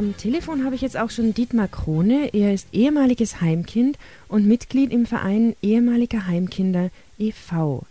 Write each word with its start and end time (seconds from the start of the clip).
am 0.00 0.16
Telefon 0.16 0.64
habe 0.64 0.74
ich 0.74 0.80
jetzt 0.80 0.96
auch 0.96 1.10
schon 1.10 1.34
Dietmar 1.34 1.68
Krone. 1.68 2.30
Er 2.32 2.54
ist 2.54 2.68
ehemaliges 2.72 3.42
Heimkind 3.42 3.98
und 4.28 4.48
Mitglied 4.48 4.94
im 4.94 5.04
Verein 5.04 5.54
ehemaliger 5.60 6.26
Heimkinder 6.26 6.88
e.V. 7.18 7.82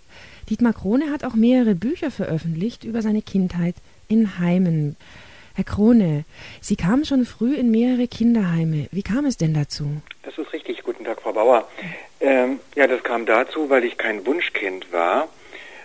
Dietmar 0.49 0.73
Krone 0.73 1.11
hat 1.11 1.23
auch 1.23 1.35
mehrere 1.35 1.75
Bücher 1.75 2.09
veröffentlicht 2.09 2.83
über 2.83 3.03
seine 3.03 3.21
Kindheit 3.21 3.75
in 4.07 4.39
Heimen. 4.39 4.95
Herr 5.53 5.65
Krone, 5.65 6.25
Sie 6.61 6.75
kamen 6.75 7.05
schon 7.05 7.25
früh 7.25 7.53
in 7.53 7.69
mehrere 7.69 8.07
Kinderheime. 8.07 8.87
Wie 8.91 9.03
kam 9.03 9.25
es 9.25 9.37
denn 9.37 9.53
dazu? 9.53 10.01
Das 10.23 10.35
ist 10.35 10.51
richtig. 10.51 10.81
Guten 10.81 11.05
Tag, 11.05 11.21
Frau 11.21 11.33
Bauer. 11.33 11.67
Ähm, 12.21 12.59
ja, 12.75 12.87
das 12.87 13.03
kam 13.03 13.27
dazu, 13.27 13.69
weil 13.69 13.83
ich 13.83 13.99
kein 13.99 14.25
Wunschkind 14.25 14.91
war 14.91 15.27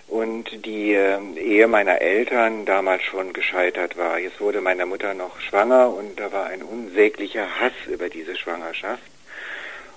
und 0.08 0.64
die 0.66 0.94
äh, 0.94 1.18
Ehe 1.36 1.66
meiner 1.66 2.00
Eltern 2.00 2.64
damals 2.66 3.02
schon 3.02 3.32
gescheitert 3.32 3.96
war. 3.96 4.18
Jetzt 4.18 4.40
wurde 4.40 4.60
meine 4.60 4.86
Mutter 4.86 5.14
noch 5.14 5.40
schwanger 5.40 5.94
und 5.94 6.20
da 6.20 6.32
war 6.32 6.46
ein 6.46 6.62
unsäglicher 6.62 7.60
Hass 7.60 7.72
über 7.88 8.08
diese 8.08 8.36
Schwangerschaft. 8.36 9.02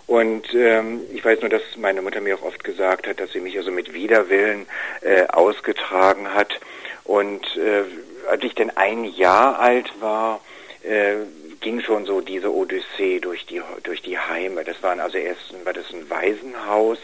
Und 0.08 0.54
ähm, 0.54 1.02
ich 1.14 1.24
weiß 1.24 1.42
nur, 1.42 1.50
dass 1.50 1.62
meine 1.76 2.02
Mutter 2.02 2.22
mir 2.22 2.36
auch 2.38 2.44
oft 2.44 2.64
gesagt 2.64 3.08
hat, 3.08 3.20
dass 3.20 3.34
sie 3.34 3.42
mich 3.42 3.58
also 3.58 3.72
mit 3.72 3.94
Widerwillen 3.94 4.66
äh, 5.02 5.28
ausgetragen 5.28 6.34
hat. 6.34 6.60
Und 7.04 7.46
äh, 7.58 7.84
als 8.30 8.44
ich 8.44 8.56
denn 8.56 8.72
ein 8.76 9.04
Jahr 9.04 9.60
alt 9.60 9.92
war, 10.00 10.40
äh, 10.84 11.16
ging 11.60 11.82
schon 11.82 12.06
so 12.06 12.22
diese 12.22 12.54
Odyssee 12.54 13.20
durch 13.20 13.46
die 13.46 13.62
durch 13.84 14.02
die 14.02 14.18
Heime. 14.18 14.64
Das 14.64 14.82
waren 14.82 15.02
also 15.02 15.18
erst 15.18 15.54
war 15.66 15.74
das 15.74 15.92
ein 15.92 16.10
Waisenhaus. 16.10 17.00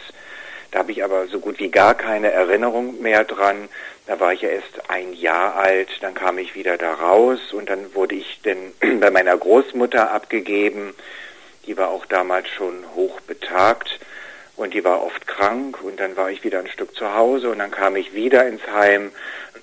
Da 0.74 0.80
habe 0.80 0.90
ich 0.90 1.04
aber 1.04 1.28
so 1.28 1.38
gut 1.38 1.60
wie 1.60 1.70
gar 1.70 1.94
keine 1.94 2.32
Erinnerung 2.32 3.00
mehr 3.00 3.22
dran. 3.22 3.68
Da 4.08 4.18
war 4.18 4.32
ich 4.32 4.40
ja 4.40 4.48
erst 4.48 4.90
ein 4.90 5.12
Jahr 5.12 5.54
alt, 5.54 5.88
dann 6.00 6.14
kam 6.14 6.36
ich 6.36 6.56
wieder 6.56 6.76
da 6.76 6.94
raus 6.94 7.38
und 7.52 7.70
dann 7.70 7.94
wurde 7.94 8.16
ich 8.16 8.40
denn 8.42 8.72
bei 9.00 9.12
meiner 9.12 9.36
Großmutter 9.36 10.10
abgegeben. 10.10 10.92
Die 11.66 11.76
war 11.76 11.90
auch 11.90 12.06
damals 12.06 12.48
schon 12.48 12.74
hoch 12.96 13.20
betagt 13.20 14.00
und 14.56 14.74
die 14.74 14.82
war 14.82 15.04
oft 15.04 15.28
krank 15.28 15.80
und 15.80 16.00
dann 16.00 16.16
war 16.16 16.32
ich 16.32 16.42
wieder 16.42 16.58
ein 16.58 16.66
Stück 16.66 16.96
zu 16.96 17.14
Hause 17.14 17.50
und 17.50 17.60
dann 17.60 17.70
kam 17.70 17.94
ich 17.94 18.12
wieder 18.12 18.44
ins 18.48 18.66
Heim. 18.66 19.12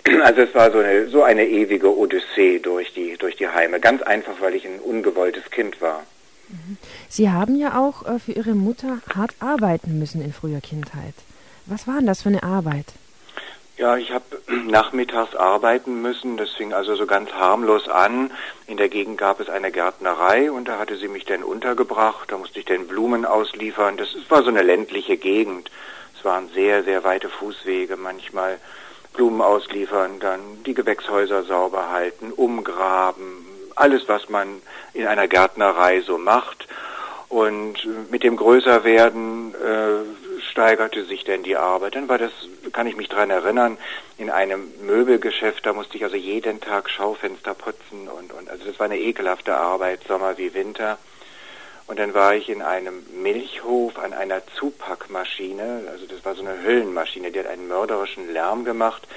Also 0.24 0.44
es 0.44 0.56
war 0.56 0.72
so 0.72 0.80
eine, 0.80 1.08
so 1.10 1.24
eine 1.24 1.46
ewige 1.46 1.94
Odyssee 1.94 2.60
durch 2.60 2.94
die, 2.94 3.18
durch 3.18 3.36
die 3.36 3.50
Heime. 3.50 3.82
Ganz 3.82 4.02
einfach, 4.02 4.40
weil 4.40 4.56
ich 4.56 4.64
ein 4.66 4.80
ungewolltes 4.80 5.52
Kind 5.52 5.82
war. 5.82 6.06
Sie 7.10 7.30
haben 7.30 7.56
ja 7.56 7.80
auch 7.80 8.06
äh, 8.06 8.20
für 8.20 8.34
Ihre 8.34 8.54
Mutter 8.54 9.00
hart 9.14 9.34
arbeiten 9.40 10.00
müssen 10.00 10.22
in 10.22 10.34
früher 10.34 10.62
Kindheit. 10.62 11.14
Was 11.66 11.88
war 11.88 11.98
denn 11.98 12.08
das 12.08 12.22
für 12.22 12.30
eine 12.30 12.44
Arbeit? 12.44 12.88
Ja, 13.78 13.98
ich 13.98 14.12
habe 14.12 14.26
nachmittags 14.68 15.36
arbeiten 15.36 16.02
müssen. 16.02 16.38
Das 16.38 16.52
fing 16.52 16.74
also 16.74 16.96
so 16.96 17.06
ganz 17.06 17.32
harmlos 17.32 17.88
an. 17.88 18.32
In 18.68 18.78
der 18.78 18.90
Gegend 18.90 19.18
gab 19.18 19.40
es 19.40 19.50
eine 19.50 19.72
Gärtnerei 19.72 20.52
und 20.52 20.68
da 20.68 20.78
hatte 20.78 20.98
sie 20.98 21.08
mich 21.08 21.26
dann 21.26 21.44
untergebracht. 21.44 22.32
Da 22.32 22.38
musste 22.38 22.60
ich 22.60 22.66
dann 22.66 22.88
Blumen 22.88 23.26
ausliefern. 23.26 23.98
Das 23.98 24.10
war 24.30 24.44
so 24.44 24.50
eine 24.50 24.62
ländliche 24.62 25.18
Gegend. 25.18 25.72
Es 26.18 26.26
waren 26.26 26.50
sehr, 26.50 26.84
sehr 26.84 27.04
weite 27.04 27.30
Fußwege 27.30 27.98
manchmal. 27.98 28.60
Blumen 29.14 29.42
ausliefern, 29.42 30.20
dann 30.20 30.64
die 30.66 30.74
Gewächshäuser 30.74 31.44
sauber 31.44 31.92
halten, 31.92 32.32
umgraben, 32.32 33.46
alles, 33.76 34.08
was 34.08 34.30
man 34.30 34.62
in 34.94 35.08
einer 35.08 35.28
Gärtnerei 35.28 36.02
so 36.02 36.18
macht. 36.18 36.68
Und 37.30 37.88
mit 38.12 38.24
dem 38.24 38.36
Größerwerden 38.36 39.56
äh, 39.56 40.42
steigerte 40.50 41.06
sich 41.06 41.24
denn 41.24 41.44
die 41.44 41.56
Arbeit. 41.56 41.96
Dann 41.96 42.10
war 42.10 42.18
das, 42.18 42.32
kann 42.74 42.88
ich 42.88 42.98
mich 42.98 43.08
dran 43.08 43.30
erinnern, 43.30 43.78
in 44.18 44.30
einem 44.30 44.72
Möbelgeschäft, 44.82 45.66
da 45.66 45.72
musste 45.72 45.96
ich 45.96 46.04
also 46.04 46.18
jeden 46.18 46.60
Tag 46.60 46.90
Schaufenster 46.90 47.54
putzen 47.54 48.08
und, 48.10 48.34
und 48.34 48.50
also 48.50 48.66
das 48.66 48.78
war 48.80 48.86
eine 48.86 49.00
ekelhafte 49.00 49.56
Arbeit, 49.56 50.02
Sommer 50.08 50.38
wie 50.38 50.54
Winter. 50.54 50.98
Und 51.88 52.00
dann 52.00 52.14
war 52.14 52.36
ich 52.36 52.48
in 52.50 52.62
einem 52.62 53.04
Milchhof 53.22 53.98
an 53.98 54.14
einer 54.14 54.42
Zupackmaschine, 54.58 55.88
also 55.92 56.06
das 56.06 56.24
war 56.24 56.36
so 56.36 56.42
eine 56.42 56.64
Hüllenmaschine, 56.64 57.32
die 57.32 57.40
hat 57.40 57.48
einen 57.48 57.68
mörderischen 57.68 58.32
Lärm 58.32 58.64
gemacht. 58.64 59.08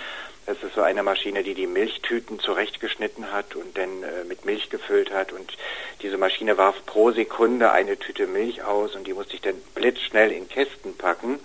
Das 0.47 0.62
ist 0.62 0.75
so 0.75 0.82
eine 0.82 1.03
Maschine, 1.03 1.43
die 1.43 1.55
die 1.55 1.66
Milchtüten 1.66 2.38
zurechtgeschnitten 2.38 3.32
hat 3.32 3.56
und 3.56 3.78
dann 3.78 4.03
äh, 4.03 4.25
mit 4.25 4.44
Milch 4.44 4.69
gefüllt 4.69 5.12
hat. 5.12 5.32
Und 5.32 5.56
diese 6.03 6.19
Maschine 6.19 6.59
warf 6.59 6.77
pro 6.84 7.12
Sekunde 7.12 7.72
eine 7.72 7.99
Tüte 7.99 8.27
Milch 8.27 8.62
aus 8.62 8.94
und 8.94 9.06
die 9.06 9.15
musste 9.15 9.34
ich 9.34 9.41
dann 9.41 9.54
blitzschnell 9.75 10.33
in 10.33 10.49
Kästen 10.49 10.97
packen. 10.99 11.38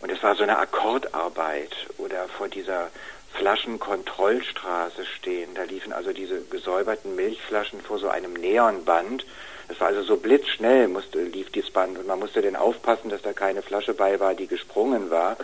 Und 0.00 0.10
es 0.10 0.22
war 0.22 0.36
so 0.36 0.44
eine 0.44 0.58
Akkordarbeit 0.58 1.74
oder 1.98 2.28
vor 2.28 2.48
dieser 2.48 2.90
Flaschenkontrollstraße 3.34 5.04
stehen. 5.06 5.54
Da 5.54 5.64
liefen 5.64 5.92
also 5.92 6.12
diese 6.12 6.42
gesäuberten 6.42 7.16
Milchflaschen 7.16 7.80
vor 7.80 7.98
so 7.98 8.08
einem 8.08 8.32
Neonband. 8.34 9.26
Es 9.68 9.80
war 9.80 9.88
also 9.88 10.02
so 10.02 10.16
blitzschnell 10.16 10.88
musste, 10.88 11.20
lief 11.22 11.50
dieses 11.50 11.70
Band 11.70 11.98
und 11.98 12.06
man 12.06 12.18
musste 12.18 12.42
dann 12.42 12.56
aufpassen, 12.56 13.08
dass 13.08 13.22
da 13.22 13.32
keine 13.32 13.62
Flasche 13.62 13.94
bei 13.94 14.18
war, 14.20 14.34
die 14.34 14.46
gesprungen 14.46 15.10
war. 15.10 15.36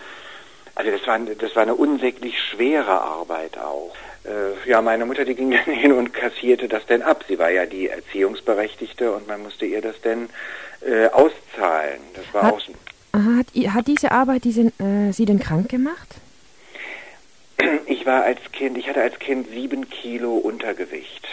Also 0.76 0.90
das 0.90 1.06
war, 1.06 1.18
das 1.18 1.56
war 1.56 1.62
eine 1.62 1.74
unsäglich 1.74 2.38
schwere 2.38 3.00
Arbeit 3.00 3.58
auch. 3.58 3.96
Äh, 4.24 4.68
ja, 4.68 4.82
meine 4.82 5.06
Mutter, 5.06 5.24
die 5.24 5.34
ging 5.34 5.50
dann 5.66 5.74
hin 5.74 5.92
und 5.92 6.12
kassierte 6.12 6.68
das 6.68 6.84
denn 6.86 7.02
ab. 7.02 7.24
Sie 7.26 7.38
war 7.38 7.50
ja 7.50 7.66
die 7.66 7.88
Erziehungsberechtigte 7.88 9.10
und 9.10 9.26
man 9.26 9.42
musste 9.42 9.64
ihr 9.64 9.80
das 9.80 10.00
denn 10.02 10.28
äh, 10.86 11.06
auszahlen. 11.08 12.00
Das 12.14 12.24
war 12.32 12.42
hat, 12.42 12.54
auch 12.54 12.60
hat, 13.14 13.74
hat 13.74 13.86
diese 13.86 14.12
Arbeit 14.12 14.44
diese, 14.44 14.72
äh, 14.78 15.12
Sie 15.12 15.24
denn 15.24 15.40
krank 15.40 15.68
gemacht? 15.68 16.08
Ich 17.86 18.04
war 18.04 18.22
als 18.22 18.38
Kind, 18.52 18.76
ich 18.78 18.88
hatte 18.88 19.00
als 19.00 19.18
Kind 19.18 19.48
sieben 19.48 19.88
Kilo 19.88 20.36
Untergewicht. 20.36 21.26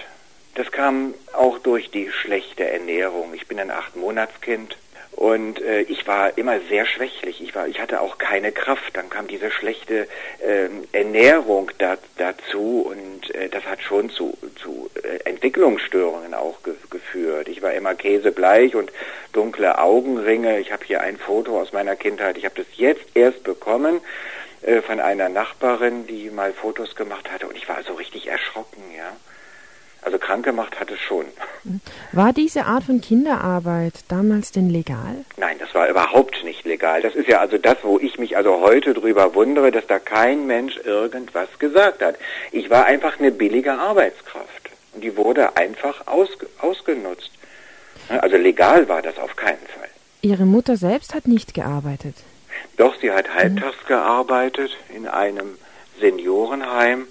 Das 0.55 0.71
kam 0.71 1.13
auch 1.33 1.59
durch 1.59 1.91
die 1.91 2.09
schlechte 2.11 2.67
Ernährung. 2.67 3.33
Ich 3.33 3.47
bin 3.47 3.59
ein 3.59 3.69
acht 3.69 3.95
Monatskind 3.95 4.77
und 5.15 5.61
äh, 5.61 5.81
ich 5.81 6.07
war 6.07 6.37
immer 6.37 6.59
sehr 6.69 6.85
schwächlich. 6.85 7.41
Ich 7.41 7.53
war, 7.55 7.67
ich 7.67 7.79
hatte 7.79 8.01
auch 8.01 8.17
keine 8.17 8.51
Kraft. 8.51 8.95
Dann 8.95 9.09
kam 9.09 9.27
diese 9.27 9.51
schlechte 9.51 10.07
äh, 10.39 10.69
Ernährung 10.91 11.71
da, 11.77 11.97
dazu 12.17 12.89
und 12.89 13.33
äh, 13.35 13.49
das 13.49 13.63
hat 13.65 13.81
schon 13.81 14.09
zu, 14.09 14.37
zu 14.55 14.89
äh, 15.03 15.29
Entwicklungsstörungen 15.29 16.33
auch 16.33 16.61
ge 16.63 16.73
geführt. 16.89 17.47
Ich 17.47 17.61
war 17.61 17.73
immer 17.73 17.95
käsebleich 17.95 18.75
und 18.75 18.91
dunkle 19.33 19.77
Augenringe. 19.77 20.59
Ich 20.59 20.71
habe 20.71 20.83
hier 20.85 21.01
ein 21.01 21.17
Foto 21.17 21.59
aus 21.59 21.73
meiner 21.73 21.95
Kindheit. 21.95 22.37
Ich 22.37 22.45
habe 22.45 22.55
das 22.55 22.67
jetzt 22.75 23.05
erst 23.13 23.43
bekommen 23.43 24.01
äh, 24.61 24.81
von 24.81 24.99
einer 24.99 25.29
Nachbarin, 25.29 26.07
die 26.07 26.29
mal 26.29 26.53
Fotos 26.53 26.95
gemacht 26.95 27.31
hatte 27.31 27.47
und 27.47 27.55
ich 27.55 27.69
war 27.69 27.83
so 27.83 27.93
richtig 27.93 28.27
erschrocken, 28.27 28.81
ja. 28.97 29.15
Also 30.05 30.17
krank 30.17 30.43
gemacht 30.43 30.79
hat 30.79 30.91
es 30.91 30.99
schon. 30.99 31.25
War 32.11 32.33
diese 32.33 32.65
Art 32.65 32.83
von 32.83 32.99
Kinderarbeit 32.99 33.93
damals 34.09 34.51
denn 34.51 34.69
legal? 34.69 35.23
Nein, 35.37 35.57
das 35.59 35.73
war 35.73 35.87
überhaupt 35.89 36.43
nicht 36.43 36.65
legal. 36.65 37.01
Das 37.01 37.15
ist 37.15 37.27
ja 37.27 37.39
also 37.39 37.57
das, 37.57 37.77
wo 37.83 37.99
ich 37.99 38.19
mich 38.19 38.35
also 38.35 38.59
heute 38.61 38.93
drüber 38.93 39.33
wundere, 39.33 39.71
dass 39.71 39.87
da 39.87 39.99
kein 39.99 40.45
Mensch 40.45 40.77
irgendwas 40.83 41.47
gesagt 41.59 42.01
hat. 42.01 42.15
Ich 42.51 42.69
war 42.69 42.85
einfach 42.85 43.19
eine 43.19 43.31
billige 43.31 43.73
Arbeitskraft. 43.73 44.69
Und 44.93 45.03
die 45.03 45.15
wurde 45.17 45.55
einfach 45.55 46.05
ausge 46.07 46.47
ausgenutzt. 46.59 47.31
Also 48.09 48.37
legal 48.37 48.89
war 48.89 49.01
das 49.01 49.17
auf 49.17 49.35
keinen 49.35 49.65
Fall. 49.67 49.89
Ihre 50.21 50.45
Mutter 50.45 50.77
selbst 50.77 51.13
hat 51.13 51.27
nicht 51.27 51.53
gearbeitet? 51.53 52.15
Doch, 52.77 52.95
sie 52.99 53.11
hat 53.11 53.33
halbtags 53.33 53.77
mhm. 53.83 53.87
gearbeitet 53.87 54.71
in 54.93 55.07
einem 55.07 55.57
Seniorenheim 55.99 57.07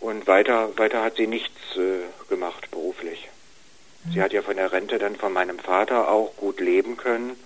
und 0.00 0.26
weiter, 0.26 0.76
weiter 0.76 1.02
hat 1.02 1.16
sie 1.16 1.26
nichts 1.26 1.76
äh, 1.76 2.00
gemacht 2.28 2.70
beruflich. 2.70 3.28
Mhm. 4.04 4.12
Sie 4.12 4.22
hat 4.22 4.32
ja 4.32 4.42
von 4.42 4.56
der 4.56 4.72
Rente 4.72 4.98
dann 4.98 5.16
von 5.16 5.32
meinem 5.32 5.58
Vater 5.58 6.08
auch 6.08 6.36
gut 6.36 6.60
leben 6.60 6.96
können 6.96 7.36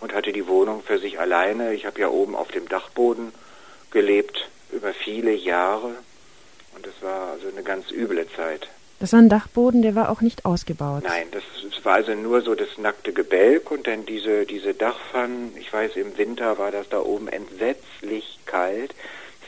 und 0.00 0.14
hatte 0.14 0.32
die 0.32 0.46
Wohnung 0.46 0.82
für 0.82 0.98
sich 0.98 1.18
alleine. 1.18 1.74
Ich 1.74 1.86
habe 1.86 2.00
ja 2.00 2.08
oben 2.08 2.34
auf 2.34 2.48
dem 2.48 2.68
Dachboden 2.68 3.32
gelebt 3.90 4.48
über 4.72 4.94
viele 4.94 5.32
Jahre 5.32 5.94
und 6.74 6.86
das 6.86 6.94
war 7.02 7.32
also 7.32 7.48
eine 7.48 7.62
ganz 7.62 7.90
üble 7.90 8.26
Zeit. 8.36 8.68
Das 9.00 9.14
war 9.14 9.20
ein 9.20 9.30
Dachboden, 9.30 9.80
der 9.80 9.94
war 9.94 10.10
auch 10.10 10.20
nicht 10.20 10.44
ausgebaut. 10.44 11.04
Nein, 11.04 11.28
das, 11.30 11.42
das 11.64 11.84
war 11.86 11.94
also 11.94 12.14
nur 12.14 12.42
so 12.42 12.54
das 12.54 12.76
nackte 12.76 13.14
Gebälk 13.14 13.70
und 13.70 13.86
dann 13.86 14.04
diese, 14.04 14.44
diese 14.44 14.74
Dachpfannen. 14.74 15.56
Ich 15.56 15.72
weiß, 15.72 15.96
im 15.96 16.18
Winter 16.18 16.58
war 16.58 16.70
das 16.70 16.88
da 16.90 17.00
oben 17.00 17.28
entsetzlich 17.28 18.38
kalt. 18.44 18.94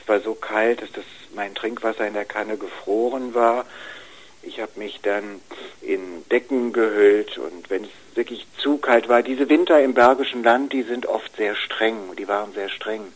Es 0.00 0.08
war 0.08 0.20
so 0.20 0.34
kalt, 0.34 0.80
dass 0.80 0.90
das 0.92 1.04
mein 1.34 1.54
Trinkwasser 1.54 2.06
in 2.06 2.14
der 2.14 2.24
Kanne 2.24 2.56
gefroren 2.56 3.34
war. 3.34 3.64
Ich 4.42 4.60
habe 4.60 4.72
mich 4.76 5.00
dann 5.02 5.40
in 5.80 6.28
Decken 6.28 6.72
gehüllt 6.72 7.38
und 7.38 7.70
wenn 7.70 7.84
es 7.84 7.90
wirklich 8.16 8.46
zu 8.58 8.78
kalt 8.78 9.08
war, 9.08 9.22
diese 9.22 9.48
Winter 9.48 9.80
im 9.80 9.94
Bergischen 9.94 10.42
Land, 10.42 10.72
die 10.72 10.82
sind 10.82 11.06
oft 11.06 11.36
sehr 11.36 11.54
streng, 11.54 12.16
die 12.18 12.26
waren 12.26 12.52
sehr 12.52 12.68
streng. 12.68 13.12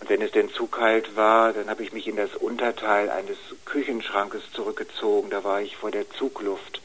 Und 0.00 0.10
wenn 0.10 0.22
es 0.22 0.32
denn 0.32 0.50
zu 0.50 0.66
kalt 0.66 1.16
war, 1.16 1.52
dann 1.52 1.70
habe 1.70 1.82
ich 1.82 1.92
mich 1.92 2.06
in 2.06 2.16
das 2.16 2.34
Unterteil 2.36 3.10
eines 3.10 3.36
Küchenschrankes 3.64 4.42
zurückgezogen. 4.52 5.30
Da 5.30 5.42
war 5.42 5.60
ich 5.60 5.76
vor 5.76 5.90
der 5.90 6.08
Zugluft 6.10 6.80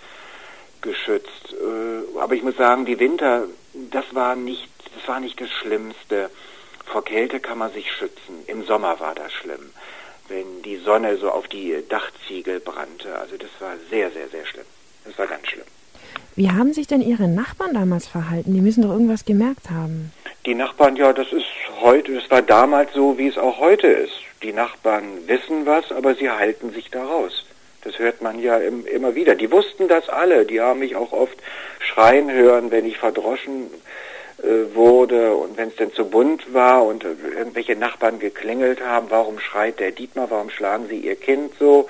geschützt. 0.82 1.54
Äh, 1.54 2.20
aber 2.20 2.34
ich 2.34 2.44
muss 2.44 2.58
sagen, 2.58 2.86
die 2.86 3.00
Winter, 3.00 3.48
das 3.74 4.06
war 4.14 4.36
nicht, 4.36 4.68
das 4.96 5.08
war 5.08 5.20
nicht 5.20 5.40
das 5.42 5.50
Schlimmste. 5.50 6.30
Vor 6.86 7.04
Kälte 7.04 7.40
kann 7.40 7.60
man 7.60 7.72
sich 7.72 7.92
schützen. 7.92 8.44
Im 8.48 8.66
Sommer 8.66 9.00
war 9.00 9.16
das 9.16 9.32
schlimm 9.32 9.72
wenn 10.28 10.62
die 10.64 10.78
Sonne 10.78 11.18
so 11.18 11.30
auf 11.30 11.48
die 11.48 11.76
Dachziegel 11.90 12.60
brannte. 12.60 13.16
Also 13.18 13.38
das 13.38 13.50
war 13.60 13.74
sehr, 13.90 14.12
sehr, 14.12 14.28
sehr 14.30 14.46
schlimm. 14.46 14.66
Das 15.06 15.18
war 15.18 15.28
ganz 15.28 15.48
schlimm. 15.48 15.66
Wie 16.36 16.50
haben 16.50 16.74
sich 16.74 16.88
denn 16.88 17.02
Ihre 17.02 17.28
Nachbarn 17.28 17.74
damals 17.74 18.08
verhalten? 18.08 18.54
Die 18.54 18.62
müssen 18.62 18.82
doch 18.82 18.92
irgendwas 18.92 19.26
gemerkt 19.26 19.70
haben. 19.70 20.12
Die 20.46 20.56
Nachbarn, 20.56 20.96
ja, 20.96 21.14
das 21.14 21.32
ist 21.32 21.46
heute, 21.82 22.16
das 22.16 22.30
war 22.30 22.42
damals 22.42 22.94
so, 22.94 23.18
wie 23.18 23.28
es 23.28 23.38
auch 23.38 23.60
heute 23.60 23.88
ist. 23.88 24.14
Die 24.42 24.52
Nachbarn 24.52 25.28
wissen 25.28 25.66
was, 25.66 25.92
aber 25.92 26.16
sie 26.16 26.30
halten 26.30 26.74
sich 26.74 26.90
daraus. 26.90 27.46
Das 27.84 28.00
hört 28.00 28.22
man 28.22 28.40
ja 28.40 28.58
im, 28.58 28.86
immer 28.86 29.16
wieder. 29.16 29.36
Die 29.36 29.52
wussten 29.52 29.88
das 29.88 30.10
alle. 30.10 30.46
Die 30.46 30.60
haben 30.60 30.80
mich 30.80 30.96
auch 30.96 31.12
oft 31.12 31.38
schreien 31.80 32.32
hören, 32.32 32.72
wenn 32.72 32.86
ich 32.86 32.98
verdroschen 32.98 33.68
wurde 34.74 35.36
und 35.36 35.58
wenn 35.58 35.70
es 35.70 35.76
denn 35.76 35.94
zu 35.94 36.06
bunt 36.06 36.54
war 36.54 36.86
und 36.86 37.04
äh, 37.04 37.10
irgendwelche 37.38 37.76
Nachbarn 37.76 38.20
geklingelt 38.20 38.82
haben, 38.82 39.08
warum 39.10 39.40
schreit 39.40 39.80
der 39.80 39.92
Dietmar, 39.92 40.30
warum 40.30 40.50
schlagen 40.50 40.88
sie 40.90 40.98
ihr 40.98 41.16
Kind 41.16 41.54
so? 41.60 41.88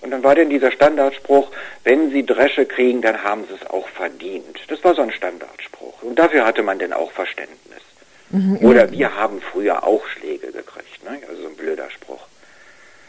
Und 0.00 0.12
dann 0.12 0.22
war 0.22 0.34
denn 0.34 0.48
dieser 0.48 0.70
Standardspruch, 0.70 1.50
wenn 1.84 2.10
sie 2.10 2.24
Dresche 2.24 2.64
kriegen, 2.64 3.02
dann 3.02 3.22
haben 3.22 3.44
sie 3.48 3.54
es 3.54 3.68
auch 3.68 3.88
verdient. 3.88 4.58
Das 4.68 4.82
war 4.82 4.94
so 4.94 5.02
ein 5.02 5.12
Standardspruch. 5.12 6.02
Und 6.02 6.18
dafür 6.18 6.46
hatte 6.46 6.62
man 6.62 6.78
denn 6.78 6.92
auch 6.92 7.10
Verständnis. 7.12 7.82
Mhm, 8.30 8.58
Oder 8.62 8.90
wir 8.92 9.14
haben 9.16 9.40
früher 9.40 9.84
auch 9.84 10.06
Schläge 10.06 10.52
gekriegt, 10.52 11.04
ne? 11.04 11.18
also 11.28 11.42
so 11.42 11.48
ein 11.48 11.56
blöder 11.56 11.90
Spruch. 11.90 12.26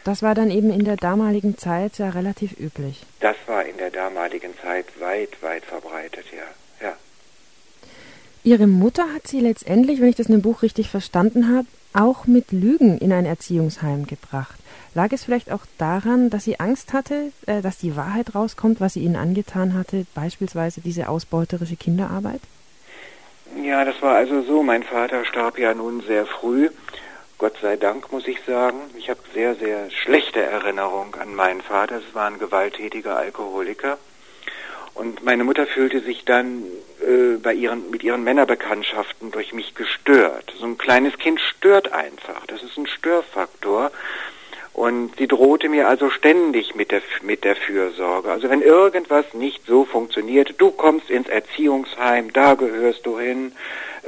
Das 0.04 0.22
war 0.22 0.34
dann 0.34 0.50
eben 0.50 0.72
in 0.72 0.84
der 0.84 0.96
damaligen 0.96 1.56
Zeit 1.56 1.98
ja 1.98 2.10
relativ 2.10 2.58
üblich. 2.58 3.02
Das 3.20 3.36
war 3.46 3.64
in 3.64 3.76
der 3.76 3.90
damaligen 3.90 4.52
Zeit 4.60 4.86
weit, 5.00 5.40
weit 5.42 5.64
verbreitet, 5.64 6.24
ja. 6.32 6.42
Ihre 8.44 8.66
Mutter 8.66 9.04
hat 9.14 9.28
Sie 9.28 9.38
letztendlich, 9.38 10.00
wenn 10.00 10.08
ich 10.08 10.16
das 10.16 10.26
in 10.26 10.32
dem 10.32 10.42
Buch 10.42 10.62
richtig 10.62 10.88
verstanden 10.90 11.54
habe, 11.54 11.66
auch 11.94 12.26
mit 12.26 12.50
Lügen 12.50 12.98
in 12.98 13.12
ein 13.12 13.24
Erziehungsheim 13.24 14.06
gebracht. 14.06 14.58
Lag 14.94 15.12
es 15.12 15.24
vielleicht 15.24 15.52
auch 15.52 15.64
daran, 15.78 16.28
dass 16.28 16.44
sie 16.44 16.58
Angst 16.58 16.92
hatte, 16.92 17.32
äh, 17.46 17.62
dass 17.62 17.78
die 17.78 17.96
Wahrheit 17.96 18.34
rauskommt, 18.34 18.80
was 18.80 18.94
sie 18.94 19.00
ihnen 19.00 19.16
angetan 19.16 19.74
hatte, 19.74 20.06
beispielsweise 20.14 20.80
diese 20.80 21.08
ausbeuterische 21.08 21.76
Kinderarbeit? 21.76 22.40
Ja, 23.62 23.84
das 23.84 24.00
war 24.02 24.16
also 24.16 24.42
so. 24.42 24.62
Mein 24.62 24.82
Vater 24.82 25.24
starb 25.24 25.58
ja 25.58 25.72
nun 25.72 26.02
sehr 26.02 26.26
früh. 26.26 26.68
Gott 27.38 27.54
sei 27.62 27.76
Dank, 27.76 28.10
muss 28.12 28.26
ich 28.26 28.38
sagen. 28.46 28.78
Ich 28.98 29.08
habe 29.08 29.20
sehr, 29.34 29.54
sehr 29.54 29.90
schlechte 29.90 30.42
Erinnerung 30.42 31.14
an 31.14 31.34
meinen 31.34 31.60
Vater. 31.60 31.96
Es 31.96 32.14
war 32.14 32.26
ein 32.26 32.38
gewalttätiger 32.38 33.16
Alkoholiker. 33.16 33.98
Und 34.94 35.24
meine 35.24 35.44
Mutter 35.44 35.66
fühlte 35.66 36.00
sich 36.00 36.24
dann 36.24 36.64
äh, 37.00 37.36
bei 37.42 37.54
ihren, 37.54 37.90
mit 37.90 38.02
ihren 38.02 38.24
Männerbekanntschaften 38.24 39.30
durch 39.30 39.52
mich 39.52 39.74
gestört. 39.74 40.52
So 40.58 40.66
ein 40.66 40.78
kleines 40.78 41.16
Kind 41.18 41.40
stört 41.40 41.92
einfach. 41.92 42.46
Das 42.46 42.62
ist 42.62 42.76
ein 42.76 42.86
Störfaktor. 42.86 43.90
Und 44.74 45.16
sie 45.18 45.28
drohte 45.28 45.68
mir 45.68 45.86
also 45.86 46.08
ständig 46.08 46.74
mit 46.74 46.92
der, 46.92 47.02
mit 47.22 47.44
der 47.44 47.56
Fürsorge. 47.56 48.30
Also 48.30 48.48
wenn 48.48 48.62
irgendwas 48.62 49.34
nicht 49.34 49.66
so 49.66 49.84
funktioniert, 49.84 50.54
du 50.58 50.70
kommst 50.70 51.10
ins 51.10 51.28
Erziehungsheim, 51.28 52.32
da 52.32 52.54
gehörst 52.54 53.04
du 53.04 53.18
hin, 53.18 53.52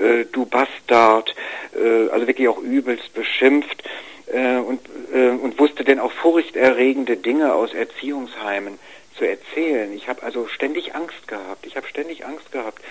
äh, 0.01 0.25
du 0.33 0.47
Bastard, 0.47 1.35
äh, 1.75 2.09
also 2.09 2.27
wirklich 2.27 2.49
auch 2.49 2.59
übelst 2.59 3.13
beschimpft 3.13 3.83
äh, 4.27 4.57
und, 4.57 4.81
äh, 5.13 5.29
und 5.31 5.59
wusste 5.59 5.85
denn 5.85 6.01
auch 6.01 6.13
furchterregende 6.13 7.19
Dinge 7.19 7.53
aus 7.53 7.75
Erziehungsheimen 7.75 8.79
zu 9.19 9.27
erzählen. 9.27 9.93
Ich 9.93 10.09
habe 10.09 10.23
also 10.23 10.49
ständig 10.49 10.95
Angst 10.95 11.29
gehabt. 11.29 11.67
Ich 11.67 11.77
habe 11.77 11.87
ständig 11.89 12.25
Angst 12.25 12.51
gehabt. 12.53 12.83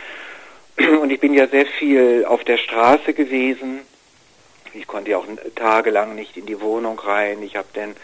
Und 1.01 1.11
ich 1.11 1.19
bin 1.19 1.33
ja 1.33 1.47
sehr 1.47 1.65
viel 1.65 2.25
auf 2.25 2.43
der 2.43 2.57
Straße 2.57 3.13
gewesen 3.13 3.81
ich 4.73 4.87
konnte 4.87 5.11
ja 5.11 5.17
auch 5.17 5.27
tagelang 5.55 6.15
nicht 6.15 6.35
in 6.37 6.45
die 6.45 6.59
Wohnung 6.59 6.99
rein. 6.99 7.41
Ich 7.43 7.55
habe 7.55 7.67
dann 7.73 7.95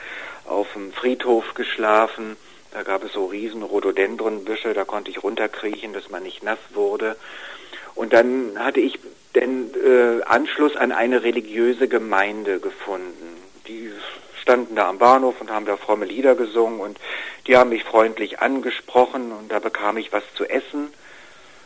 auf 0.46 0.68
dem 0.74 0.92
Friedhof 0.94 1.54
geschlafen. 1.54 2.38
Da 2.72 2.84
gab 2.84 3.04
es 3.04 3.14
so 3.14 3.26
riesen 3.26 3.64
Rhododendronbüsche, 3.64 4.74
da 4.74 4.86
konnte 4.86 5.10
ich 5.10 5.24
runterkriechen, 5.24 5.94
dass 5.94 6.10
man 6.10 6.24
nicht 6.24 6.44
nass 6.44 6.60
wurde. 6.74 7.16
Und 7.96 8.14
dann 8.14 8.60
hatte 8.60 8.80
ich 8.80 9.00
den 9.36 9.72
äh, 9.74 10.24
Anschluss 10.24 10.76
an 10.76 10.92
eine 10.92 11.24
religiöse 11.24 11.88
Gemeinde 11.88 12.60
gefunden. 12.60 13.38
Die 13.68 13.92
standen 14.50 14.76
da 14.76 14.90
am 14.90 14.98
Bahnhof 14.98 15.40
und 15.42 15.52
haben 15.52 15.68
da 15.68 15.78
fromme 15.78 16.06
Lieder 16.06 16.34
gesungen 16.34 16.80
und 16.80 17.00
die 17.46 17.56
haben 17.56 17.70
mich 17.70 17.84
freundlich 17.84 18.40
angesprochen 18.40 19.32
und 19.32 19.52
da 19.52 19.60
bekam 19.60 19.98
ich 19.98 20.12
was 20.12 20.24
zu 20.34 20.50
essen. 20.50 20.88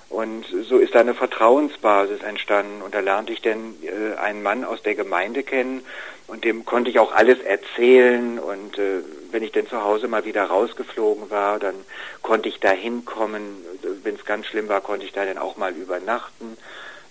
Und 0.09 0.45
so 0.67 0.79
ist 0.79 0.93
da 0.93 0.99
eine 0.99 1.13
Vertrauensbasis 1.13 2.21
entstanden. 2.21 2.81
Und 2.83 2.93
da 2.93 2.99
lernte 2.99 3.31
ich 3.31 3.41
dann 3.41 3.75
äh, 3.81 4.15
einen 4.19 4.43
Mann 4.43 4.65
aus 4.65 4.83
der 4.83 4.95
Gemeinde 4.95 5.43
kennen 5.43 5.83
und 6.27 6.43
dem 6.43 6.65
konnte 6.65 6.89
ich 6.91 6.99
auch 6.99 7.13
alles 7.13 7.39
erzählen. 7.39 8.37
Und 8.37 8.77
äh, 8.77 8.99
wenn 9.31 9.43
ich 9.43 9.53
dann 9.53 9.65
zu 9.65 9.81
Hause 9.81 10.09
mal 10.09 10.25
wieder 10.25 10.43
rausgeflogen 10.43 11.31
war, 11.31 11.59
dann 11.59 11.75
konnte 12.21 12.49
ich 12.49 12.59
da 12.59 12.71
hinkommen. 12.71 13.63
Wenn 14.03 14.15
es 14.15 14.25
ganz 14.25 14.45
schlimm 14.47 14.67
war, 14.67 14.81
konnte 14.81 15.05
ich 15.05 15.13
da 15.13 15.23
dann 15.23 15.37
auch 15.37 15.55
mal 15.55 15.71
übernachten. 15.71 16.57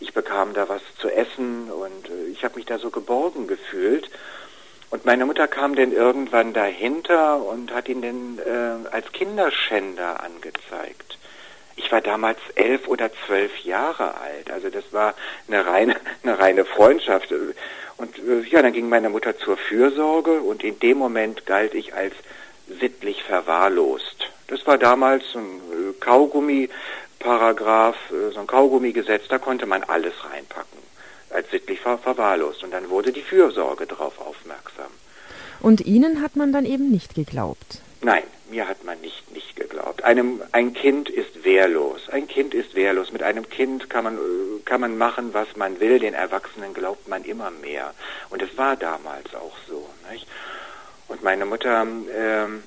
Ich 0.01 0.13
bekam 0.13 0.53
da 0.53 0.69
was 0.69 0.83
zu 0.99 1.09
essen 1.09 1.71
und 1.71 2.11
äh, 2.11 2.31
ich 2.31 2.45
habe 2.45 2.57
mich 2.57 2.67
da 2.67 2.79
so 2.79 2.91
geborgen 2.91 3.47
gefühlt. 3.47 4.11
Und 4.93 5.07
meine 5.07 5.25
Mutter 5.25 5.49
kam 5.49 5.75
dann 5.75 5.91
irgendwann 5.91 6.53
dahinter 6.53 7.43
und 7.43 7.73
hat 7.73 7.89
ihn 7.89 8.03
dann 8.03 8.39
äh, 8.39 8.89
als 8.91 9.11
Kinderschänder 9.13 10.23
angezeigt. 10.23 11.17
Ich 11.77 11.91
war 11.91 12.03
damals 12.03 12.39
elf 12.57 12.87
oder 12.89 13.11
zwölf 13.27 13.57
Jahre 13.61 14.19
alt. 14.19 14.51
Also 14.51 14.69
das 14.69 14.85
war 14.93 15.15
eine 15.49 15.65
reine, 15.65 15.97
eine 16.23 16.39
reine 16.39 16.67
Freundschaft. 16.67 17.33
Und 17.97 18.19
äh, 18.19 18.43
ja, 18.51 18.61
dann 18.61 18.75
ging 18.75 18.91
meine 18.91 19.09
Mutter 19.09 19.39
zur 19.39 19.57
Fürsorge 19.57 20.43
und 20.43 20.63
in 20.63 20.79
dem 20.79 20.99
Moment 20.99 21.47
galt 21.47 21.73
ich 21.73 21.95
als 21.95 22.13
sittlich 22.69 23.23
verwahrlost. 23.23 24.29
Das 24.49 24.67
war 24.67 24.77
damals 24.77 25.25
ein 25.35 25.41
äh, 25.41 25.95
Kaugummi-Paragraph, 26.01 27.97
äh, 28.11 28.33
so 28.35 28.41
ein 28.41 28.47
Kaugummi-Gesetz, 28.47 29.27
da 29.29 29.39
konnte 29.39 29.65
man 29.65 29.85
alles 29.85 30.13
reinpacken, 30.23 30.82
als 31.33 31.51
sittlich 31.51 31.81
ver 31.81 31.99
verwahrlost. 31.99 32.63
Und 32.65 32.73
dann 32.73 32.91
wurde 32.91 33.13
die 33.13 33.23
Fürsorge 33.23 33.87
darauf 33.87 34.19
aufmerksam. 34.21 34.91
Und 35.61 35.81
Ihnen 35.83 36.23
hat 36.23 36.37
man 36.37 36.53
dann 36.53 36.67
eben 36.67 36.91
nicht 36.91 37.15
geglaubt? 37.15 37.81
Nein, 38.01 38.25
mir 38.51 38.69
hat 38.69 38.85
man 38.85 39.01
nicht, 39.01 39.33
nicht 39.33 39.55
geglaubt. 39.55 40.03
Einem, 40.03 40.43
ein 40.51 40.75
Kind 40.75 41.09
ist 41.09 41.45
wehrlos. 41.45 42.09
Ein 42.11 42.27
Kind 42.27 42.53
ist 42.53 42.75
wehrlos. 42.75 43.13
Mit 43.13 43.23
einem 43.23 43.49
Kind 43.49 43.89
kann 43.89 44.05
man, 44.05 44.19
kann 44.65 44.81
man 44.81 44.99
machen, 44.99 45.33
was 45.33 45.57
man 45.57 45.79
will. 45.79 46.01
Den 46.01 46.15
Erwachsenen 46.15 46.75
glaubt 46.75 47.07
man 47.09 47.25
immer 47.25 47.51
mehr. 47.51 47.95
Und 48.31 48.43
es 48.43 48.57
war 48.59 48.77
damals 48.77 49.35
auch 49.35 49.57
so. 49.69 49.89
Nicht? 50.11 50.27
Und 51.07 51.23
meine 51.23 51.47
Mutter, 51.47 51.87
ähm, 52.17 52.65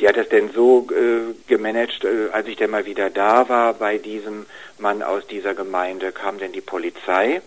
die 0.00 0.08
hat 0.08 0.16
es 0.16 0.28
denn 0.30 0.50
so 0.52 0.88
äh, 0.90 1.34
gemanagt, 1.46 2.04
äh, 2.04 2.30
als 2.32 2.46
ich 2.48 2.56
dann 2.56 2.70
mal 2.70 2.86
wieder 2.86 3.10
da 3.10 3.48
war 3.48 3.74
bei 3.74 3.98
diesem 3.98 4.46
Mann 4.78 5.02
aus 5.02 5.26
dieser 5.26 5.54
Gemeinde, 5.54 6.12
kam 6.12 6.38
denn 6.38 6.52
die 6.52 6.60
Polizei 6.60 7.42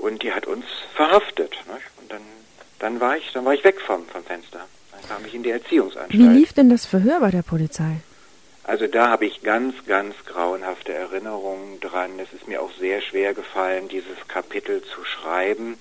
und 0.00 0.22
die 0.22 0.32
hat 0.32 0.46
uns 0.46 0.64
verhaftet. 0.94 1.52
Nicht? 1.72 1.86
Und 2.00 2.12
dann, 2.12 2.22
dann 2.78 3.00
war 3.00 3.16
ich, 3.16 3.32
dann 3.32 3.44
war 3.44 3.54
ich 3.54 3.64
weg 3.64 3.80
vom, 3.80 4.06
vom 4.06 4.24
Fenster 4.24 4.66
kam 5.10 5.24
ich 5.26 5.34
in 5.34 5.42
die 5.42 5.50
Erziehungsanstalt. 5.50 6.12
Wie 6.12 6.26
lief 6.26 6.52
denn 6.52 6.70
das 6.70 6.86
Verhör 6.86 7.20
bei 7.20 7.30
der 7.30 7.42
Polizei? 7.42 7.96
Also 8.64 8.86
da 8.86 9.08
habe 9.08 9.26
ich 9.26 9.42
ganz, 9.42 9.74
ganz 9.86 10.14
grauenhafte 10.26 10.92
Erinnerungen 10.92 11.80
dran. 11.80 12.12
Es 12.18 12.32
ist 12.32 12.46
mir 12.46 12.62
auch 12.62 12.70
sehr 12.78 13.00
schwer 13.00 13.34
gefallen, 13.34 13.88
dieses 13.88 14.28
Kapitel 14.28 14.82
zu 14.82 15.04
schreiben. 15.04 15.78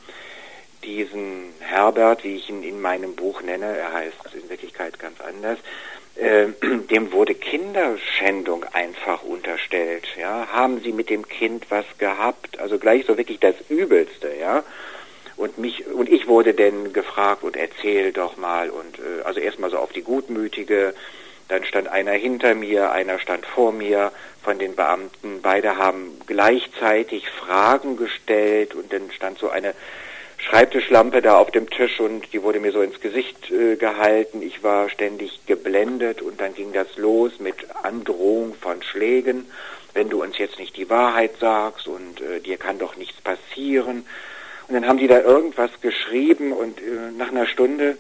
Diesen 0.84 1.54
Herbert, 1.60 2.24
wie 2.24 2.38
ich 2.38 2.50
ihn 2.50 2.64
in 2.64 2.82
meinem 2.82 3.16
Buch 3.16 3.42
nenne, 3.42 3.66
er 3.66 3.94
heißt 3.94 4.16
in 4.34 4.50
Wirklichkeit 4.50 4.98
ganz 4.98 5.20
anders, 5.20 5.60
äh, 6.16 6.48
dem 6.90 7.12
wurde 7.12 7.36
Kinderschändung 7.36 8.66
einfach 8.74 9.24
unterstellt. 9.24 10.08
Ja, 10.20 10.48
haben 10.52 10.82
Sie 10.82 10.92
mit 10.92 11.10
dem 11.10 11.28
Kind 11.28 11.66
was 11.70 11.86
gehabt? 11.98 12.60
Also 12.60 12.78
gleich 12.78 13.06
so 13.06 13.18
wirklich 13.18 13.40
das 13.40 13.56
Übelste, 13.70 14.32
ja. 14.40 14.64
Und 15.38 15.58
mich 15.58 15.88
und 15.88 16.10
ich 16.10 16.28
wurde 16.28 16.54
denn 16.54 16.92
gefragt 16.92 17.44
und 17.44 17.56
erzähl 17.56 18.12
doch 18.12 18.36
mal 18.36 18.70
und 18.70 19.00
äh, 19.00 19.24
also 19.24 19.40
erstmal 19.40 19.70
so 19.70 19.78
auf 19.78 19.94
die 19.94 20.02
gutmütige, 20.02 20.94
dann 21.48 21.64
stand 21.64 21.88
einer 21.88 22.12
hinter 22.12 22.54
mir, 22.56 22.92
einer 22.92 23.20
stand 23.20 23.46
vor 23.46 23.72
mir 23.72 24.12
von 24.44 24.60
den 24.60 24.76
Beamten. 24.76 25.42
Beide 25.42 25.78
haben 25.78 26.20
gleichzeitig 26.28 27.30
Fragen 27.30 27.98
gestellt 27.98 28.76
und 28.76 28.92
dann 28.94 29.12
stand 29.12 29.40
so 29.40 29.50
eine 29.50 29.74
Schreibtischlampe 30.40 31.22
da 31.22 31.38
auf 31.38 31.52
dem 31.52 31.70
Tisch 31.70 32.00
und 32.00 32.32
die 32.34 32.42
wurde 32.42 32.60
mir 32.60 32.72
so 32.72 32.82
ins 32.82 33.00
Gesicht 33.02 33.52
äh, 33.52 33.76
gehalten. 33.76 34.42
Ich 34.42 34.64
war 34.64 34.90
ständig 34.90 35.46
geblendet 35.46 36.22
und 36.22 36.40
dann 36.40 36.54
ging 36.54 36.72
das 36.72 36.98
los 36.98 37.40
mit 37.40 37.56
Androhung 37.84 38.56
von 38.56 38.82
Schlägen. 38.82 39.46
Wenn 39.94 40.10
du 40.10 40.24
uns 40.24 40.38
jetzt 40.38 40.58
nicht 40.58 40.78
die 40.78 40.90
Wahrheit 40.90 41.32
sagst 41.40 41.88
und 41.88 42.22
äh, 42.22 42.40
dir 42.40 42.58
kann 42.58 42.80
doch 42.80 42.96
nichts 42.96 43.20
passieren. 43.22 44.06
Und 44.68 44.76
dann 44.76 44.88
haben 44.88 44.98
die 44.98 45.08
da 45.08 45.20
irgendwas 45.20 45.72
geschrieben 45.82 46.54
und 46.54 46.80
äh, 46.80 47.12
nach 47.18 47.30
einer 47.30 47.46
Stunde, 47.46 47.98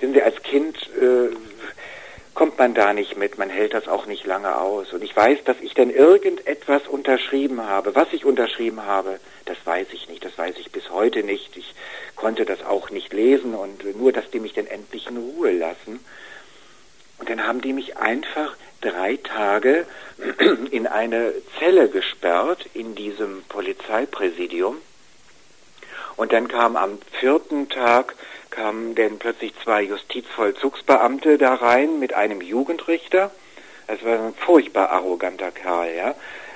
sind 0.00 0.14
sie 0.14 0.22
als 0.22 0.42
Kind, 0.42 0.76
äh, 1.00 1.34
kommt 2.38 2.56
man 2.56 2.72
da 2.72 2.92
nicht 2.92 3.18
mit, 3.18 3.36
man 3.36 3.50
hält 3.50 3.74
das 3.74 3.88
auch 3.88 4.06
nicht 4.06 4.24
lange 4.24 4.60
aus. 4.60 4.92
Und 4.92 5.02
ich 5.02 5.16
weiß, 5.16 5.40
dass 5.44 5.56
ich 5.60 5.74
dann 5.74 5.90
irgendetwas 5.90 6.86
unterschrieben 6.86 7.62
habe. 7.62 7.96
Was 7.96 8.12
ich 8.12 8.24
unterschrieben 8.24 8.86
habe, 8.86 9.18
das 9.44 9.56
weiß 9.64 9.88
ich 9.90 10.08
nicht, 10.08 10.24
das 10.24 10.38
weiß 10.38 10.54
ich 10.60 10.70
bis 10.70 10.88
heute 10.88 11.24
nicht. 11.24 11.56
Ich 11.56 11.74
konnte 12.14 12.44
das 12.44 12.64
auch 12.64 12.90
nicht 12.90 13.12
lesen 13.12 13.56
und 13.56 13.84
nur, 13.98 14.12
dass 14.12 14.30
die 14.30 14.38
mich 14.38 14.52
dann 14.52 14.68
endlich 14.68 15.08
in 15.08 15.16
Ruhe 15.16 15.50
lassen. 15.50 15.98
Und 17.18 17.28
dann 17.28 17.44
haben 17.44 17.60
die 17.60 17.72
mich 17.72 17.96
einfach 17.96 18.54
drei 18.82 19.16
Tage 19.16 19.84
in 20.70 20.86
eine 20.86 21.32
Zelle 21.58 21.88
gesperrt 21.88 22.66
in 22.72 22.94
diesem 22.94 23.42
Polizeipräsidium. 23.48 24.76
Und 26.18 26.32
dann 26.32 26.48
kam 26.48 26.76
am 26.76 26.98
vierten 27.12 27.68
Tag 27.68 28.16
kamen 28.50 28.96
denn 28.96 29.18
plötzlich 29.20 29.52
zwei 29.62 29.82
Justizvollzugsbeamte 29.82 31.38
da 31.38 31.54
rein 31.54 32.00
mit 32.00 32.12
einem 32.12 32.40
Jugendrichter. 32.40 33.30
Das 33.86 34.04
war 34.04 34.18
ein 34.18 34.34
furchtbar 34.34 34.90
arroganter 34.90 35.52
Kerl, 35.52 35.94
ja. 35.96 36.14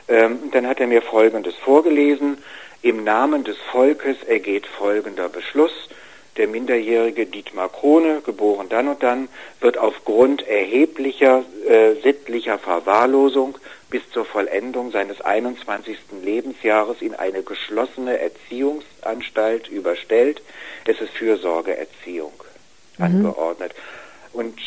Ähm, 0.09 0.50
dann 0.50 0.66
hat 0.66 0.81
er 0.81 0.88
mir 0.88 1.00
Folgendes 1.00 1.54
vorgelesen. 1.54 2.38
Im 2.83 3.04
Namen 3.04 3.45
des 3.45 3.57
Volkes 3.71 4.16
ergeht 4.25 4.66
folgender 4.66 5.28
Beschluss. 5.28 5.88
Der 6.38 6.49
minderjährige 6.49 7.26
Dietmar 7.26 7.69
Krone, 7.69 8.21
geboren 8.21 8.69
dann 8.69 8.88
und 8.88 9.02
dann, 9.04 9.28
wird 9.61 9.78
aufgrund 9.78 10.47
erheblicher 10.49 11.45
äh, 11.69 11.95
sittlicher 12.02 12.59
Verwahrlosung 12.59 13.59
bis 13.92 14.02
zur 14.11 14.25
Vollendung 14.25 14.90
seines 14.90 15.20
21. 15.20 15.99
Lebensjahres 16.22 17.02
in 17.02 17.14
eine 17.14 17.42
geschlossene 17.42 18.18
Erziehungsanstalt 18.18 19.68
überstellt. 19.68 20.40
Es 20.87 20.99
ist 21.02 21.12
Fürsorgeerziehung 21.12 22.32
mhm. 22.96 23.04
angeordnet. 23.04 23.75
Und 24.32 24.58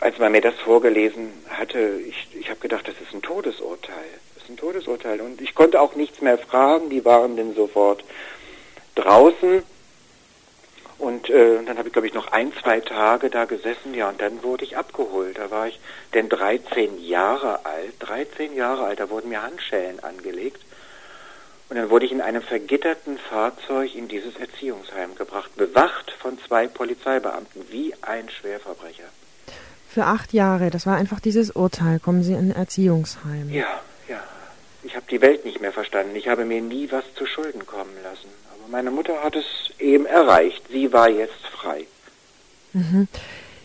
als 0.00 0.18
man 0.18 0.32
mir 0.32 0.42
das 0.42 0.54
vorgelesen 0.56 1.32
hatte, 1.48 1.98
ich, 2.06 2.28
ich 2.38 2.50
habe 2.50 2.60
gedacht, 2.60 2.86
das 2.86 2.94
ist 3.00 3.14
ein 3.14 3.22
Todesurteil. 3.22 4.10
Das 4.34 4.44
ist 4.44 4.50
ein 4.50 4.58
Todesurteil. 4.58 5.22
Und 5.22 5.40
ich 5.40 5.54
konnte 5.54 5.80
auch 5.80 5.94
nichts 5.96 6.20
mehr 6.20 6.36
fragen. 6.36 6.90
Die 6.90 7.06
waren 7.06 7.38
dann 7.38 7.54
sofort 7.54 8.04
draußen. 8.96 9.62
Und 10.98 11.30
äh, 11.30 11.62
dann 11.64 11.78
habe 11.78 11.88
ich, 11.88 11.92
glaube 11.92 12.08
ich, 12.08 12.14
noch 12.14 12.32
ein, 12.32 12.52
zwei 12.60 12.80
Tage 12.80 13.30
da 13.30 13.44
gesessen, 13.44 13.94
ja, 13.94 14.08
und 14.08 14.20
dann 14.20 14.42
wurde 14.42 14.64
ich 14.64 14.76
abgeholt. 14.76 15.38
Da 15.38 15.50
war 15.50 15.68
ich 15.68 15.78
denn 16.12 16.28
13 16.28 17.00
Jahre 17.00 17.64
alt, 17.64 17.94
13 18.00 18.54
Jahre 18.54 18.84
alt, 18.84 18.98
da 18.98 19.08
wurden 19.08 19.28
mir 19.28 19.42
Handschellen 19.42 20.00
angelegt. 20.02 20.60
Und 21.68 21.76
dann 21.76 21.90
wurde 21.90 22.06
ich 22.06 22.12
in 22.12 22.20
einem 22.20 22.42
vergitterten 22.42 23.18
Fahrzeug 23.18 23.94
in 23.94 24.08
dieses 24.08 24.36
Erziehungsheim 24.36 25.14
gebracht, 25.14 25.54
bewacht 25.54 26.10
von 26.18 26.38
zwei 26.46 26.66
Polizeibeamten, 26.66 27.62
wie 27.70 27.94
ein 28.00 28.28
Schwerverbrecher. 28.28 29.04
Für 29.88 30.04
acht 30.04 30.32
Jahre, 30.32 30.70
das 30.70 30.86
war 30.86 30.96
einfach 30.96 31.20
dieses 31.20 31.50
Urteil, 31.50 32.00
kommen 32.00 32.22
Sie 32.22 32.32
in 32.32 32.50
ein 32.50 32.56
Erziehungsheim. 32.56 33.50
Ja, 33.50 33.80
ja. 34.08 34.22
Ich 34.82 34.96
habe 34.96 35.06
die 35.10 35.20
Welt 35.20 35.44
nicht 35.44 35.60
mehr 35.60 35.72
verstanden. 35.72 36.16
Ich 36.16 36.28
habe 36.28 36.44
mir 36.44 36.60
nie 36.60 36.90
was 36.90 37.04
zu 37.14 37.26
Schulden 37.26 37.66
kommen 37.66 37.94
lassen. 38.02 38.28
Meine 38.70 38.90
Mutter 38.90 39.22
hat 39.22 39.34
es 39.34 39.44
eben 39.78 40.06
erreicht. 40.06 40.62
Sie 40.70 40.92
war 40.92 41.08
jetzt 41.08 41.46
frei. 41.52 41.86
Mhm. 42.72 43.08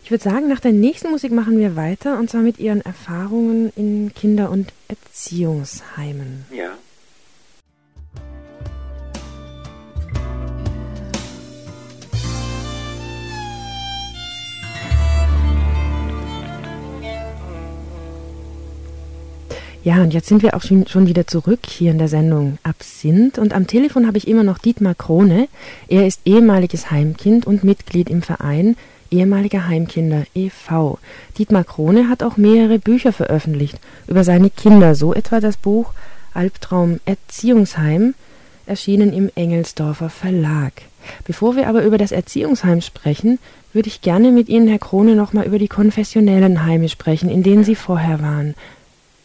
Ich 0.03 0.12
würde 0.12 0.24
sagen, 0.24 0.48
nach 0.48 0.60
der 0.60 0.74
nächsten 0.74 1.12
Musik 1.12 1.31
machen 1.31 1.57
wir 1.57 1.75
weiter 1.75 2.19
und 2.19 2.29
zwar 2.29 2.41
mit 2.41 2.60
Ihren 2.60 2.81
Erfahrungen 2.81 3.72
in 3.75 4.13
Kinder- 4.13 4.50
und 4.50 4.74
Erziehungsheimen. 4.88 6.45
Ja. 6.51 6.77
Ja, 19.84 20.02
und 20.02 20.13
jetzt 20.13 20.28
sind 20.28 20.44
wir 20.44 20.56
auch 20.56 20.62
schon, 20.62 21.08
wieder 21.08 21.28
zurück 21.28 21.60
hier 21.68 21.92
in 21.92 21.98
der 21.98 22.08
Sendung 22.08 22.58
Absinth. 22.63 23.38
Und 23.38 23.54
am 23.54 23.68
Telefon 23.68 24.08
habe 24.08 24.18
ich 24.18 24.30
immer 24.30 24.44
noch 24.44 24.58
Dietmar 24.58 24.96
Krone. 24.96 25.50
Er 25.90 26.08
ist 26.08 26.22
ehemaliges 26.24 26.90
Heimkind 26.90 27.46
und 27.46 27.63
Mitglied 27.63 28.10
im 28.10 28.22
Verein 28.22 28.78
ehemaliger 29.13 29.68
Heimkinder 29.68 30.24
e.V. 30.34 30.98
Dietmar 31.38 31.63
Krone 31.63 32.10
hat 32.10 32.24
auch 32.24 32.36
mehrere 32.36 32.80
Bücher 32.80 33.13
veröffentlicht 33.13 33.80
über 34.08 34.24
seine 34.24 34.50
Kinder, 34.50 34.96
so 34.96 35.13
etwa 35.13 35.40
das 35.40 35.56
Buch 35.56 35.94
Albtraum 36.34 37.00
Erziehungsheim, 37.06 38.16
erschienen 38.66 39.13
im 39.13 39.30
Engelsdorfer 39.36 40.10
Verlag. 40.10 40.74
Bevor 41.25 41.56
wir 41.56 41.68
aber 41.68 41.84
über 41.84 41.98
das 41.98 42.12
Erziehungsheim 42.12 42.82
sprechen, 42.82 43.38
würde 43.72 43.90
ich 43.90 44.02
gerne 44.02 44.32
mit 44.32 44.50
Ihnen, 44.50 44.68
Herr 44.68 44.80
Krone, 44.80 45.16
nochmal 45.16 45.46
über 45.46 45.60
die 45.60 45.68
konfessionellen 45.68 46.66
Heime 46.66 46.90
sprechen, 46.90 47.30
in 47.30 47.44
denen 47.44 47.63
Sie 47.63 47.75
vorher 47.75 48.22
waren. 48.22 48.56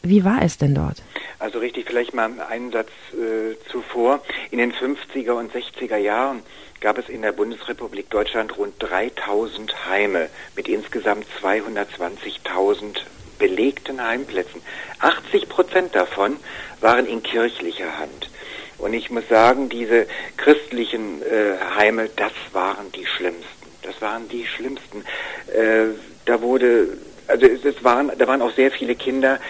Wie 0.08 0.24
war 0.24 0.42
es 0.42 0.56
denn 0.56 0.74
dort? 0.74 1.02
Also 1.38 1.58
richtig, 1.58 1.86
vielleicht 1.86 2.14
mal 2.14 2.30
einen 2.48 2.72
Satz 2.72 2.88
äh, 3.12 3.56
zuvor. 3.70 4.22
In 4.50 4.58
den 4.58 4.72
50er 4.72 5.32
und 5.32 5.52
60er 5.52 5.98
Jahren 5.98 6.42
gab 6.80 6.96
es 6.96 7.08
in 7.08 7.22
der 7.22 7.32
Bundesrepublik 7.32 8.08
Deutschland 8.08 8.56
rund 8.56 8.74
3000 8.78 9.86
Heime 9.86 10.30
mit 10.56 10.66
insgesamt 10.66 11.26
220.000 11.42 13.00
belegten 13.38 14.02
Heimplätzen. 14.02 14.62
80 15.00 15.48
Prozent 15.48 15.94
davon 15.94 16.36
waren 16.80 17.06
in 17.06 17.22
kirchlicher 17.22 17.98
Hand. 17.98 18.30
Und 18.78 18.94
ich 18.94 19.10
muss 19.10 19.28
sagen, 19.28 19.68
diese 19.68 20.06
christlichen 20.36 21.20
äh, 21.22 21.56
Heime, 21.76 22.08
das 22.16 22.32
waren 22.52 22.90
die 22.92 23.04
schlimmsten. 23.04 23.44
Das 23.82 24.00
waren 24.00 24.28
die 24.28 24.46
schlimmsten. 24.46 25.04
Äh, 25.52 25.94
da 26.24 26.40
wurde, 26.40 26.96
also 27.26 27.46
es, 27.46 27.84
waren, 27.84 28.10
da 28.16 28.26
waren 28.26 28.40
auch 28.40 28.54
sehr 28.54 28.70
viele 28.70 28.94
Kinder, 28.94 29.40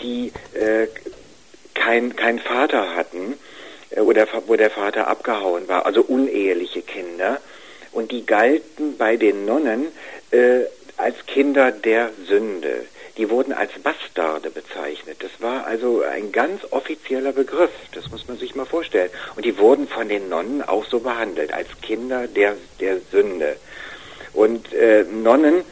die 0.00 0.32
äh, 0.54 0.88
kein, 1.74 2.16
kein 2.16 2.38
Vater 2.38 2.94
hatten 2.94 3.34
äh, 3.90 4.00
oder 4.00 4.26
wo 4.46 4.56
der 4.56 4.70
Vater 4.70 5.06
abgehauen 5.06 5.68
war, 5.68 5.86
also 5.86 6.02
uneheliche 6.02 6.82
Kinder. 6.82 7.40
Und 7.92 8.10
die 8.10 8.26
galten 8.26 8.96
bei 8.96 9.16
den 9.16 9.44
Nonnen 9.44 9.86
äh, 10.30 10.62
als 10.96 11.14
Kinder 11.26 11.70
der 11.70 12.10
Sünde. 12.26 12.86
Die 13.16 13.30
wurden 13.30 13.52
als 13.52 13.70
Bastarde 13.80 14.50
bezeichnet. 14.50 15.18
Das 15.20 15.30
war 15.40 15.66
also 15.66 16.02
ein 16.02 16.32
ganz 16.32 16.62
offizieller 16.70 17.32
Begriff. 17.32 17.70
Das 17.92 18.10
muss 18.10 18.26
man 18.26 18.38
sich 18.38 18.56
mal 18.56 18.66
vorstellen. 18.66 19.10
Und 19.36 19.44
die 19.44 19.56
wurden 19.58 19.86
von 19.86 20.08
den 20.08 20.28
Nonnen 20.28 20.62
auch 20.62 20.84
so 20.86 20.98
behandelt, 20.98 21.52
als 21.52 21.68
Kinder 21.80 22.26
der, 22.26 22.56
der 22.80 22.98
Sünde. 23.12 23.56
Und 24.32 24.72
äh, 24.72 25.04
Nonnen 25.04 25.64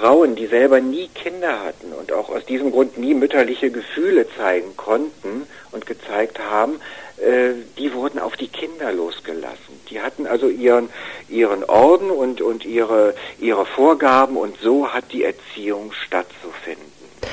Frauen, 0.00 0.34
die 0.34 0.46
selber 0.46 0.80
nie 0.80 1.08
Kinder 1.08 1.62
hatten 1.62 1.92
und 1.92 2.10
auch 2.12 2.30
aus 2.30 2.46
diesem 2.46 2.70
Grund 2.70 2.96
nie 2.96 3.12
mütterliche 3.12 3.70
Gefühle 3.70 4.26
zeigen 4.36 4.74
konnten 4.76 5.46
und 5.72 5.84
gezeigt 5.84 6.38
haben, 6.38 6.80
äh, 7.18 7.50
die 7.76 7.92
wurden 7.92 8.18
auf 8.18 8.34
die 8.36 8.48
Kinder 8.48 8.92
losgelassen. 8.92 9.74
Die 9.90 10.00
hatten 10.00 10.26
also 10.26 10.48
ihren, 10.48 10.88
ihren 11.28 11.64
Orden 11.64 12.10
und, 12.10 12.40
und 12.40 12.64
ihre, 12.64 13.14
ihre 13.38 13.66
Vorgaben 13.66 14.36
und 14.38 14.56
so 14.62 14.88
hat 14.88 15.04
die 15.12 15.24
Erziehung 15.24 15.92
stattzufinden. 15.92 16.80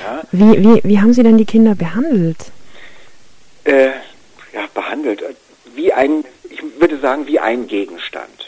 Ja? 0.04 0.22
Wie, 0.34 0.62
wie, 0.62 0.82
wie 0.84 1.00
haben 1.00 1.14
Sie 1.14 1.24
denn 1.24 1.38
die 1.38 1.46
Kinder 1.46 1.74
behandelt? 1.74 2.52
Äh, 3.64 3.92
ja, 4.54 4.68
behandelt. 4.74 5.24
Wie 5.74 5.94
ein, 5.94 6.26
ich 6.50 6.62
würde 6.80 7.00
sagen, 7.00 7.28
wie 7.28 7.40
ein 7.40 7.68
Gegenstand. 7.68 8.47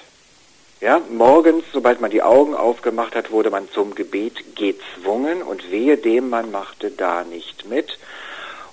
Ja, 0.82 1.02
morgens, 1.10 1.66
sobald 1.74 2.00
man 2.00 2.10
die 2.10 2.22
Augen 2.22 2.56
aufgemacht 2.56 3.14
hat, 3.14 3.32
wurde 3.32 3.50
man 3.50 3.70
zum 3.70 3.96
Gebet 3.96 4.56
gezwungen 4.56 5.42
und 5.42 5.72
wehe 5.72 5.98
dem, 5.98 6.30
man 6.30 6.52
machte 6.52 6.90
da 6.90 7.26
nicht 7.26 7.70
mit. 7.70 7.98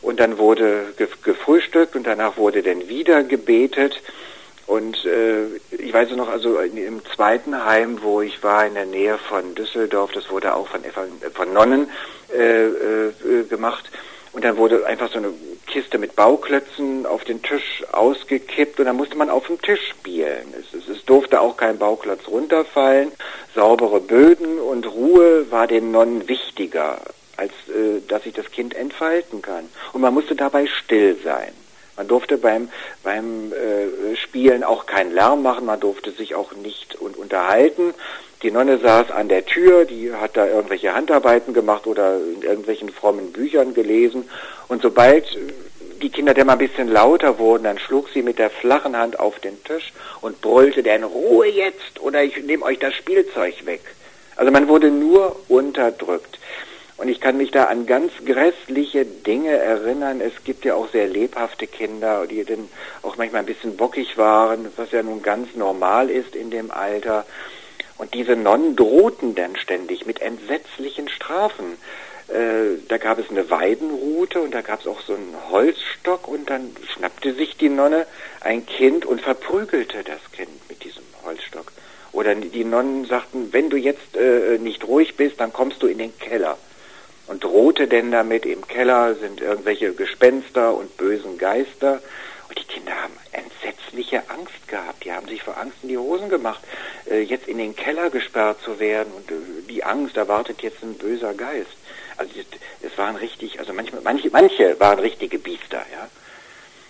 Und 0.02 0.20
dann 0.20 0.38
wurde 0.38 0.94
gefrühstückt 1.24 1.96
und 1.96 2.06
danach 2.06 2.36
wurde 2.36 2.62
dann 2.62 2.88
wieder 2.88 3.24
gebetet. 3.24 4.00
Und 4.68 5.04
äh, 5.04 5.46
ich 5.72 5.92
weiß 5.92 6.10
noch, 6.12 6.28
also 6.28 6.60
im 6.60 7.04
zweiten 7.06 7.64
Heim, 7.64 7.98
wo 8.02 8.20
ich 8.20 8.40
war, 8.44 8.64
in 8.64 8.74
der 8.74 8.86
Nähe 8.86 9.18
von 9.18 9.56
Düsseldorf, 9.56 10.12
das 10.12 10.30
wurde 10.30 10.54
auch 10.54 10.68
von, 10.68 10.82
von 11.34 11.52
Nonnen 11.52 11.90
äh, 12.32 12.66
äh, 12.66 13.12
gemacht. 13.48 13.90
Und 14.32 14.44
dann 14.44 14.56
wurde 14.56 14.86
einfach 14.86 15.10
so 15.10 15.18
eine 15.18 15.32
Kiste 15.76 15.98
mit 15.98 16.16
Bauklötzen 16.16 17.04
auf 17.04 17.24
den 17.24 17.42
Tisch 17.42 17.84
ausgekippt 17.92 18.80
und 18.80 18.86
dann 18.86 18.96
musste 18.96 19.14
man 19.18 19.28
auf 19.28 19.46
dem 19.46 19.60
Tisch 19.60 19.90
spielen. 19.90 20.54
Es, 20.58 20.72
es, 20.72 20.88
es 20.88 21.04
durfte 21.04 21.38
auch 21.38 21.58
kein 21.58 21.76
Bauklotz 21.76 22.26
runterfallen. 22.28 23.12
Saubere 23.54 24.00
Böden 24.00 24.58
und 24.58 24.90
Ruhe 24.90 25.50
war 25.50 25.66
den 25.66 25.90
Nonnen 25.90 26.26
wichtiger, 26.30 27.02
als 27.36 27.52
äh, 27.68 28.00
dass 28.08 28.22
sich 28.22 28.32
das 28.32 28.50
Kind 28.50 28.74
entfalten 28.74 29.42
kann. 29.42 29.68
Und 29.92 30.00
man 30.00 30.14
musste 30.14 30.34
dabei 30.34 30.66
still 30.66 31.18
sein. 31.22 31.52
Man 31.98 32.08
durfte 32.08 32.38
beim, 32.38 32.70
beim 33.02 33.52
äh, 33.52 34.16
Spielen 34.16 34.64
auch 34.64 34.86
keinen 34.86 35.12
Lärm 35.12 35.42
machen, 35.42 35.66
man 35.66 35.80
durfte 35.80 36.10
sich 36.10 36.34
auch 36.34 36.52
nicht 36.52 36.98
un 36.98 37.12
unterhalten. 37.12 37.92
Die 38.42 38.50
Nonne 38.50 38.78
saß 38.78 39.10
an 39.10 39.28
der 39.28 39.46
Tür, 39.46 39.86
die 39.86 40.12
hat 40.12 40.36
da 40.36 40.46
irgendwelche 40.46 40.94
Handarbeiten 40.94 41.54
gemacht 41.54 41.86
oder 41.86 42.18
in 42.18 42.42
irgendwelchen 42.42 42.90
frommen 42.90 43.32
Büchern 43.32 43.72
gelesen. 43.72 44.28
Und 44.68 44.82
sobald 44.82 45.24
die 46.02 46.10
Kinder 46.10 46.34
dann 46.34 46.46
mal 46.46 46.52
ein 46.54 46.58
bisschen 46.58 46.88
lauter 46.88 47.38
wurden, 47.38 47.64
dann 47.64 47.78
schlug 47.78 48.08
sie 48.12 48.22
mit 48.22 48.38
der 48.38 48.50
flachen 48.50 48.96
Hand 48.96 49.18
auf 49.18 49.38
den 49.38 49.62
Tisch 49.64 49.92
und 50.20 50.40
brüllte 50.42 50.82
dann 50.82 51.04
Ruhe 51.04 51.46
jetzt 51.46 52.00
oder 52.00 52.22
ich 52.22 52.36
nehme 52.42 52.64
euch 52.64 52.78
das 52.78 52.94
Spielzeug 52.94 53.64
weg. 53.64 53.80
Also 54.36 54.52
man 54.52 54.68
wurde 54.68 54.90
nur 54.90 55.40
unterdrückt. 55.48 56.38
Und 56.98 57.08
ich 57.08 57.20
kann 57.20 57.36
mich 57.36 57.50
da 57.50 57.64
an 57.64 57.84
ganz 57.84 58.10
grässliche 58.24 59.04
Dinge 59.04 59.50
erinnern. 59.50 60.22
Es 60.22 60.32
gibt 60.44 60.64
ja 60.64 60.74
auch 60.74 60.90
sehr 60.90 61.06
lebhafte 61.06 61.66
Kinder, 61.66 62.26
die 62.26 62.42
dann 62.44 62.68
auch 63.02 63.16
manchmal 63.18 63.40
ein 63.40 63.46
bisschen 63.46 63.76
bockig 63.76 64.16
waren, 64.16 64.68
was 64.76 64.92
ja 64.92 65.02
nun 65.02 65.22
ganz 65.22 65.54
normal 65.56 66.08
ist 66.08 66.34
in 66.34 66.50
dem 66.50 66.70
Alter. 66.70 67.26
Und 67.98 68.14
diese 68.14 68.36
Nonnen 68.36 68.76
drohten 68.76 69.34
dann 69.34 69.56
ständig 69.56 70.06
mit 70.06 70.20
entsetzlichen 70.20 71.08
Strafen. 71.08 71.78
äh, 72.28 72.78
da 72.88 72.98
gab 72.98 73.18
es 73.18 73.30
eine 73.30 73.50
Weidenrute 73.50 74.40
und 74.40 74.52
da 74.52 74.60
gab 74.60 74.80
es 74.80 74.86
auch 74.86 75.00
so 75.00 75.14
einen 75.14 75.34
Holzstock 75.50 76.28
und 76.28 76.50
dann 76.50 76.76
schnappte 76.92 77.32
sich 77.34 77.56
die 77.56 77.68
Nonne 77.68 78.06
ein 78.40 78.66
Kind 78.66 79.06
und 79.06 79.20
verprügelte 79.20 80.02
das 80.04 80.20
Kind 80.32 80.50
mit 80.68 80.84
diesem 80.84 81.04
Holzstock. 81.24 81.72
Oder 82.12 82.34
die 82.34 82.64
Nonnen 82.64 83.04
sagten, 83.04 83.52
wenn 83.52 83.70
du 83.70 83.76
jetzt 83.76 84.16
äh, 84.16 84.58
nicht 84.58 84.86
ruhig 84.86 85.16
bist, 85.16 85.38
dann 85.38 85.52
kommst 85.52 85.82
du 85.82 85.86
in 85.86 85.98
den 85.98 86.18
Keller. 86.18 86.56
Und 87.26 87.44
drohte 87.44 87.88
denn 87.88 88.10
damit, 88.10 88.46
im 88.46 88.66
Keller 88.66 89.14
sind 89.16 89.40
irgendwelche 89.40 89.92
Gespenster 89.92 90.74
und 90.74 90.96
bösen 90.96 91.38
Geister. 91.38 92.00
Und 92.48 92.58
die 92.58 92.64
Kinder 92.64 92.94
haben 92.94 93.14
entsetzliche 93.32 94.28
Angst 94.30 94.68
gehabt. 94.68 95.04
Die 95.04 95.12
haben 95.12 95.28
sich 95.28 95.42
vor 95.42 95.56
Angst 95.56 95.78
in 95.82 95.88
die 95.88 95.98
Hosen 95.98 96.28
gemacht, 96.28 96.62
äh, 97.10 97.20
jetzt 97.20 97.48
in 97.48 97.58
den 97.58 97.74
Keller 97.74 98.10
gesperrt 98.10 98.60
zu 98.62 98.78
werden. 98.78 99.12
Und 99.12 99.30
äh, 99.30 99.34
die 99.68 99.84
Angst 99.84 100.16
erwartet 100.16 100.62
jetzt 100.62 100.82
ein 100.82 100.94
böser 100.94 101.34
Geist. 101.34 101.76
Also 102.16 102.32
es 102.82 102.96
waren 102.96 103.16
richtig, 103.16 103.58
also 103.58 103.72
manchmal, 103.72 104.00
manche, 104.02 104.30
manche 104.30 104.78
waren 104.80 104.98
richtige 104.98 105.38
Biester, 105.38 105.84
ja. 105.92 106.08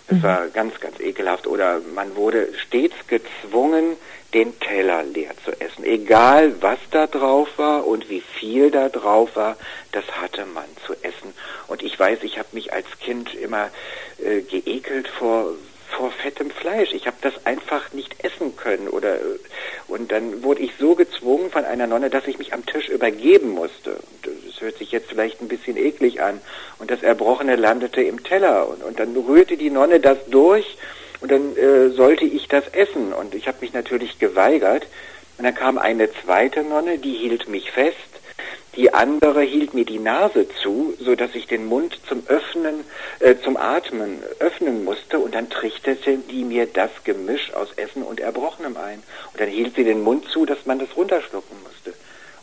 Es 0.07 0.17
mhm. 0.17 0.23
war 0.23 0.47
ganz, 0.47 0.79
ganz 0.79 0.99
ekelhaft. 0.99 1.47
Oder 1.47 1.81
man 1.93 2.15
wurde 2.15 2.49
stets 2.65 2.95
gezwungen, 3.07 3.97
den 4.33 4.59
Teller 4.59 5.03
leer 5.03 5.31
zu 5.43 5.51
essen. 5.59 5.83
Egal, 5.83 6.61
was 6.61 6.79
da 6.91 7.07
drauf 7.07 7.47
war 7.57 7.87
und 7.87 8.09
wie 8.09 8.21
viel 8.21 8.71
da 8.71 8.89
drauf 8.89 9.35
war, 9.35 9.57
das 9.91 10.05
hatte 10.19 10.45
man 10.45 10.65
zu 10.85 10.93
essen. 11.01 11.33
Und 11.67 11.81
ich 11.81 11.97
weiß, 11.97 12.19
ich 12.23 12.37
habe 12.37 12.49
mich 12.51 12.73
als 12.73 12.87
Kind 12.99 13.33
immer 13.35 13.69
äh, 14.23 14.41
geekelt 14.41 15.07
vor, 15.07 15.53
vor 15.89 16.11
fettem 16.11 16.51
Fleisch. 16.51 16.93
Ich 16.93 17.07
habe 17.07 17.17
das 17.21 17.45
einfach 17.45 17.93
nicht 17.93 18.23
essen 18.23 18.55
können 18.55 18.87
oder 18.87 19.17
und 19.87 20.11
dann 20.11 20.43
wurde 20.43 20.61
ich 20.61 20.71
so 20.79 20.95
gezwungen 20.95 21.49
von 21.49 21.65
einer 21.65 21.87
Nonne, 21.87 22.09
dass 22.09 22.27
ich 22.27 22.37
mich 22.37 22.53
am 22.53 22.65
Tisch 22.65 22.89
übergeben 22.89 23.51
musste. 23.51 23.97
Das 24.23 24.61
hört 24.61 24.77
sich 24.77 24.91
jetzt 24.91 25.09
vielleicht 25.09 25.41
ein 25.41 25.47
bisschen 25.47 25.77
eklig 25.77 26.21
an. 26.21 26.41
Und 26.79 26.91
das 26.91 27.03
Erbrochene 27.03 27.55
landete 27.55 28.01
im 28.01 28.23
Teller 28.23 28.67
und, 28.67 28.83
und 28.83 28.99
dann 28.99 29.15
rührte 29.15 29.57
die 29.57 29.69
Nonne 29.69 29.99
das 29.99 30.17
durch 30.27 30.77
und 31.21 31.31
dann 31.31 31.55
äh, 31.55 31.89
sollte 31.89 32.25
ich 32.25 32.47
das 32.47 32.67
essen 32.69 33.13
und 33.13 33.33
ich 33.33 33.47
habe 33.47 33.57
mich 33.61 33.73
natürlich 33.73 34.19
geweigert. 34.19 34.87
Und 35.37 35.45
dann 35.45 35.55
kam 35.55 35.77
eine 35.77 36.11
zweite 36.11 36.63
Nonne, 36.63 36.97
die 36.97 37.13
hielt 37.13 37.47
mich 37.47 37.71
fest 37.71 38.16
die 38.77 38.93
andere 38.93 39.41
hielt 39.41 39.73
mir 39.73 39.85
die 39.85 39.97
Nase 39.97 40.47
zu, 40.61 40.93
so 40.99 41.15
dass 41.15 41.33
ich 41.33 41.47
den 41.47 41.65
Mund 41.65 41.97
zum 42.07 42.21
Öffnen, 42.27 42.85
äh, 43.19 43.35
zum 43.43 43.57
Atmen 43.57 44.21
öffnen 44.39 44.85
musste 44.85 45.17
und 45.17 45.33
dann 45.33 45.49
trichterte 45.49 46.17
die 46.17 46.43
mir 46.43 46.67
das 46.67 46.91
Gemisch 47.03 47.51
aus 47.53 47.69
Essen 47.75 48.03
und 48.03 48.19
Erbrochenem 48.19 48.77
ein. 48.77 49.01
Und 49.33 49.41
dann 49.41 49.49
hielt 49.49 49.75
sie 49.75 49.83
den 49.83 50.03
Mund 50.03 50.29
zu, 50.29 50.45
dass 50.45 50.67
man 50.67 50.77
das 50.77 50.95
runterschlucken 50.95 51.57
musste. 51.63 51.93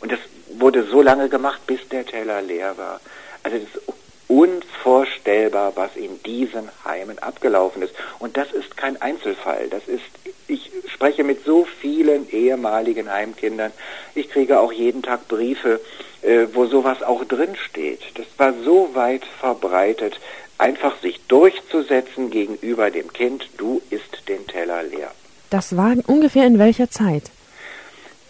Und 0.01 0.11
das 0.11 0.19
wurde 0.59 0.83
so 0.83 1.03
lange 1.03 1.29
gemacht, 1.29 1.61
bis 1.69 1.89
der 1.89 2.05
Teller 2.05 2.43
leer 2.43 2.77
war. 2.77 3.01
Also 3.45 3.59
das 3.59 3.95
unvorstellbar, 4.29 5.73
was 5.75 5.97
in 5.97 6.23
diesen 6.23 6.69
Heimen 6.85 7.19
abgelaufen 7.19 7.83
ist. 7.83 7.95
Und 8.19 8.37
das 8.37 8.53
ist 8.53 8.77
kein 8.77 9.01
Einzelfall. 9.01 9.69
Das 9.69 9.87
ist, 9.87 10.03
ich 10.49 10.71
spreche 10.87 11.25
mit 11.25 11.45
so 11.45 11.65
vielen 11.65 12.29
ehemaligen 12.31 13.11
Heimkindern. 13.11 13.73
Ich 14.15 14.31
kriege 14.31 14.61
auch 14.61 14.73
jeden 14.73 15.03
Tag 15.03 15.29
Briefe 15.29 15.81
äh, 16.25 16.49
wo 16.55 16.65
sowas 16.65 17.03
auch 17.03 17.23
drinsteht. 17.25 18.01
Das 18.15 18.27
war 18.39 18.55
so 18.65 18.89
weit 18.95 19.27
verbreitet, 19.41 20.19
einfach 20.57 20.99
sich 21.03 21.21
durchzusetzen 21.29 22.31
gegenüber 22.31 22.91
dem 22.91 23.13
Kind, 23.13 23.47
du 23.59 23.83
isst 23.91 24.27
den 24.27 24.47
Teller 24.47 24.83
leer. 24.83 25.11
Das 25.51 25.77
war 25.77 25.95
ungefähr 26.07 26.47
in 26.47 26.59
welcher 26.59 26.91
Zeit? 26.91 27.25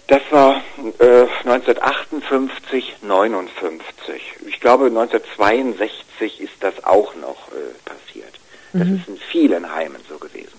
Das 0.06 0.20
war 0.30 0.62
äh, 0.99 1.26
1958, 1.44 2.96
59. 3.02 4.23
Ich 4.46 4.61
glaube 4.61 4.87
1962 4.87 6.40
ist 6.40 6.52
das 6.61 6.84
auch 6.84 7.14
noch 7.16 7.49
äh, 7.49 7.73
passiert. 7.84 8.34
Das 8.75 8.87
mhm. 8.87 8.96
ist 8.96 9.08
in 9.08 9.16
vielen 9.16 9.75
Heimen 9.75 10.00
so 10.08 10.18
gewesen. 10.18 10.52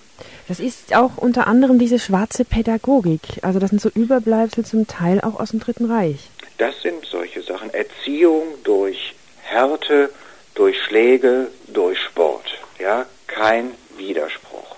Das 0.47 0.59
ist 0.59 0.95
auch 0.95 1.17
unter 1.17 1.47
anderem 1.47 1.79
diese 1.79 1.99
schwarze 1.99 2.45
Pädagogik. 2.45 3.21
Also 3.41 3.59
das 3.59 3.69
sind 3.69 3.81
so 3.81 3.89
Überbleibsel 3.89 4.65
zum 4.65 4.87
Teil 4.87 5.21
auch 5.21 5.39
aus 5.39 5.51
dem 5.51 5.59
Dritten 5.59 5.91
Reich. 5.91 6.29
Das 6.57 6.81
sind 6.81 7.05
solche 7.05 7.41
Sachen. 7.41 7.73
Erziehung 7.73 8.43
durch 8.63 9.13
Härte, 9.43 10.09
durch 10.55 10.81
Schläge, 10.83 11.47
durch 11.67 11.99
Sport. 11.99 12.45
Ja, 12.79 13.05
kein 13.27 13.71
Widerspruch. 13.97 14.74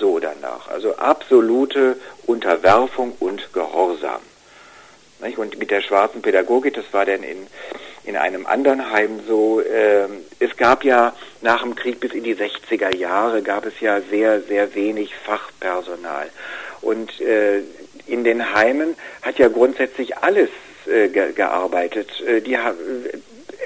So 0.00 0.18
danach. 0.18 0.68
Also 0.68 0.96
absolute 0.96 1.96
Unterwerfung 2.26 3.12
und 3.20 3.52
Gehorsam. 3.52 4.22
Und 5.36 5.58
mit 5.58 5.70
der 5.70 5.82
schwarzen 5.82 6.22
Pädagogik, 6.22 6.72
das 6.72 6.86
war 6.92 7.04
dann 7.04 7.22
in, 7.22 7.46
in 8.04 8.16
einem 8.16 8.46
anderen 8.46 8.90
Heim 8.90 9.20
so, 9.28 9.60
äh, 9.60 10.08
es 10.38 10.56
gab 10.56 10.82
ja 10.84 11.14
nach 11.42 11.62
dem 11.62 11.74
Krieg 11.74 12.00
bis 12.00 12.12
in 12.12 12.24
die 12.24 12.34
60er 12.34 12.96
Jahre, 12.96 13.42
gab 13.42 13.66
es 13.66 13.78
ja 13.80 14.00
sehr, 14.00 14.40
sehr 14.40 14.74
wenig 14.74 15.14
Fachpersonal. 15.14 16.30
Und 16.80 17.20
äh, 17.20 17.60
in 18.06 18.24
den 18.24 18.54
Heimen 18.54 18.96
hat 19.20 19.38
ja 19.38 19.48
grundsätzlich 19.48 20.16
alles 20.16 20.48
äh, 20.86 21.08
ge 21.08 21.32
gearbeitet. 21.32 22.08
Äh, 22.22 22.40
die 22.40 22.56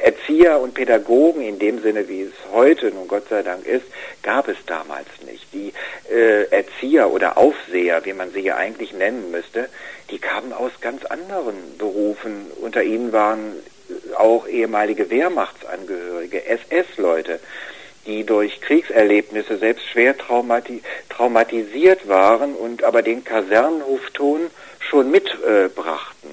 Erzieher 0.02 0.61
und 0.61 0.74
Pädagogen 0.74 1.42
in 1.42 1.59
dem 1.59 1.80
Sinne, 1.83 2.09
wie 2.09 2.22
es 2.22 2.33
heute 2.52 2.90
nun 2.90 3.09
Gott 3.09 3.28
sei 3.28 3.42
Dank 3.42 3.66
ist, 3.66 3.85
gab 4.22 4.48
es 4.48 4.57
damals 4.66 5.07
nicht. 5.26 5.46
Die 5.52 5.72
äh, 6.11 6.44
Erzieher 6.50 7.11
oder 7.11 7.37
Aufseher, 7.37 8.04
wie 8.04 8.12
man 8.12 8.33
sie 8.33 8.40
ja 8.40 8.57
eigentlich 8.57 8.92
nennen 8.92 9.30
müsste, 9.30 9.68
die 10.11 10.18
kamen 10.18 10.52
aus 10.52 10.72
ganz 10.80 11.04
anderen 11.04 11.57
Berufen. 11.78 12.46
Unter 12.61 12.83
ihnen 12.83 13.12
waren 13.12 13.54
auch 14.16 14.46
ehemalige 14.46 15.11
Wehrmachtsangehörige, 15.11 16.46
SS-Leute, 16.46 17.40
die 18.07 18.24
durch 18.24 18.61
Kriegserlebnisse 18.61 19.59
selbst 19.59 19.87
schwer 19.87 20.16
traumati 20.16 20.83
traumatisiert 21.09 22.09
waren 22.09 22.54
und 22.54 22.85
aber 22.85 23.02
den 23.02 23.24
Kasernenhofton 23.24 24.50
schon 24.80 25.11
mitbrachten. 25.11 26.30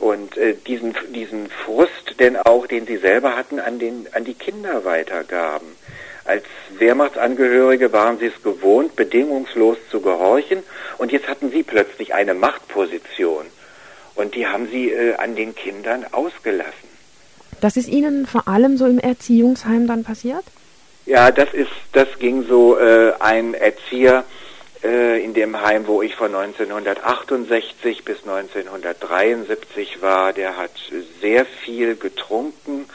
Und 0.00 0.36
äh, 0.36 0.54
diesen, 0.66 0.94
diesen 1.14 1.48
Frust 1.48 2.18
denn 2.18 2.36
auch, 2.36 2.66
den 2.66 2.86
sie 2.86 2.96
selber 2.96 3.36
hatten, 3.36 3.60
an, 3.60 3.78
den, 3.78 4.06
an 4.12 4.24
die 4.24 4.34
Kinder 4.34 4.84
weitergaben. 4.84 5.68
Als 6.24 6.44
Wehrmachtsangehörige 6.78 7.92
waren 7.92 8.18
sie 8.18 8.26
es 8.26 8.42
gewohnt, 8.42 8.96
bedingungslos 8.96 9.78
zu 9.90 10.00
gehorchen 10.00 10.62
und 10.98 11.12
jetzt 11.12 11.28
hatten 11.28 11.50
sie 11.50 11.62
plötzlich 11.62 12.14
eine 12.14 12.34
Machtposition 12.34 13.46
und 14.14 14.34
die 14.34 14.46
haben 14.46 14.68
sie 14.70 14.90
äh, 14.90 15.14
an 15.14 15.36
den 15.36 15.54
Kindern 15.54 16.04
ausgelassen. 16.12 16.90
Das 17.60 17.76
ist 17.76 17.88
Ihnen 17.88 18.26
vor 18.26 18.48
allem 18.48 18.76
so 18.76 18.86
im 18.86 18.98
Erziehungsheim 18.98 19.86
dann 19.86 20.02
passiert? 20.02 20.44
Ja, 21.04 21.30
das 21.30 21.52
ist, 21.52 21.70
das 21.92 22.08
ging 22.18 22.44
so 22.46 22.78
äh, 22.78 23.12
ein 23.18 23.54
Erzieher, 23.54 24.24
in 24.82 25.34
dem 25.34 25.60
Heim, 25.60 25.86
wo 25.86 26.00
ich 26.00 26.16
von 26.16 26.34
1968 26.34 28.04
bis 28.04 28.20
1973 28.20 30.00
war, 30.00 30.32
der 30.32 30.56
hat 30.56 30.72
sehr 31.20 31.44
viel 31.44 31.96
getrunken 31.96 32.86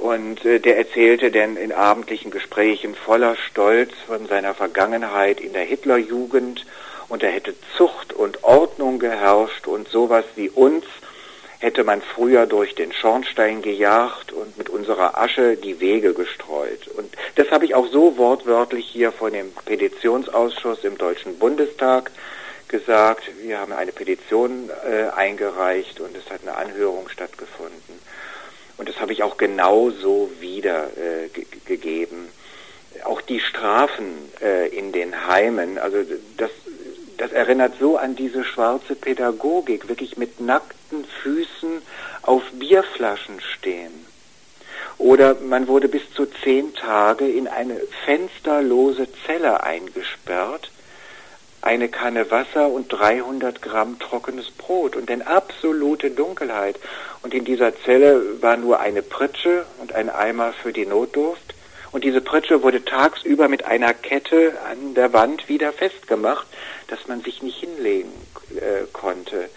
und 0.00 0.44
äh, 0.46 0.60
der 0.60 0.78
erzählte 0.78 1.30
denn 1.30 1.56
in 1.56 1.72
abendlichen 1.72 2.30
Gesprächen 2.30 2.94
voller 2.94 3.36
Stolz 3.36 3.92
von 4.06 4.26
seiner 4.26 4.54
Vergangenheit 4.54 5.40
in 5.40 5.52
der 5.52 5.64
Hitlerjugend 5.64 6.64
und 7.08 7.22
er 7.22 7.30
hätte 7.30 7.54
Zucht 7.76 8.14
und 8.14 8.42
Ordnung 8.42 8.98
geherrscht 8.98 9.66
und 9.66 9.88
sowas 9.88 10.24
wie 10.36 10.48
uns 10.48 10.84
hätte 11.60 11.84
man 11.84 12.02
früher 12.02 12.46
durch 12.46 12.74
den 12.74 12.92
Schornstein 12.92 13.62
gejagt 13.62 14.32
und 14.32 14.56
mit 14.56 14.70
unserer 14.70 15.18
Asche 15.18 15.56
die 15.56 15.78
Wege 15.78 16.14
gestreut. 16.14 16.88
Und 16.88 17.14
das 17.36 17.50
habe 17.50 17.66
ich 17.66 17.74
auch 17.74 17.86
so 17.86 18.16
wortwörtlich 18.16 18.86
hier 18.86 19.12
von 19.12 19.32
dem 19.32 19.52
Petitionsausschuss 19.66 20.84
im 20.84 20.96
Deutschen 20.96 21.38
Bundestag 21.38 22.10
gesagt. 22.68 23.24
Wir 23.42 23.60
haben 23.60 23.72
eine 23.72 23.92
Petition 23.92 24.70
äh, 24.88 25.10
eingereicht 25.14 26.00
und 26.00 26.16
es 26.16 26.30
hat 26.30 26.40
eine 26.42 26.56
Anhörung 26.56 27.10
stattgefunden. 27.10 28.00
Und 28.78 28.88
das 28.88 28.98
habe 28.98 29.12
ich 29.12 29.22
auch 29.22 29.36
genauso 29.36 30.30
wiedergegeben. 30.40 32.24
Äh, 32.24 33.04
auch 33.04 33.20
die 33.20 33.40
Strafen 33.40 34.14
äh, 34.42 34.68
in 34.68 34.92
den 34.92 35.26
Heimen, 35.26 35.78
also 35.78 35.98
das 36.36 36.50
das 37.20 37.32
erinnert 37.32 37.74
so 37.78 37.98
an 37.98 38.16
diese 38.16 38.44
schwarze 38.44 38.94
Pädagogik, 38.94 39.88
wirklich 39.88 40.16
mit 40.16 40.40
nackten 40.40 41.04
Füßen 41.22 41.82
auf 42.22 42.42
Bierflaschen 42.52 43.42
stehen. 43.42 44.06
Oder 44.96 45.34
man 45.34 45.68
wurde 45.68 45.88
bis 45.88 46.02
zu 46.14 46.24
zehn 46.24 46.74
Tage 46.74 47.28
in 47.28 47.46
eine 47.46 47.78
fensterlose 48.06 49.06
Zelle 49.26 49.62
eingesperrt, 49.62 50.70
eine 51.60 51.90
Kanne 51.90 52.30
Wasser 52.30 52.68
und 52.68 52.88
300 52.88 53.60
Gramm 53.60 53.98
trockenes 53.98 54.50
Brot 54.50 54.96
und 54.96 55.10
in 55.10 55.20
absolute 55.20 56.10
Dunkelheit. 56.10 56.76
Und 57.22 57.34
in 57.34 57.44
dieser 57.44 57.78
Zelle 57.84 58.40
war 58.40 58.56
nur 58.56 58.80
eine 58.80 59.02
Pritsche 59.02 59.66
und 59.78 59.92
ein 59.92 60.08
Eimer 60.08 60.54
für 60.54 60.72
die 60.72 60.86
Notdurft. 60.86 61.49
Und 61.92 62.04
diese 62.04 62.20
Pritsche 62.20 62.62
wurde 62.62 62.84
tagsüber 62.84 63.48
mit 63.48 63.64
einer 63.64 63.94
Kette 63.94 64.52
an 64.70 64.94
der 64.94 65.12
Wand 65.12 65.48
wieder 65.48 65.72
festgemacht, 65.72 66.46
dass 66.88 67.08
man 67.08 67.20
sich 67.22 67.42
nicht 67.42 67.58
hinlegen 67.58 68.12
äh, 68.56 68.86
konnte. 68.92 69.48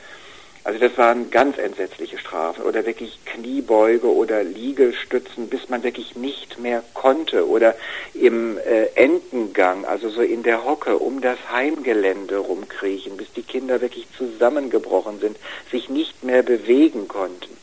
Also 0.65 0.79
das 0.79 0.97
waren 0.97 1.29
ganz 1.29 1.57
entsetzliche 1.57 2.17
Strafen 2.17 2.63
oder 2.63 2.85
wirklich 2.85 3.19
Kniebeuge 3.25 4.07
oder 4.07 4.43
Liegestützen, 4.43 5.49
bis 5.49 5.67
man 5.67 5.83
wirklich 5.83 6.15
nicht 6.15 6.57
mehr 6.57 6.81
konnte 6.93 7.49
oder 7.49 7.75
im 8.13 8.57
äh, 8.57 8.85
Entengang, 8.95 9.83
also 9.83 10.09
so 10.09 10.21
in 10.21 10.41
der 10.41 10.63
Hocke 10.63 10.99
um 10.99 11.19
das 11.19 11.37
Heimgelände 11.51 12.37
rumkriechen, 12.37 13.17
bis 13.17 13.29
die 13.33 13.41
Kinder 13.43 13.81
wirklich 13.81 14.07
zusammengebrochen 14.17 15.19
sind, 15.19 15.35
sich 15.69 15.89
nicht 15.89 16.23
mehr 16.23 16.43
bewegen 16.43 17.09
konnten. 17.09 17.57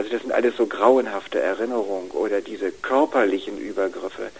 Also 0.00 0.12
das 0.12 0.22
sind 0.22 0.32
alles 0.32 0.56
so 0.56 0.64
grauenhafte 0.64 1.40
Erinnerungen 1.40 2.10
oder 2.12 2.40
diese 2.40 2.72
körperlichen 2.72 3.58
Übergriffe. 3.58 4.30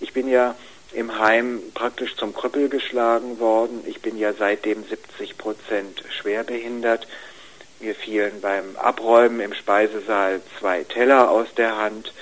Ich 0.00 0.14
bin 0.14 0.26
ja 0.26 0.54
im 0.94 1.18
Heim 1.18 1.60
praktisch 1.74 2.16
zum 2.16 2.32
Krüppel 2.32 2.70
geschlagen 2.70 3.38
worden. 3.38 3.84
Ich 3.84 4.00
bin 4.00 4.16
ja 4.16 4.32
seitdem 4.32 4.84
70 4.84 5.36
Prozent 5.36 6.02
schwerbehindert. 6.18 7.06
Mir 7.78 7.94
fielen 7.94 8.40
beim 8.40 8.74
Abräumen 8.76 9.40
im 9.40 9.52
Speisesaal 9.52 10.40
zwei 10.58 10.82
Teller 10.84 11.30
aus 11.30 11.48
der 11.58 11.76
Hand. 11.76 12.14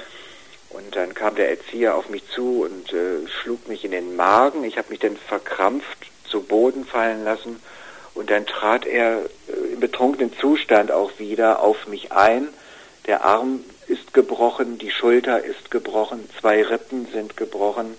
Und 0.71 0.97
dann 0.97 1.15
kam 1.15 1.37
der 1.37 1.51
Erzieher 1.51 1.95
auf 1.95 2.09
mich 2.09 2.29
zu 2.31 2.65
und 2.65 2.93
äh, 2.93 3.29
schlug 3.41 3.69
mich 3.69 3.85
in 3.85 3.93
den 3.93 4.17
Magen. 4.17 4.65
Ich 4.65 4.79
habe 4.79 4.91
mich 4.91 4.99
dann 4.99 5.17
verkrampft 5.17 5.99
zu 6.25 6.43
Boden 6.43 6.85
fallen 6.85 7.23
lassen. 7.23 7.63
Und 8.15 8.31
dann 8.31 8.47
trat 8.47 8.85
er 8.85 9.21
äh, 9.47 9.75
im 9.75 9.79
betrunkenen 9.79 10.37
Zustand 10.41 10.91
auch 10.91 11.21
wieder 11.21 11.61
auf 11.61 11.87
mich 11.87 12.11
ein. 12.11 12.49
Der 13.07 13.25
Arm 13.25 13.61
ist 13.87 14.15
gebrochen, 14.15 14.79
die 14.79 14.91
Schulter 14.91 15.45
ist 15.45 15.71
gebrochen, 15.71 16.29
zwei 16.41 16.63
Rippen 16.63 17.07
sind 17.13 17.37
gebrochen. 17.37 17.95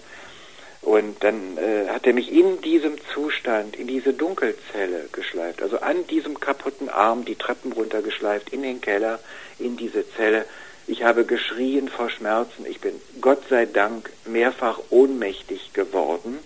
Und 0.81 1.23
dann 1.23 1.57
äh, 1.57 1.89
hat 1.89 2.05
er 2.05 2.13
mich 2.13 2.31
in 2.31 2.61
diesem 2.61 2.95
Zustand, 3.11 3.75
in 3.75 3.87
diese 3.87 4.13
Dunkelzelle 4.13 5.09
geschleift, 5.11 5.63
also 5.63 5.79
an 5.79 6.05
diesem 6.07 6.39
kaputten 6.39 6.89
Arm 6.89 7.25
die 7.25 7.35
Treppen 7.35 7.71
runtergeschleift, 7.71 8.49
in 8.53 8.61
den 8.61 8.81
Keller, 8.81 9.19
in 9.57 9.77
diese 9.77 10.07
Zelle. 10.11 10.45
Ich 10.85 11.03
habe 11.03 11.25
geschrien 11.25 11.89
vor 11.89 12.11
Schmerzen. 12.11 12.67
Ich 12.67 12.81
bin 12.81 12.93
Gott 13.19 13.41
sei 13.49 13.65
Dank 13.65 14.11
mehrfach 14.25 14.79
ohnmächtig 14.91 15.73
geworden, 15.73 16.37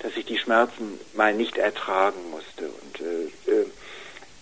dass 0.00 0.16
ich 0.16 0.24
die 0.24 0.38
Schmerzen 0.38 0.98
mal 1.14 1.32
nicht 1.32 1.56
ertragen 1.56 2.18
musste. 2.32 2.64
Und 2.64 3.00
äh, 3.00 3.52
äh, 3.52 3.66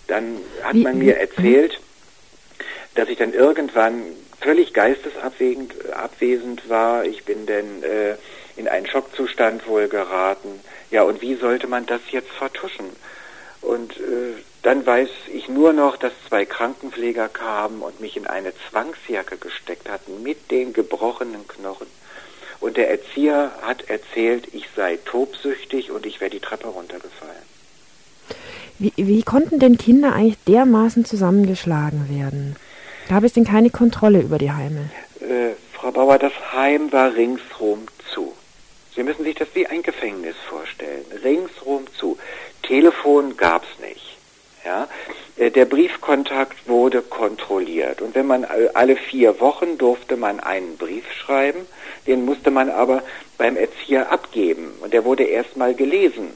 dann 0.07 0.39
hat 0.63 0.77
man 0.77 0.99
mir 0.99 1.19
erzählt, 1.19 1.81
dass 2.95 3.09
ich 3.09 3.19
dann 3.19 3.33
irgendwann 3.33 4.03
völlig 4.41 4.73
geistesabwesend 4.73 5.93
abwesend 5.95 6.69
war. 6.69 7.05
Ich 7.05 7.25
bin 7.25 7.47
dann 7.47 7.83
äh, 7.83 8.17
in 8.57 8.69
einen 8.69 8.87
Schockzustand 8.87 9.67
wohl 9.67 9.89
geraten. 9.89 10.61
Ja, 10.91 11.03
und 11.03 11.23
wie 11.23 11.35
sollte 11.35 11.67
man 11.67 11.87
das 11.87 12.01
jetzt 12.11 12.31
vertuschen? 12.31 12.87
Und 13.61 13.93
äh, 13.93 14.35
dann 14.63 14.85
weiß 14.87 15.09
ich 15.33 15.49
nur 15.49 15.73
noch, 15.73 15.97
dass 15.97 16.13
zwei 16.29 16.45
Krankenpfleger 16.45 17.29
kamen 17.29 17.83
und 17.83 18.01
mich 18.01 18.17
in 18.17 18.27
eine 18.27 18.53
Zwangsjacke 18.71 19.39
gesteckt 19.39 19.89
hatten 19.89 20.23
mit 20.23 20.51
den 20.51 20.73
gebrochenen 20.73 21.49
Knochen. 21.49 21.87
Und 22.61 22.77
der 22.77 22.91
Erzieher 22.91 23.53
hat 23.63 23.89
erzählt, 23.91 24.49
ich 24.53 24.67
sei 24.77 24.99
tobsüchtig 25.05 25.91
und 25.91 26.07
ich 26.07 26.21
wäre 26.21 26.31
die 26.31 26.41
Treppe 26.41 26.69
runtergefallen. 26.69 27.35
Wie, 28.79 28.93
wie 28.97 29.23
konnten 29.23 29.59
denn 29.59 29.79
Kinder 29.79 30.15
eigentlich 30.15 30.39
dermaßen 30.49 31.05
zusammengeschlagen 31.05 32.09
werden? 32.09 32.57
Es 33.09 33.33
denn 33.33 33.45
keine 33.45 33.71
Kontrolle 33.71 34.21
über 34.21 34.39
die 34.39 34.51
Heime? 34.51 34.91
Äh, 35.21 35.55
Frau 35.73 35.91
Bauer, 35.91 36.19
das 36.19 36.33
Heim 36.53 36.93
war 36.93 37.15
ringsrum 37.15 37.87
zu. 38.13 38.33
Sie 38.95 39.03
müssen 39.03 39.25
sich 39.25 39.35
das 39.35 39.49
wie 39.55 39.67
ein 39.67 39.83
Gefängnis 39.83 40.37
vorstellen. 40.49 41.05
Ringsrum 41.23 41.87
zu. 41.99 42.17
Telefon 42.63 43.37
gab's 43.37 43.69
nicht. 43.81 44.17
Ja? 44.65 44.89
Äh, 45.37 45.51
der 45.51 45.65
Briefkontakt 45.65 46.69
wurde 46.69 47.03
kontrolliert. 47.03 48.01
Und 48.01 48.15
wenn 48.15 48.27
man 48.27 48.47
alle 48.75 48.97
vier 48.97 49.41
Wochen 49.41 49.79
durfte 49.79 50.17
man 50.17 50.41
einen 50.41 50.77
Brief 50.77 51.11
schreiben, 51.13 51.67
den 52.07 52.25
musste 52.25 52.51
man 52.51 52.71
aber 52.71 53.03
beim 53.37 53.57
Erzieher 53.57 54.11
abgeben. 54.11 54.73
Und 54.81 54.93
der 54.93 55.05
wurde 55.05 55.25
erstmal 55.25 55.75
gelesen. 55.75 56.29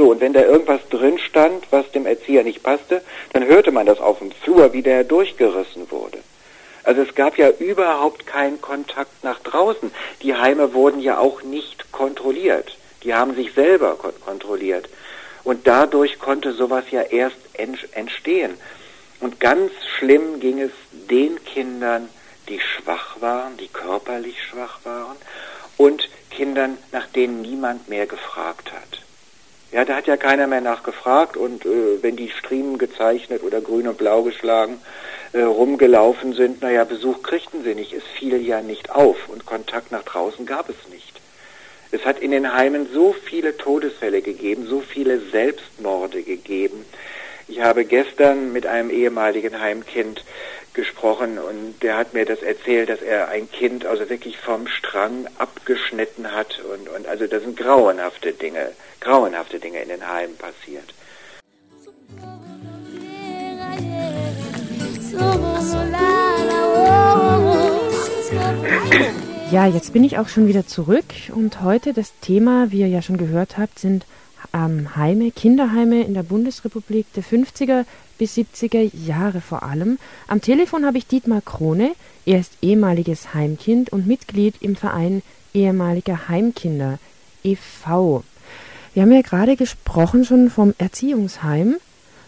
So, 0.00 0.12
und 0.12 0.22
wenn 0.22 0.32
da 0.32 0.40
irgendwas 0.40 0.80
drin 0.88 1.18
stand, 1.18 1.66
was 1.70 1.90
dem 1.92 2.06
Erzieher 2.06 2.42
nicht 2.42 2.62
passte, 2.62 3.02
dann 3.34 3.44
hörte 3.44 3.70
man 3.70 3.84
das 3.84 4.00
auf 4.00 4.20
dem 4.20 4.32
Flur, 4.32 4.72
wie 4.72 4.80
der 4.80 5.04
durchgerissen 5.04 5.90
wurde. 5.90 6.16
Also 6.84 7.02
es 7.02 7.14
gab 7.14 7.36
ja 7.36 7.50
überhaupt 7.50 8.26
keinen 8.26 8.62
Kontakt 8.62 9.22
nach 9.22 9.40
draußen. 9.40 9.92
Die 10.22 10.34
Heime 10.34 10.72
wurden 10.72 11.00
ja 11.00 11.18
auch 11.18 11.42
nicht 11.42 11.92
kontrolliert. 11.92 12.78
Die 13.02 13.12
haben 13.12 13.34
sich 13.34 13.52
selber 13.52 13.96
kon 13.96 14.14
kontrolliert. 14.24 14.88
Und 15.44 15.66
dadurch 15.66 16.18
konnte 16.18 16.54
sowas 16.54 16.84
ja 16.90 17.02
erst 17.02 17.36
entstehen. 17.92 18.54
Und 19.20 19.38
ganz 19.38 19.70
schlimm 19.98 20.40
ging 20.40 20.62
es 20.62 20.72
den 21.10 21.44
Kindern, 21.44 22.08
die 22.48 22.60
schwach 22.60 23.20
waren, 23.20 23.58
die 23.58 23.68
körperlich 23.68 24.42
schwach 24.42 24.78
waren 24.84 25.18
und 25.76 26.08
Kindern, 26.30 26.78
nach 26.90 27.06
denen 27.08 27.42
niemand 27.42 27.90
mehr 27.90 28.06
gefragt 28.06 28.72
hat. 28.72 29.09
Ja, 29.72 29.84
da 29.84 29.94
hat 29.94 30.08
ja 30.08 30.16
keiner 30.16 30.48
mehr 30.48 30.60
nachgefragt 30.60 31.36
und 31.36 31.64
äh, 31.64 32.02
wenn 32.02 32.16
die 32.16 32.30
Striemen 32.30 32.76
gezeichnet 32.76 33.44
oder 33.44 33.60
grün 33.60 33.86
und 33.86 33.98
blau 33.98 34.22
geschlagen 34.22 34.80
äh, 35.32 35.42
rumgelaufen 35.42 36.32
sind, 36.32 36.60
naja, 36.60 36.82
Besuch 36.82 37.22
kriegten 37.22 37.62
sie 37.62 37.76
nicht. 37.76 37.92
Es 37.92 38.02
fiel 38.18 38.44
ja 38.44 38.62
nicht 38.62 38.90
auf 38.90 39.28
und 39.28 39.46
Kontakt 39.46 39.92
nach 39.92 40.02
draußen 40.02 40.44
gab 40.44 40.68
es 40.68 40.88
nicht. 40.90 41.20
Es 41.92 42.04
hat 42.04 42.18
in 42.18 42.32
den 42.32 42.52
Heimen 42.52 42.88
so 42.92 43.12
viele 43.12 43.56
Todesfälle 43.56 44.22
gegeben, 44.22 44.66
so 44.66 44.80
viele 44.80 45.20
Selbstmorde 45.20 46.22
gegeben. 46.22 46.84
Ich 47.46 47.60
habe 47.60 47.84
gestern 47.84 48.52
mit 48.52 48.66
einem 48.66 48.90
ehemaligen 48.90 49.60
Heimkind 49.60 50.24
gesprochen 50.74 51.38
und 51.38 51.80
der 51.82 51.96
hat 51.96 52.14
mir 52.14 52.24
das 52.24 52.42
erzählt, 52.42 52.88
dass 52.88 53.02
er 53.02 53.28
ein 53.28 53.50
Kind 53.50 53.86
also 53.86 54.08
wirklich 54.08 54.38
vom 54.38 54.66
Strang 54.66 55.26
abgeschnitten 55.38 56.32
hat 56.32 56.60
und, 56.60 56.88
und 56.88 57.06
also 57.06 57.26
das 57.26 57.42
sind 57.42 57.56
grauenhafte 57.56 58.32
Dinge, 58.32 58.72
grauenhafte 59.00 59.58
Dinge 59.58 59.82
in 59.82 59.88
den 59.88 60.08
Heimen 60.08 60.36
passiert. 60.36 60.94
Ja, 69.50 69.66
jetzt 69.66 69.92
bin 69.92 70.04
ich 70.04 70.18
auch 70.18 70.28
schon 70.28 70.46
wieder 70.46 70.66
zurück 70.66 71.06
und 71.34 71.62
heute 71.62 71.92
das 71.92 72.12
Thema, 72.20 72.70
wie 72.70 72.80
ihr 72.80 72.88
ja 72.88 73.02
schon 73.02 73.16
gehört 73.16 73.58
habt, 73.58 73.80
sind 73.80 74.06
ähm, 74.54 74.94
Heime, 74.94 75.32
Kinderheime 75.32 76.02
in 76.02 76.14
der 76.14 76.22
Bundesrepublik 76.22 77.12
der 77.14 77.24
50er 77.24 77.84
bis 78.20 78.36
70er 78.36 78.90
Jahre 78.94 79.40
vor 79.40 79.62
allem. 79.62 79.98
Am 80.28 80.42
Telefon 80.42 80.84
habe 80.84 80.98
ich 80.98 81.06
Dietmar 81.06 81.40
Krone. 81.40 81.92
Er 82.26 82.38
ist 82.38 82.52
ehemaliges 82.60 83.32
Heimkind 83.32 83.90
und 83.90 84.06
Mitglied 84.06 84.56
im 84.60 84.76
Verein 84.76 85.22
ehemaliger 85.54 86.28
Heimkinder 86.28 86.98
e.V. 87.42 88.22
Wir 88.92 89.02
haben 89.02 89.12
ja 89.12 89.22
gerade 89.22 89.56
gesprochen 89.56 90.26
schon 90.26 90.50
vom 90.50 90.74
Erziehungsheim 90.76 91.76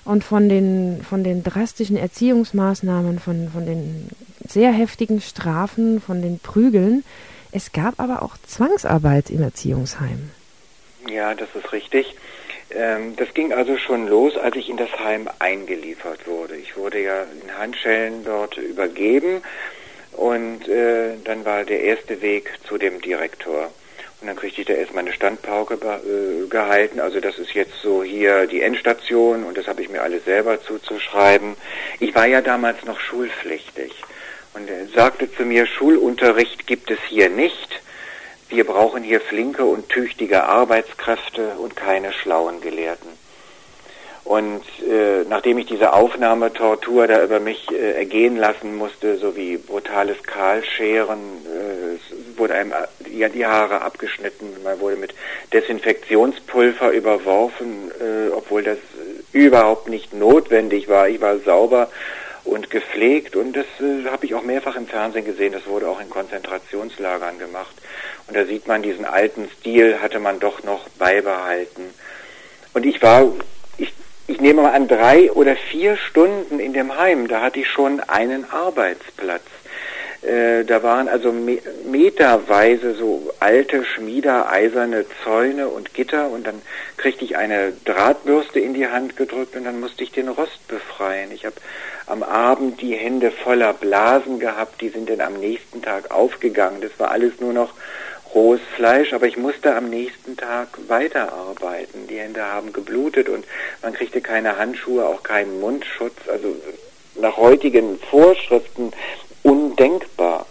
und 0.06 0.24
von 0.24 0.48
den, 0.48 1.02
von 1.02 1.24
den 1.24 1.44
drastischen 1.44 1.98
Erziehungsmaßnahmen, 1.98 3.18
von, 3.18 3.50
von 3.52 3.66
den 3.66 4.08
sehr 4.48 4.72
heftigen 4.72 5.20
Strafen, 5.20 6.00
von 6.00 6.22
den 6.22 6.38
Prügeln. 6.38 7.04
Es 7.50 7.72
gab 7.72 8.00
aber 8.00 8.22
auch 8.22 8.38
Zwangsarbeit 8.46 9.28
im 9.28 9.42
Erziehungsheim. 9.42 10.30
Ja, 11.06 11.34
das 11.34 11.48
ist 11.54 11.70
richtig. 11.70 12.14
Ähm, 12.74 13.16
das 13.16 13.32
ging 13.34 13.52
also 13.52 13.76
schon 13.76 14.08
los, 14.08 14.36
als 14.36 14.56
ich 14.56 14.68
in 14.68 14.76
das 14.76 14.90
Heim 14.98 15.28
eingeliefert 15.38 16.26
wurde. 16.26 16.56
Ich 16.56 16.76
wurde 16.76 17.00
ja 17.00 17.24
in 17.42 17.58
Handschellen 17.58 18.24
dort 18.24 18.56
übergeben 18.56 19.42
und 20.12 20.68
äh, 20.68 21.16
dann 21.24 21.44
war 21.44 21.64
der 21.64 21.80
erste 21.82 22.20
Weg 22.22 22.50
zu 22.66 22.78
dem 22.78 23.00
Direktor. 23.00 23.70
Und 24.20 24.28
dann 24.28 24.36
kriegte 24.36 24.60
ich 24.60 24.66
da 24.68 24.74
erstmal 24.74 25.04
eine 25.04 25.12
Standpauke 25.12 25.74
äh, 25.74 26.48
gehalten. 26.48 27.00
Also 27.00 27.18
das 27.18 27.38
ist 27.38 27.54
jetzt 27.54 27.74
so 27.82 28.04
hier 28.04 28.46
die 28.46 28.62
Endstation 28.62 29.42
und 29.42 29.58
das 29.58 29.66
habe 29.66 29.82
ich 29.82 29.88
mir 29.88 30.00
alles 30.00 30.24
selber 30.24 30.62
zuzuschreiben. 30.62 31.56
Ich 31.98 32.14
war 32.14 32.26
ja 32.26 32.40
damals 32.40 32.84
noch 32.84 33.00
schulpflichtig 33.00 33.92
und 34.54 34.70
er 34.70 34.86
sagte 34.94 35.32
zu 35.32 35.44
mir, 35.44 35.66
Schulunterricht 35.66 36.66
gibt 36.66 36.90
es 36.90 36.98
hier 37.08 37.30
nicht. 37.30 37.80
Wir 38.52 38.64
brauchen 38.64 39.02
hier 39.02 39.22
flinke 39.22 39.64
und 39.64 39.88
tüchtige 39.88 40.44
Arbeitskräfte 40.44 41.54
und 41.56 41.74
keine 41.74 42.12
schlauen 42.12 42.60
Gelehrten. 42.60 43.08
Und 44.24 44.62
äh, 44.86 45.24
nachdem 45.26 45.56
ich 45.56 45.66
diese 45.66 45.94
Aufnahmetortur 45.94 47.06
da 47.06 47.24
über 47.24 47.40
mich 47.40 47.66
äh, 47.72 47.92
ergehen 47.92 48.36
lassen 48.36 48.76
musste, 48.76 49.16
sowie 49.16 49.56
brutales 49.56 50.22
Kahlscheren, 50.22 51.18
äh, 51.46 52.38
wurde 52.38 52.54
einem 52.54 52.74
ja, 53.10 53.30
die 53.30 53.46
Haare 53.46 53.80
abgeschnitten, 53.80 54.46
man 54.62 54.78
wurde 54.80 54.96
mit 54.96 55.14
Desinfektionspulver 55.54 56.90
überworfen, 56.90 57.90
äh, 58.00 58.30
obwohl 58.32 58.62
das 58.62 58.78
überhaupt 59.32 59.88
nicht 59.88 60.12
notwendig 60.12 60.88
war. 60.88 61.08
Ich 61.08 61.22
war 61.22 61.38
sauber 61.38 61.88
und 62.44 62.70
gepflegt 62.70 63.36
und 63.36 63.54
das 63.54 63.66
äh, 63.80 64.08
habe 64.10 64.26
ich 64.26 64.34
auch 64.34 64.42
mehrfach 64.42 64.76
im 64.76 64.86
Fernsehen 64.86 65.24
gesehen. 65.24 65.52
Das 65.52 65.66
wurde 65.66 65.88
auch 65.88 66.00
in 66.00 66.10
Konzentrationslagern 66.10 67.38
gemacht. 67.38 67.74
Und 68.26 68.36
da 68.36 68.44
sieht 68.44 68.66
man, 68.66 68.82
diesen 68.82 69.04
alten 69.04 69.48
Stil 69.58 70.00
hatte 70.00 70.18
man 70.18 70.40
doch 70.40 70.62
noch 70.62 70.88
beibehalten. 70.90 71.82
Und 72.74 72.86
ich 72.86 73.02
war 73.02 73.32
ich 74.32 74.40
nehme 74.40 74.62
mal 74.62 74.72
an, 74.72 74.88
drei 74.88 75.30
oder 75.32 75.56
vier 75.56 75.96
Stunden 75.96 76.58
in 76.58 76.72
dem 76.72 76.96
Heim, 76.96 77.28
da 77.28 77.42
hatte 77.42 77.60
ich 77.60 77.68
schon 77.68 78.00
einen 78.00 78.50
Arbeitsplatz. 78.50 79.42
Äh, 80.22 80.64
da 80.64 80.84
waren 80.84 81.08
also 81.08 81.32
me 81.32 81.58
meterweise 81.84 82.94
so 82.94 83.32
alte 83.40 83.84
schmiedeeiserne 83.84 85.04
Zäune 85.24 85.68
und 85.68 85.94
Gitter 85.94 86.30
und 86.30 86.46
dann 86.46 86.62
kriegte 86.96 87.24
ich 87.24 87.36
eine 87.36 87.72
Drahtbürste 87.84 88.60
in 88.60 88.72
die 88.72 88.86
Hand 88.86 89.16
gedrückt 89.16 89.56
und 89.56 89.64
dann 89.64 89.80
musste 89.80 90.04
ich 90.04 90.12
den 90.12 90.28
Rost 90.28 90.66
befreien. 90.68 91.32
Ich 91.32 91.44
habe 91.44 91.56
am 92.06 92.22
Abend 92.22 92.80
die 92.80 92.94
Hände 92.94 93.32
voller 93.32 93.72
Blasen 93.72 94.38
gehabt, 94.38 94.80
die 94.80 94.90
sind 94.90 95.10
dann 95.10 95.20
am 95.20 95.40
nächsten 95.40 95.82
Tag 95.82 96.12
aufgegangen. 96.12 96.80
Das 96.80 96.92
war 96.98 97.10
alles 97.10 97.40
nur 97.40 97.52
noch 97.52 97.74
rohes 98.32 98.60
Fleisch, 98.76 99.12
aber 99.12 99.26
ich 99.26 99.36
musste 99.36 99.74
am 99.74 99.90
nächsten 99.90 100.36
Tag 100.36 100.68
weiterarbeiten. 100.86 102.06
Die 102.06 102.18
Hände 102.18 102.44
haben 102.44 102.72
geblutet 102.72 103.28
und 103.28 103.44
man 103.82 103.92
kriegte 103.92 104.20
keine 104.20 104.56
Handschuhe, 104.56 105.04
auch 105.04 105.24
keinen 105.24 105.60
Mundschutz. 105.60 106.16
Also 106.28 106.54
nach 107.16 107.36
heutigen 107.36 107.98
Vorschriften 107.98 108.92
undenkbar. 109.42 110.46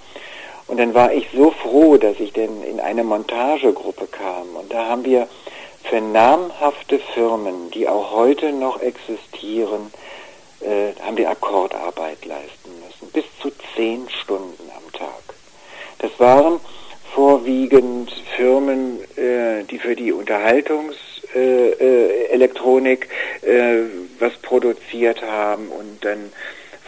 Und 0.67 0.79
dann 0.79 0.93
war 0.93 1.11
ich 1.11 1.27
so 1.35 1.51
froh, 1.51 1.97
dass 1.97 2.19
ich 2.19 2.33
denn 2.33 2.63
in 2.63 2.79
eine 2.79 3.03
Montagegruppe 3.03 4.07
kam. 4.07 4.55
Und 4.55 4.71
da 4.71 4.87
haben 4.87 5.03
wir 5.03 5.27
für 5.83 5.99
namhafte 5.99 6.99
Firmen, 7.13 7.71
die 7.71 7.87
auch 7.87 8.11
heute 8.11 8.53
noch 8.53 8.81
existieren, 8.81 9.91
äh, 10.61 10.93
haben 11.01 11.17
wir 11.17 11.29
Akkordarbeit 11.29 12.23
leisten 12.25 12.71
müssen. 12.85 13.11
Bis 13.11 13.25
zu 13.41 13.51
zehn 13.75 14.09
Stunden 14.09 14.71
am 14.75 14.91
Tag. 14.93 15.35
Das 15.99 16.17
waren 16.19 16.59
vorwiegend 17.13 18.11
Firmen, 18.35 18.99
äh, 19.17 19.63
die 19.63 19.79
für 19.79 19.95
die 19.95 20.11
Unterhaltungselektronik 20.13 23.09
äh, 23.43 23.79
äh, 23.79 23.85
was 24.19 24.33
produziert 24.37 25.21
haben 25.21 25.67
und 25.67 26.05
dann 26.05 26.31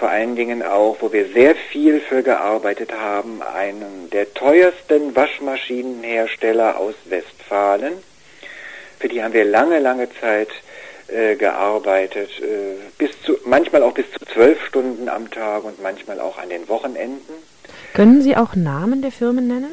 vor 0.04 0.12
allen 0.12 0.36
Dingen 0.36 0.64
auch, 0.64 0.98
wo 1.00 1.14
wir 1.14 1.30
sehr 1.30 1.56
viel 1.56 2.02
für 2.02 2.24
gearbeitet 2.24 2.92
haben, 2.92 3.42
einen 3.42 4.10
der 4.12 4.34
teuersten 4.34 5.16
Waschmaschinenhersteller 5.16 6.78
aus 6.78 6.94
Westfalen. 7.06 7.94
Für 9.00 9.08
die 9.08 9.24
haben 9.24 9.32
wir 9.32 9.46
lange, 9.46 9.80
lange 9.80 10.10
Zeit 10.20 10.50
äh, 11.08 11.38
gearbeitet, 11.38 12.32
äh, 12.42 12.76
bis 12.98 13.12
zu, 13.22 13.38
manchmal 13.46 13.82
auch 13.82 13.94
bis 13.94 14.04
zu 14.12 14.26
zwölf 14.26 14.62
Stunden 14.66 15.08
am 15.08 15.32
Tag 15.32 15.64
und 15.64 15.82
manchmal 15.82 16.20
auch 16.20 16.38
an 16.38 16.50
den 16.50 16.68
Wochenenden. 16.68 17.36
Können 17.94 18.22
Sie 18.22 18.36
auch 18.36 18.56
Namen 18.56 19.02
der 19.02 19.14
Firmen 19.14 19.48
nennen? 19.48 19.72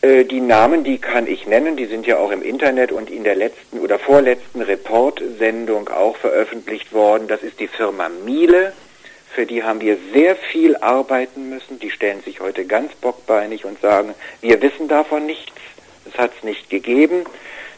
Äh, 0.00 0.24
die 0.24 0.40
Namen, 0.40 0.84
die 0.84 0.96
kann 0.96 1.26
ich 1.26 1.46
nennen, 1.46 1.76
die 1.76 1.84
sind 1.84 2.06
ja 2.06 2.16
auch 2.16 2.30
im 2.30 2.40
Internet 2.40 2.92
und 2.92 3.10
in 3.10 3.24
der 3.24 3.34
letzten 3.34 3.80
oder 3.80 3.98
vorletzten 3.98 4.62
Report-Sendung 4.62 5.90
auch 5.90 6.16
veröffentlicht 6.16 6.94
worden. 6.94 7.28
Das 7.28 7.42
ist 7.42 7.60
die 7.60 7.68
Firma 7.68 8.08
Miele, 8.08 8.72
für 9.36 9.44
die 9.44 9.62
haben 9.62 9.82
wir 9.82 9.98
sehr 10.14 10.34
viel 10.34 10.76
arbeiten 10.76 11.50
müssen. 11.50 11.78
Die 11.78 11.90
stellen 11.90 12.22
sich 12.22 12.40
heute 12.40 12.64
ganz 12.64 12.94
bockbeinig 12.94 13.66
und 13.66 13.78
sagen, 13.82 14.14
wir 14.40 14.62
wissen 14.62 14.88
davon 14.88 15.26
nichts, 15.26 15.52
es 16.10 16.16
hat 16.16 16.32
es 16.38 16.42
nicht 16.42 16.70
gegeben. 16.70 17.26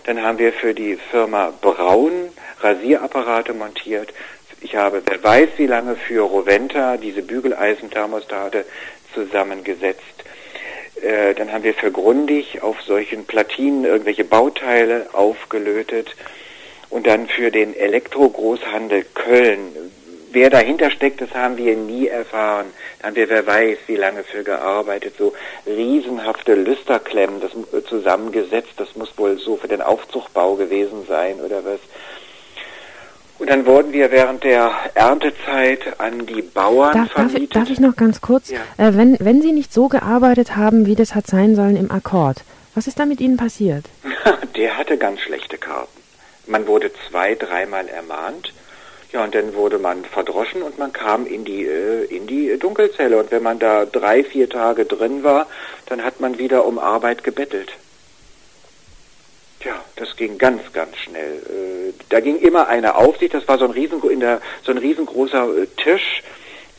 Dann 0.04 0.22
haben 0.22 0.38
wir 0.38 0.52
für 0.52 0.72
die 0.72 0.96
Firma 1.10 1.52
Braun 1.60 2.28
Rasierapparate 2.60 3.54
montiert. 3.54 4.14
Ich 4.60 4.76
habe, 4.76 5.02
wer 5.04 5.22
weiß 5.22 5.48
wie 5.56 5.66
lange, 5.66 5.96
für 5.96 6.22
Roventa 6.22 6.96
diese 6.96 7.22
Bügeleisenthermostate 7.22 8.64
zusammengesetzt. 9.12 10.04
Äh, 11.02 11.34
dann 11.34 11.52
haben 11.52 11.64
wir 11.64 11.74
für 11.74 11.90
Grundig 11.90 12.62
auf 12.62 12.80
solchen 12.82 13.24
Platinen 13.24 13.84
irgendwelche 13.84 14.24
Bauteile 14.24 15.08
aufgelötet. 15.12 16.14
Und 16.88 17.08
dann 17.08 17.26
für 17.26 17.50
den 17.50 17.74
Elektrogroßhandel 17.74 19.04
Köln 19.12 19.90
wer 20.32 20.50
dahinter 20.50 20.90
steckt, 20.90 21.20
das 21.20 21.32
haben 21.34 21.56
wir 21.56 21.76
nie 21.76 22.06
erfahren. 22.06 22.66
Da 22.98 23.08
haben 23.08 23.16
wir, 23.16 23.28
wer 23.28 23.46
weiß, 23.46 23.78
wie 23.86 23.96
lange 23.96 24.24
für 24.24 24.42
gearbeitet, 24.44 25.14
so 25.18 25.32
riesenhafte 25.66 26.54
Lüsterklemmen 26.54 27.40
das 27.40 27.52
zusammengesetzt, 27.86 28.72
das 28.76 28.94
muss 28.96 29.16
wohl 29.16 29.38
so 29.38 29.56
für 29.56 29.68
den 29.68 29.82
Aufzugbau 29.82 30.54
gewesen 30.54 31.04
sein 31.08 31.40
oder 31.40 31.64
was. 31.64 31.80
Und 33.38 33.50
dann 33.50 33.66
wurden 33.66 33.92
wir 33.92 34.10
während 34.10 34.42
der 34.42 34.72
Erntezeit 34.94 36.00
an 36.00 36.26
die 36.26 36.42
Bauern 36.42 36.92
darf, 36.92 37.12
vermietet. 37.12 37.36
Darf 37.36 37.42
ich, 37.42 37.48
darf 37.50 37.70
ich 37.70 37.80
noch 37.80 37.94
ganz 37.94 38.20
kurz, 38.20 38.50
ja. 38.50 38.58
äh, 38.78 38.96
wenn, 38.96 39.16
wenn 39.20 39.42
Sie 39.42 39.52
nicht 39.52 39.72
so 39.72 39.88
gearbeitet 39.88 40.56
haben, 40.56 40.86
wie 40.86 40.96
das 40.96 41.14
hat 41.14 41.28
sein 41.28 41.54
sollen 41.54 41.76
im 41.76 41.90
Akkord, 41.90 42.38
was 42.74 42.88
ist 42.88 42.98
da 42.98 43.06
mit 43.06 43.20
Ihnen 43.20 43.36
passiert? 43.36 43.84
der 44.56 44.76
hatte 44.76 44.98
ganz 44.98 45.20
schlechte 45.20 45.56
Karten. 45.56 45.98
Man 46.48 46.66
wurde 46.66 46.90
zwei, 47.08 47.36
dreimal 47.36 47.88
ermahnt 47.88 48.52
ja, 49.12 49.24
und 49.24 49.34
dann 49.34 49.54
wurde 49.54 49.78
man 49.78 50.04
verdroschen 50.04 50.62
und 50.62 50.78
man 50.78 50.92
kam 50.92 51.26
in 51.26 51.44
die, 51.44 51.64
äh, 51.64 52.04
in 52.04 52.26
die 52.26 52.58
Dunkelzelle. 52.58 53.18
Und 53.18 53.30
wenn 53.30 53.42
man 53.42 53.58
da 53.58 53.86
drei, 53.86 54.22
vier 54.22 54.50
Tage 54.50 54.84
drin 54.84 55.24
war, 55.24 55.46
dann 55.86 56.04
hat 56.04 56.20
man 56.20 56.38
wieder 56.38 56.66
um 56.66 56.78
Arbeit 56.78 57.24
gebettelt. 57.24 57.72
Tja, 59.60 59.74
das 59.96 60.14
ging 60.16 60.36
ganz, 60.36 60.60
ganz 60.74 60.96
schnell. 60.98 61.38
Äh, 61.38 61.92
da 62.10 62.20
ging 62.20 62.38
immer 62.38 62.68
eine 62.68 62.96
Aufsicht, 62.96 63.32
das 63.32 63.48
war 63.48 63.58
so 63.58 63.64
ein, 63.64 63.70
riesen, 63.70 64.02
in 64.10 64.20
der, 64.20 64.42
so 64.62 64.72
ein 64.72 64.78
riesengroßer 64.78 65.62
äh, 65.62 65.66
Tisch, 65.82 66.22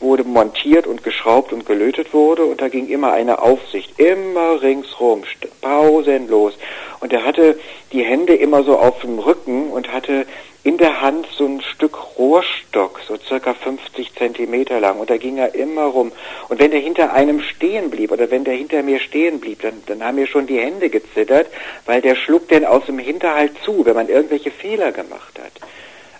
wurde 0.00 0.24
montiert 0.24 0.86
und 0.86 1.04
geschraubt 1.04 1.52
und 1.52 1.66
gelötet 1.66 2.12
wurde 2.12 2.44
und 2.44 2.60
da 2.60 2.68
ging 2.68 2.88
immer 2.88 3.12
eine 3.12 3.42
Aufsicht, 3.42 3.98
immer 3.98 4.60
ringsrum, 4.62 5.22
pausenlos. 5.60 6.54
Und 7.00 7.12
er 7.12 7.24
hatte 7.24 7.58
die 7.92 8.02
Hände 8.02 8.34
immer 8.34 8.62
so 8.62 8.78
auf 8.78 9.00
dem 9.00 9.18
Rücken 9.18 9.70
und 9.70 9.92
hatte 9.92 10.26
in 10.62 10.76
der 10.76 11.00
Hand 11.00 11.26
so 11.36 11.46
ein 11.46 11.62
Stück 11.62 12.18
Rohrstock, 12.18 13.00
so 13.08 13.16
circa 13.16 13.54
50 13.54 14.14
Zentimeter 14.14 14.78
lang. 14.78 14.98
Und 14.98 15.08
da 15.08 15.16
ging 15.16 15.38
er 15.38 15.54
immer 15.54 15.84
rum. 15.84 16.12
Und 16.50 16.58
wenn 16.58 16.70
der 16.70 16.80
hinter 16.80 17.14
einem 17.14 17.40
stehen 17.40 17.88
blieb 17.88 18.12
oder 18.12 18.30
wenn 18.30 18.44
der 18.44 18.54
hinter 18.54 18.82
mir 18.82 19.00
stehen 19.00 19.40
blieb, 19.40 19.62
dann, 19.62 19.82
dann 19.86 20.04
haben 20.04 20.16
mir 20.16 20.26
schon 20.26 20.46
die 20.46 20.58
Hände 20.58 20.90
gezittert, 20.90 21.46
weil 21.86 22.02
der 22.02 22.14
schlug 22.14 22.48
denn 22.48 22.66
aus 22.66 22.84
dem 22.84 22.98
Hinterhalt 22.98 23.52
zu, 23.64 23.86
wenn 23.86 23.94
man 23.94 24.10
irgendwelche 24.10 24.50
Fehler 24.50 24.92
gemacht 24.92 25.38
hat. 25.38 25.52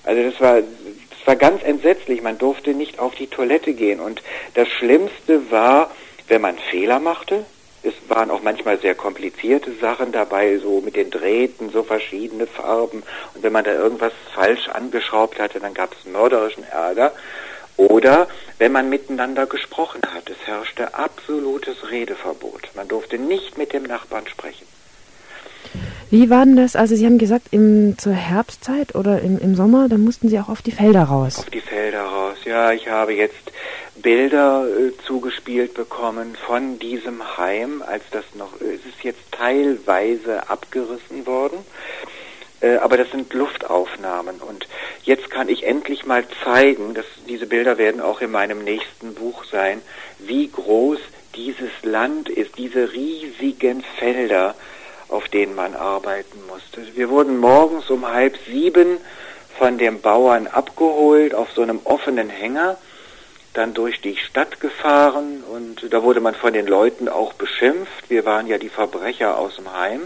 Also 0.04 0.22
das 0.22 0.40
war, 0.40 0.62
das 1.20 1.26
war 1.26 1.36
ganz 1.36 1.62
entsetzlich. 1.62 2.22
Man 2.22 2.38
durfte 2.38 2.72
nicht 2.72 2.98
auf 2.98 3.14
die 3.14 3.26
Toilette 3.26 3.74
gehen. 3.74 4.00
Und 4.00 4.22
das 4.54 4.68
Schlimmste 4.68 5.50
war, 5.50 5.90
wenn 6.28 6.40
man 6.40 6.56
Fehler 6.58 6.98
machte, 6.98 7.44
es 7.82 7.94
waren 8.08 8.30
auch 8.30 8.42
manchmal 8.42 8.78
sehr 8.78 8.94
komplizierte 8.94 9.72
Sachen 9.80 10.12
dabei, 10.12 10.58
so 10.58 10.82
mit 10.82 10.96
den 10.96 11.10
Drähten, 11.10 11.70
so 11.70 11.82
verschiedene 11.82 12.46
Farben. 12.46 13.02
Und 13.34 13.42
wenn 13.42 13.52
man 13.52 13.64
da 13.64 13.72
irgendwas 13.72 14.12
falsch 14.34 14.68
angeschraubt 14.68 15.38
hatte, 15.38 15.60
dann 15.60 15.72
gab 15.72 15.94
es 15.94 16.10
mörderischen 16.10 16.64
Ärger. 16.64 17.12
Oder 17.76 18.28
wenn 18.58 18.72
man 18.72 18.90
miteinander 18.90 19.46
gesprochen 19.46 20.02
hat. 20.14 20.28
Es 20.28 20.46
herrschte 20.46 20.94
absolutes 20.94 21.90
Redeverbot. 21.90 22.68
Man 22.74 22.88
durfte 22.88 23.18
nicht 23.18 23.56
mit 23.56 23.72
dem 23.72 23.84
Nachbarn 23.84 24.26
sprechen. 24.26 24.66
Wie 26.10 26.28
war 26.28 26.44
denn 26.44 26.56
das? 26.56 26.74
Also 26.74 26.96
Sie 26.96 27.06
haben 27.06 27.18
gesagt, 27.18 27.48
im, 27.52 27.96
zur 27.96 28.12
Herbstzeit 28.12 28.96
oder 28.96 29.20
im, 29.20 29.38
im 29.38 29.54
Sommer, 29.54 29.88
da 29.88 29.96
mussten 29.96 30.28
Sie 30.28 30.40
auch 30.40 30.48
auf 30.48 30.60
die 30.60 30.72
Felder 30.72 31.04
raus. 31.04 31.38
Auf 31.38 31.50
die 31.50 31.60
Felder 31.60 32.02
raus, 32.02 32.38
ja. 32.44 32.72
Ich 32.72 32.88
habe 32.88 33.14
jetzt 33.14 33.52
Bilder 34.02 34.66
äh, 34.66 34.92
zugespielt 35.06 35.74
bekommen 35.74 36.34
von 36.46 36.80
diesem 36.80 37.36
Heim, 37.36 37.82
als 37.86 38.02
das 38.10 38.24
noch, 38.34 38.60
äh, 38.60 38.74
es 38.74 38.86
ist 38.86 39.04
jetzt 39.04 39.20
teilweise 39.30 40.48
abgerissen 40.48 41.26
worden, 41.26 41.58
äh, 42.60 42.76
aber 42.76 42.96
das 42.96 43.10
sind 43.10 43.32
Luftaufnahmen 43.32 44.40
und 44.40 44.66
jetzt 45.04 45.30
kann 45.30 45.48
ich 45.48 45.64
endlich 45.64 46.06
mal 46.06 46.24
zeigen, 46.44 46.94
dass 46.94 47.06
diese 47.28 47.46
Bilder 47.46 47.78
werden 47.78 48.00
auch 48.00 48.20
in 48.20 48.30
meinem 48.30 48.64
nächsten 48.64 49.14
Buch 49.14 49.44
sein, 49.44 49.80
wie 50.18 50.48
groß 50.48 50.98
dieses 51.36 51.70
Land 51.82 52.28
ist, 52.28 52.58
diese 52.58 52.92
riesigen 52.92 53.84
Felder, 53.98 54.54
auf 55.10 55.28
denen 55.28 55.54
man 55.54 55.74
arbeiten 55.74 56.38
musste. 56.46 56.82
Wir 56.94 57.10
wurden 57.10 57.38
morgens 57.38 57.90
um 57.90 58.06
halb 58.06 58.36
sieben 58.46 58.98
von 59.58 59.78
dem 59.78 60.00
Bauern 60.00 60.46
abgeholt 60.46 61.34
auf 61.34 61.48
so 61.54 61.62
einem 61.62 61.80
offenen 61.84 62.30
Hänger 62.30 62.76
dann 63.52 63.74
durch 63.74 64.00
die 64.00 64.16
Stadt 64.16 64.60
gefahren 64.60 65.42
und 65.52 65.92
da 65.92 66.02
wurde 66.02 66.20
man 66.20 66.34
von 66.34 66.52
den 66.52 66.66
Leuten 66.66 67.08
auch 67.08 67.32
beschimpft. 67.32 68.08
Wir 68.08 68.24
waren 68.24 68.46
ja 68.46 68.58
die 68.58 68.68
Verbrecher 68.68 69.38
aus 69.38 69.56
dem 69.56 69.72
Heim. 69.72 70.02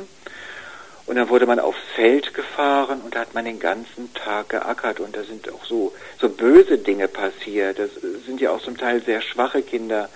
Und 1.06 1.16
dann 1.16 1.28
wurde 1.28 1.44
man 1.44 1.60
aufs 1.60 1.82
Feld 1.94 2.32
gefahren 2.32 3.02
und 3.02 3.14
da 3.14 3.20
hat 3.20 3.34
man 3.34 3.44
den 3.44 3.60
ganzen 3.60 4.14
Tag 4.14 4.48
geackert 4.48 5.00
und 5.00 5.14
da 5.14 5.22
sind 5.22 5.52
auch 5.52 5.64
so, 5.66 5.92
so 6.18 6.30
böse 6.30 6.78
Dinge 6.78 7.08
passiert. 7.08 7.78
Das 7.78 7.90
sind 8.24 8.40
ja 8.40 8.50
auch 8.50 8.62
zum 8.62 8.78
Teil 8.78 9.02
sehr 9.02 9.20
schwache 9.20 9.60
Kinder 9.60 10.08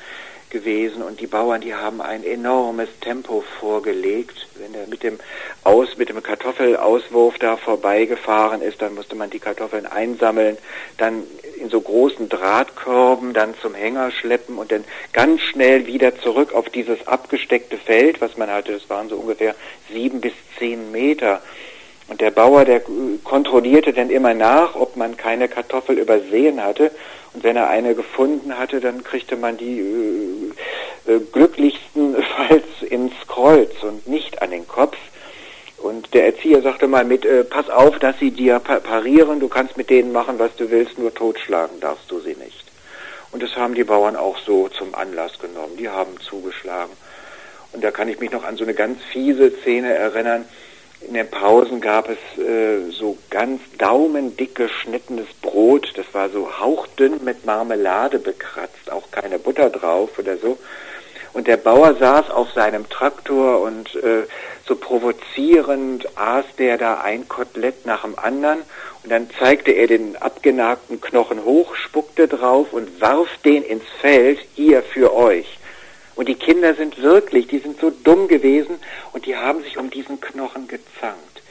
gewesen 0.51 1.03
und 1.03 1.21
die 1.21 1.27
Bauern, 1.27 1.61
die 1.61 1.75
haben 1.75 2.01
ein 2.01 2.25
enormes 2.25 2.89
Tempo 3.01 3.45
vorgelegt. 3.61 4.49
Wenn 4.57 4.75
er 4.75 4.87
mit 4.87 5.03
dem 5.03 5.19
Aus, 5.65 5.97
mit 5.97 6.09
dem 6.09 6.23
Kartoffelauswurf 6.23 7.39
da 7.39 7.57
vorbeigefahren 7.57 8.63
ist, 8.63 8.81
dann 8.83 8.95
musste 8.95 9.15
man 9.15 9.31
die 9.31 9.39
Kartoffeln 9.39 9.87
einsammeln, 9.87 10.59
dann 10.97 11.25
in 11.59 11.71
so 11.71 11.81
großen 11.81 12.29
Drahtkörben 12.29 13.33
dann 13.33 13.55
zum 13.61 13.75
Hänger 13.75 14.11
schleppen 14.11 14.59
und 14.59 14.73
dann 14.73 14.85
ganz 15.13 15.41
schnell 15.43 15.87
wieder 15.87 16.19
zurück 16.21 16.53
auf 16.55 16.69
dieses 16.71 17.07
abgesteckte 17.07 17.77
Feld, 17.77 18.21
was 18.21 18.37
man 18.37 18.51
hatte. 18.51 18.73
Das 18.73 18.89
waren 18.89 19.09
so 19.09 19.17
ungefähr 19.17 19.55
sieben 19.93 20.21
bis 20.21 20.33
zehn 20.59 20.91
Meter. 20.93 21.43
Und 22.09 22.21
der 22.23 22.31
Bauer, 22.31 22.65
der 22.65 22.83
kontrollierte 23.23 23.93
dann 23.93 24.11
immer 24.11 24.35
nach, 24.35 24.75
ob 24.75 24.97
man 24.97 25.17
keine 25.17 25.49
Kartoffel 25.49 25.99
übersehen 25.99 26.63
hatte. 26.63 26.91
Und 27.35 27.45
wenn 27.45 27.57
er 27.57 27.69
eine 27.69 27.95
gefunden 27.95 28.59
hatte, 28.59 28.81
dann 28.81 29.05
kriegte 29.05 29.37
man 29.37 29.59
die 29.59 29.81
äh, 31.07 31.13
äh, 31.13 31.21
glücklichstenfalls 31.33 32.65
ins 32.89 33.13
Kreuz 33.27 33.83
und 33.83 34.09
nicht 34.09 34.41
an 34.41 34.51
den 34.51 34.67
Kopf. 34.67 34.97
Und 35.77 36.13
der 36.15 36.27
Erzieher 36.27 36.63
sagte 36.63 36.89
mal 36.89 37.05
mit, 37.05 37.25
äh, 37.25 37.45
pass 37.45 37.69
auf, 37.71 37.99
dass 37.99 38.19
sie 38.19 38.31
dir 38.31 38.59
parieren, 38.59 39.39
du 39.39 39.49
kannst 39.49 39.77
mit 39.77 39.91
denen 39.91 40.11
machen, 40.11 40.39
was 40.39 40.57
du 40.57 40.71
willst, 40.71 40.99
nur 40.99 41.15
totschlagen 41.15 41.79
darfst 41.81 42.11
du 42.11 42.21
sie 42.21 42.35
nicht. 42.35 42.65
Und 43.31 43.43
das 43.43 43.55
haben 43.57 43.75
die 43.75 43.85
Bauern 43.85 44.17
auch 44.17 44.39
so 44.39 44.69
zum 44.69 44.95
Anlass 44.95 45.39
genommen. 45.39 45.77
Die 45.79 45.89
haben 45.89 46.19
zugeschlagen. 46.21 46.93
Und 47.73 47.85
da 47.85 47.91
kann 47.91 48.09
ich 48.09 48.19
mich 48.19 48.31
noch 48.31 48.45
an 48.45 48.57
so 48.57 48.65
eine 48.65 48.75
ganz 48.75 49.03
fiese 49.13 49.53
Szene 49.61 49.93
erinnern. 49.95 50.47
In 51.01 51.15
den 51.15 51.31
Pausen 51.31 51.81
gab 51.81 52.09
es 52.09 52.43
äh, 52.43 52.91
so 52.91 53.17
ganz 53.31 53.61
daumendick 53.79 54.55
geschnittenes 54.57 55.29
Brot. 55.41 55.93
Das 55.97 56.07
war 56.13 56.29
so 56.29 56.59
hauchdünn 56.59 57.23
mit 57.25 57.47
Marmelade 57.47 58.19
bekratzt, 58.19 58.91
auch 58.91 59.11
keine 59.11 59.39
Butter 59.39 59.71
drauf 59.71 60.19
oder 60.19 60.37
so. 60.37 60.59
Und 61.33 61.47
der 61.47 61.57
Bauer 61.57 61.95
saß 61.95 62.31
auf 62.31 62.51
seinem 62.53 62.89
Traktor 62.89 63.61
und 63.61 63.95
äh, 63.97 64.25
so 64.67 64.75
provozierend 64.75 66.09
aß 66.19 66.45
der 66.59 66.79
da 66.79 67.01
ein 67.01 67.29
Kotelett 67.29 67.87
nach 67.87 68.03
dem 68.03 68.19
anderen. 68.19 68.59
Und 69.03 69.13
dann 69.13 69.29
zeigte 69.39 69.71
er 69.71 69.87
den 69.87 70.17
abgenagten 70.17 71.01
Knochen 71.01 71.45
hoch, 71.45 71.77
spuckte 71.77 72.27
drauf 72.27 72.73
und 72.73 73.01
warf 73.01 73.29
den 73.45 73.63
ins 73.63 73.85
Feld, 74.01 74.41
ihr 74.57 74.83
für 74.83 75.15
euch. 75.15 75.58
Und 76.19 76.27
die 76.27 76.35
Kinder 76.35 76.75
sind 76.75 77.01
wirklich, 77.01 77.47
die 77.47 77.61
sind 77.61 77.79
so 77.81 77.91
dumm 77.91 78.27
gewesen 78.27 78.81
und 79.13 79.25
die 79.25 79.37
haben 79.37 79.63
sich 79.63 79.79
um 79.79 79.89
diesen 79.89 80.21
Knochen 80.21 80.67
gezankt. 80.67 81.43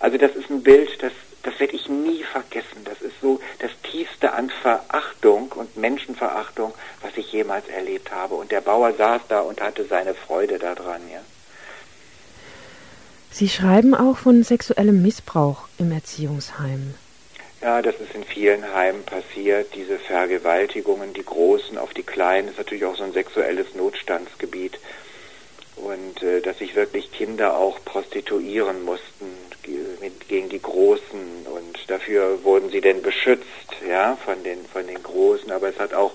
Also 0.00 0.16
das 0.16 0.34
ist 0.34 0.48
ein 0.48 0.62
Bild, 0.62 0.88
das, 1.02 1.12
das 1.42 1.60
werde 1.60 1.76
ich 1.76 1.90
nie 1.90 2.22
vergessen. 2.22 2.84
Das 2.86 3.02
ist 3.02 3.20
so 3.20 3.38
das 3.58 3.70
tiefste 3.82 4.32
an 4.32 4.48
Verachtung 4.62 5.52
und 5.52 5.76
Menschenverachtung, 5.76 6.72
was 7.02 7.14
ich 7.18 7.30
jemals 7.32 7.68
erlebt 7.68 8.12
habe. 8.12 8.36
Und 8.36 8.50
der 8.50 8.62
Bauer 8.62 8.94
saß 8.94 9.20
da 9.28 9.40
und 9.40 9.60
hatte 9.60 9.84
seine 9.84 10.14
Freude 10.14 10.58
daran, 10.58 11.02
ja. 11.12 11.20
Sie 13.30 13.50
schreiben 13.50 13.94
auch 13.94 14.16
von 14.16 14.42
sexuellem 14.42 15.02
Missbrauch 15.02 15.68
im 15.76 15.92
Erziehungsheim. 15.92 16.94
Ja, 17.64 17.80
das 17.80 17.94
ist 17.94 18.14
in 18.14 18.24
vielen 18.24 18.74
Heimen 18.74 19.04
passiert, 19.04 19.74
diese 19.74 19.98
Vergewaltigungen, 19.98 21.14
die 21.14 21.24
Großen 21.24 21.78
auf 21.78 21.94
die 21.94 22.02
Kleinen, 22.02 22.48
ist 22.48 22.58
natürlich 22.58 22.84
auch 22.84 22.94
so 22.94 23.04
ein 23.04 23.14
sexuelles 23.14 23.74
Notstandsgebiet. 23.74 24.78
Und 25.76 26.22
äh, 26.22 26.42
dass 26.42 26.58
sich 26.58 26.74
wirklich 26.74 27.10
Kinder 27.10 27.56
auch 27.56 27.82
prostituieren 27.82 28.84
mussten 28.84 29.32
gegen 30.28 30.50
die 30.50 30.60
Großen 30.60 31.46
und 31.46 31.78
dafür 31.90 32.44
wurden 32.44 32.68
sie 32.68 32.82
denn 32.82 33.00
beschützt, 33.00 33.46
ja, 33.88 34.18
von 34.22 34.44
den, 34.44 34.66
von 34.66 34.86
den 34.86 35.02
Großen, 35.02 35.50
aber 35.50 35.70
es 35.70 35.78
hat 35.78 35.94
auch 35.94 36.12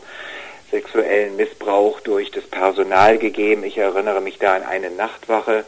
sexuellen 0.69 1.35
Missbrauch 1.35 1.99
durch 2.01 2.29
das 2.29 2.43
Personal 2.45 3.17
gegeben. 3.17 3.63
Ich 3.63 3.79
erinnere 3.79 4.21
mich 4.21 4.37
da 4.37 4.55
an 4.55 4.61
eine 4.61 4.91
Nachtwache 4.91 5.65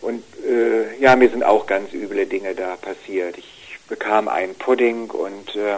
und 0.00 0.22
äh, 0.46 0.96
ja, 1.00 1.16
mir 1.16 1.28
sind 1.28 1.42
auch 1.42 1.66
ganz 1.66 1.92
üble 1.92 2.26
Dinge 2.26 2.54
da 2.54 2.76
passiert. 2.76 3.36
Ich 3.36 3.51
bekam 3.92 4.26
einen 4.26 4.54
Pudding 4.54 5.10
und 5.10 5.54
äh, 5.54 5.76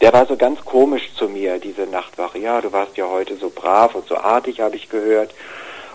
der 0.00 0.12
war 0.12 0.24
so 0.24 0.36
ganz 0.36 0.64
komisch 0.64 1.10
zu 1.18 1.28
mir, 1.28 1.58
diese 1.58 1.82
Nachtwache. 1.82 2.38
Ja, 2.38 2.60
du 2.60 2.70
warst 2.70 2.96
ja 2.96 3.08
heute 3.08 3.34
so 3.36 3.50
brav 3.50 3.96
und 3.96 4.06
so 4.06 4.16
artig, 4.16 4.60
habe 4.60 4.76
ich 4.76 4.88
gehört. 4.88 5.34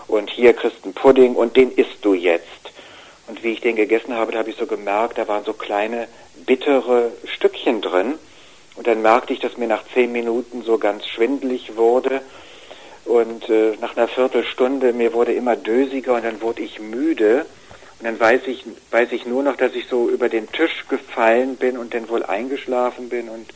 Und 0.06 0.28
hier 0.28 0.52
kriegst 0.52 0.80
du 0.80 0.84
einen 0.84 0.92
Pudding 0.92 1.36
und 1.36 1.56
den 1.56 1.72
isst 1.72 2.04
du 2.04 2.12
jetzt. 2.12 2.44
Und 3.26 3.42
wie 3.42 3.52
ich 3.52 3.62
den 3.62 3.74
gegessen 3.74 4.14
habe, 4.14 4.32
da 4.32 4.40
habe 4.40 4.50
ich 4.50 4.56
so 4.56 4.66
gemerkt, 4.66 5.16
da 5.16 5.28
waren 5.28 5.44
so 5.44 5.54
kleine 5.54 6.08
bittere 6.44 7.10
Stückchen 7.24 7.80
drin. 7.80 8.18
Und 8.76 8.86
dann 8.86 9.00
merkte 9.00 9.32
ich, 9.32 9.40
dass 9.40 9.56
mir 9.56 9.68
nach 9.68 9.84
zehn 9.94 10.12
Minuten 10.12 10.60
so 10.62 10.76
ganz 10.76 11.06
schwindelig 11.06 11.74
wurde. 11.74 12.20
Und 13.06 13.48
äh, 13.48 13.78
nach 13.80 13.96
einer 13.96 14.08
Viertelstunde, 14.08 14.92
mir 14.92 15.14
wurde 15.14 15.32
immer 15.32 15.56
dösiger 15.56 16.16
und 16.16 16.24
dann 16.26 16.42
wurde 16.42 16.60
ich 16.60 16.80
müde. 16.80 17.46
Und 18.00 18.06
dann 18.06 18.18
weiß 18.18 18.42
ich, 18.46 18.64
weiß 18.90 19.12
ich 19.12 19.26
nur 19.26 19.42
noch, 19.42 19.56
dass 19.56 19.74
ich 19.74 19.86
so 19.86 20.08
über 20.08 20.30
den 20.30 20.50
Tisch 20.50 20.86
gefallen 20.88 21.56
bin 21.56 21.76
und 21.76 21.92
dann 21.92 22.08
wohl 22.08 22.22
eingeschlafen 22.22 23.10
bin 23.10 23.28
und 23.28 23.46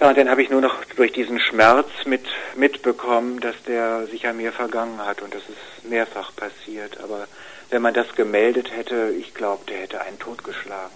ja, 0.00 0.08
und 0.08 0.18
dann 0.18 0.30
habe 0.30 0.42
ich 0.42 0.50
nur 0.50 0.60
noch 0.60 0.84
durch 0.96 1.12
diesen 1.12 1.38
Schmerz 1.38 1.86
mit, 2.06 2.24
mitbekommen, 2.56 3.38
dass 3.38 3.54
der 3.68 4.08
sich 4.08 4.26
an 4.26 4.36
mir 4.36 4.50
vergangen 4.50 4.98
hat 4.98 5.22
und 5.22 5.32
das 5.32 5.42
ist 5.42 5.88
mehrfach 5.88 6.34
passiert. 6.34 6.98
Aber 7.04 7.28
wenn 7.70 7.82
man 7.82 7.94
das 7.94 8.12
gemeldet 8.16 8.74
hätte, 8.74 9.14
ich 9.16 9.32
glaube, 9.32 9.64
der 9.68 9.76
hätte 9.76 10.00
einen 10.00 10.18
totgeschlagen. 10.18 10.90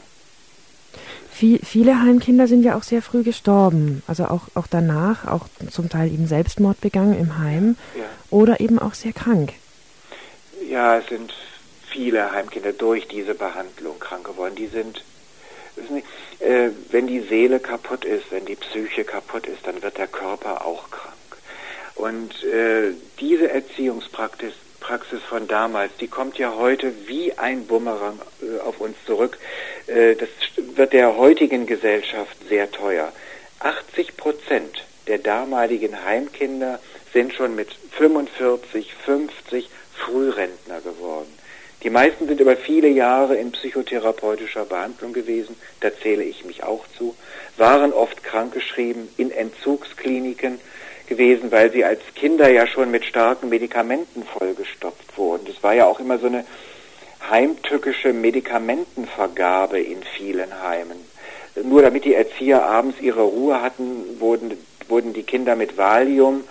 Viel, 1.31 1.61
viele 1.65 2.03
Heimkinder 2.03 2.49
sind 2.49 2.65
ja 2.65 2.75
auch 2.75 2.83
sehr 2.83 3.01
früh 3.01 3.23
gestorben, 3.23 4.03
also 4.09 4.25
auch, 4.25 4.49
auch 4.55 4.67
danach, 4.67 5.29
auch 5.29 5.47
zum 5.71 5.89
Teil 5.89 6.11
eben 6.11 6.27
Selbstmord 6.27 6.81
begangen 6.81 7.17
im 7.17 7.39
Heim 7.39 7.77
ja. 7.97 8.07
oder 8.31 8.59
eben 8.59 8.81
auch 8.81 8.95
sehr 8.95 9.13
krank. 9.13 9.53
Ja, 10.69 10.97
es 10.97 11.07
sind 11.07 11.33
viele 11.97 12.31
Heimkinder 12.31 12.75
durch 12.75 13.09
diese 13.09 13.35
Behandlung 13.35 13.99
krank 13.99 14.27
geworden. 14.27 14.55
Die 14.55 14.67
sind, 14.67 15.03
Sie, 15.77 16.45
äh, 16.45 16.71
wenn 16.91 17.07
die 17.07 17.21
Seele 17.21 17.59
kaputt 17.59 18.05
ist, 18.05 18.31
wenn 18.31 18.45
die 18.45 18.57
Psyche 18.57 19.05
kaputt 19.05 19.47
ist, 19.47 19.67
dann 19.67 19.83
wird 19.83 19.97
der 19.97 20.07
Körper 20.07 20.67
auch 20.67 20.91
krank. 20.91 21.15
Und 21.95 22.45
äh, 22.45 22.93
diese 23.19 23.51
Erziehungspraxis 23.51 24.53
Praxis 24.79 25.21
von 25.23 25.49
damals, 25.49 25.91
die 26.01 26.07
kommt 26.07 26.39
ja 26.39 26.55
heute 26.55 26.93
wie 27.09 27.33
ein 27.37 27.67
Bumerang 27.67 28.21
äh, 28.41 28.61
auf 28.61 28.81
uns 28.81 28.97
zurück. 29.05 29.37
Äh, 29.89 30.15
das 30.15 30.29
wird 30.77 30.93
der 30.93 31.17
heutigen 31.17 31.67
Gesellschaft 31.67 32.37
sehr 32.49 32.71
teuer. 32.71 33.13
80 33.59 34.17
Prozent 34.17 34.85
der 35.09 35.19
damaligen 35.19 36.05
Heimkinder 36.05 36.79
sind 37.13 37.33
schon 37.33 37.57
mit 37.57 37.73
45, 37.99 38.95
50 39.05 39.71
Frührentner 39.93 40.81
geworden. 40.83 41.36
Die 41.87 41.91
meisten 41.91 42.27
sind 42.27 42.41
über 42.41 42.57
viele 42.57 42.89
Jahre 42.89 43.37
in 43.37 43.53
psychotherapeutischer 43.53 44.65
Behandlung 44.65 45.13
gewesen, 45.13 45.55
da 45.79 45.89
zähle 45.95 46.25
ich 46.25 46.45
mich 46.45 46.65
auch 46.65 46.85
zu, 46.99 47.15
waren 47.59 47.93
oft 47.93 48.25
krankgeschrieben 48.25 49.09
in 49.17 49.31
Entzugskliniken 49.31 50.59
gewesen, 51.07 51.53
weil 51.53 51.71
sie 51.71 51.85
als 51.85 52.01
Kinder 52.17 52.51
ja 52.51 52.67
schon 52.67 52.91
mit 52.91 53.05
starken 53.05 53.51
Medikamenten 53.51 54.25
vollgestopft 54.25 55.17
wurden. 55.17 55.47
Das 55.47 55.63
war 55.63 55.75
ja 55.75 55.87
auch 55.87 56.01
immer 56.01 56.19
so 56.19 56.27
eine 56.27 56.45
heimtückische 57.31 58.13
Medikamentenvergabe 58.13 59.79
in 59.79 60.03
vielen 60.17 60.61
Heimen. 60.65 60.99
Nur 61.63 61.83
damit 61.83 62.05
die 62.05 62.15
Erzieher 62.15 62.65
abends 62.65 63.01
ihre 63.01 63.23
Ruhe 63.23 63.63
hatten, 63.63 64.19
wurden, 64.19 64.59
wurden 64.89 65.13
die 65.13 65.23
Kinder 65.23 65.55
mit 65.55 65.79
Valium, 65.79 66.43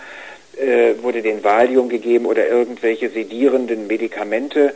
äh, 0.56 0.94
wurde 1.02 1.22
den 1.22 1.44
Valium 1.44 1.90
gegeben 1.90 2.26
oder 2.26 2.48
irgendwelche 2.48 3.10
sedierenden 3.10 3.88
Medikamente 3.88 4.74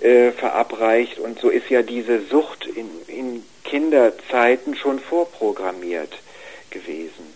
äh, 0.00 0.30
verabreicht. 0.32 1.18
Und 1.18 1.38
so 1.38 1.48
ist 1.48 1.70
ja 1.70 1.82
diese 1.82 2.20
Sucht 2.26 2.66
in, 2.66 2.88
in 3.06 3.42
Kinderzeiten 3.64 4.76
schon 4.76 4.98
vorprogrammiert 4.98 6.18
gewesen. 6.70 7.34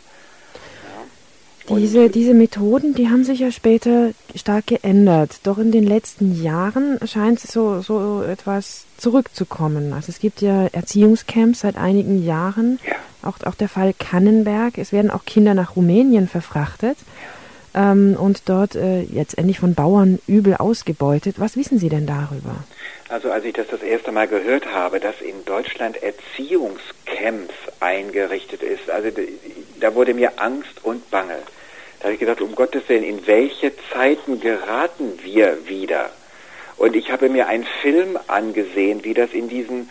Diese, 1.70 2.08
diese 2.08 2.32
Methoden, 2.32 2.94
die 2.94 3.10
haben 3.10 3.24
sich 3.24 3.40
ja 3.40 3.50
später 3.50 4.12
stark 4.34 4.68
geändert. 4.68 5.40
Doch 5.42 5.58
in 5.58 5.70
den 5.70 5.84
letzten 5.84 6.42
Jahren 6.42 6.98
scheint 7.06 7.40
so, 7.40 7.82
so 7.82 8.22
etwas 8.22 8.86
zurückzukommen. 8.96 9.92
Also 9.92 10.08
es 10.08 10.18
gibt 10.18 10.40
ja 10.40 10.68
Erziehungscamps 10.68 11.60
seit 11.60 11.76
einigen 11.76 12.24
Jahren. 12.24 12.78
Ja. 12.86 12.94
Auch, 13.22 13.46
auch 13.46 13.54
der 13.54 13.68
Fall 13.68 13.92
Kannenberg. 13.98 14.78
Es 14.78 14.92
werden 14.92 15.10
auch 15.10 15.26
Kinder 15.26 15.52
nach 15.52 15.76
Rumänien 15.76 16.26
verfrachtet. 16.26 16.96
Ja 16.98 17.37
ähm, 17.78 18.16
und 18.18 18.42
dort 18.48 18.74
äh, 18.74 19.02
jetzt 19.02 19.38
endlich 19.38 19.60
von 19.60 19.74
Bauern 19.74 20.18
übel 20.26 20.56
ausgebeutet. 20.56 21.36
Was 21.38 21.56
wissen 21.56 21.78
Sie 21.78 21.88
denn 21.88 22.06
darüber? 22.06 22.56
Also 23.08 23.30
als 23.30 23.44
ich 23.44 23.54
das 23.54 23.68
das 23.68 23.82
erste 23.82 24.12
Mal 24.12 24.26
gehört 24.26 24.66
habe, 24.74 25.00
dass 25.00 25.20
in 25.20 25.44
Deutschland 25.46 26.02
Erziehungscamps 26.02 27.54
eingerichtet 27.80 28.62
ist, 28.62 28.90
also 28.90 29.08
da 29.80 29.94
wurde 29.94 30.12
mir 30.12 30.32
Angst 30.36 30.82
und 30.82 31.08
Bange. 31.10 31.38
Da 32.00 32.04
habe 32.04 32.14
ich 32.14 32.20
gedacht, 32.20 32.40
um 32.40 32.54
Gottes 32.54 32.82
Willen, 32.88 33.04
in 33.04 33.26
welche 33.26 33.72
Zeiten 33.92 34.40
geraten 34.40 35.18
wir 35.22 35.56
wieder? 35.66 36.10
Und 36.76 36.94
ich 36.94 37.10
habe 37.10 37.28
mir 37.28 37.48
einen 37.48 37.66
Film 37.82 38.18
angesehen, 38.28 39.04
wie 39.04 39.14
das 39.14 39.32
in 39.32 39.48
diesen 39.48 39.90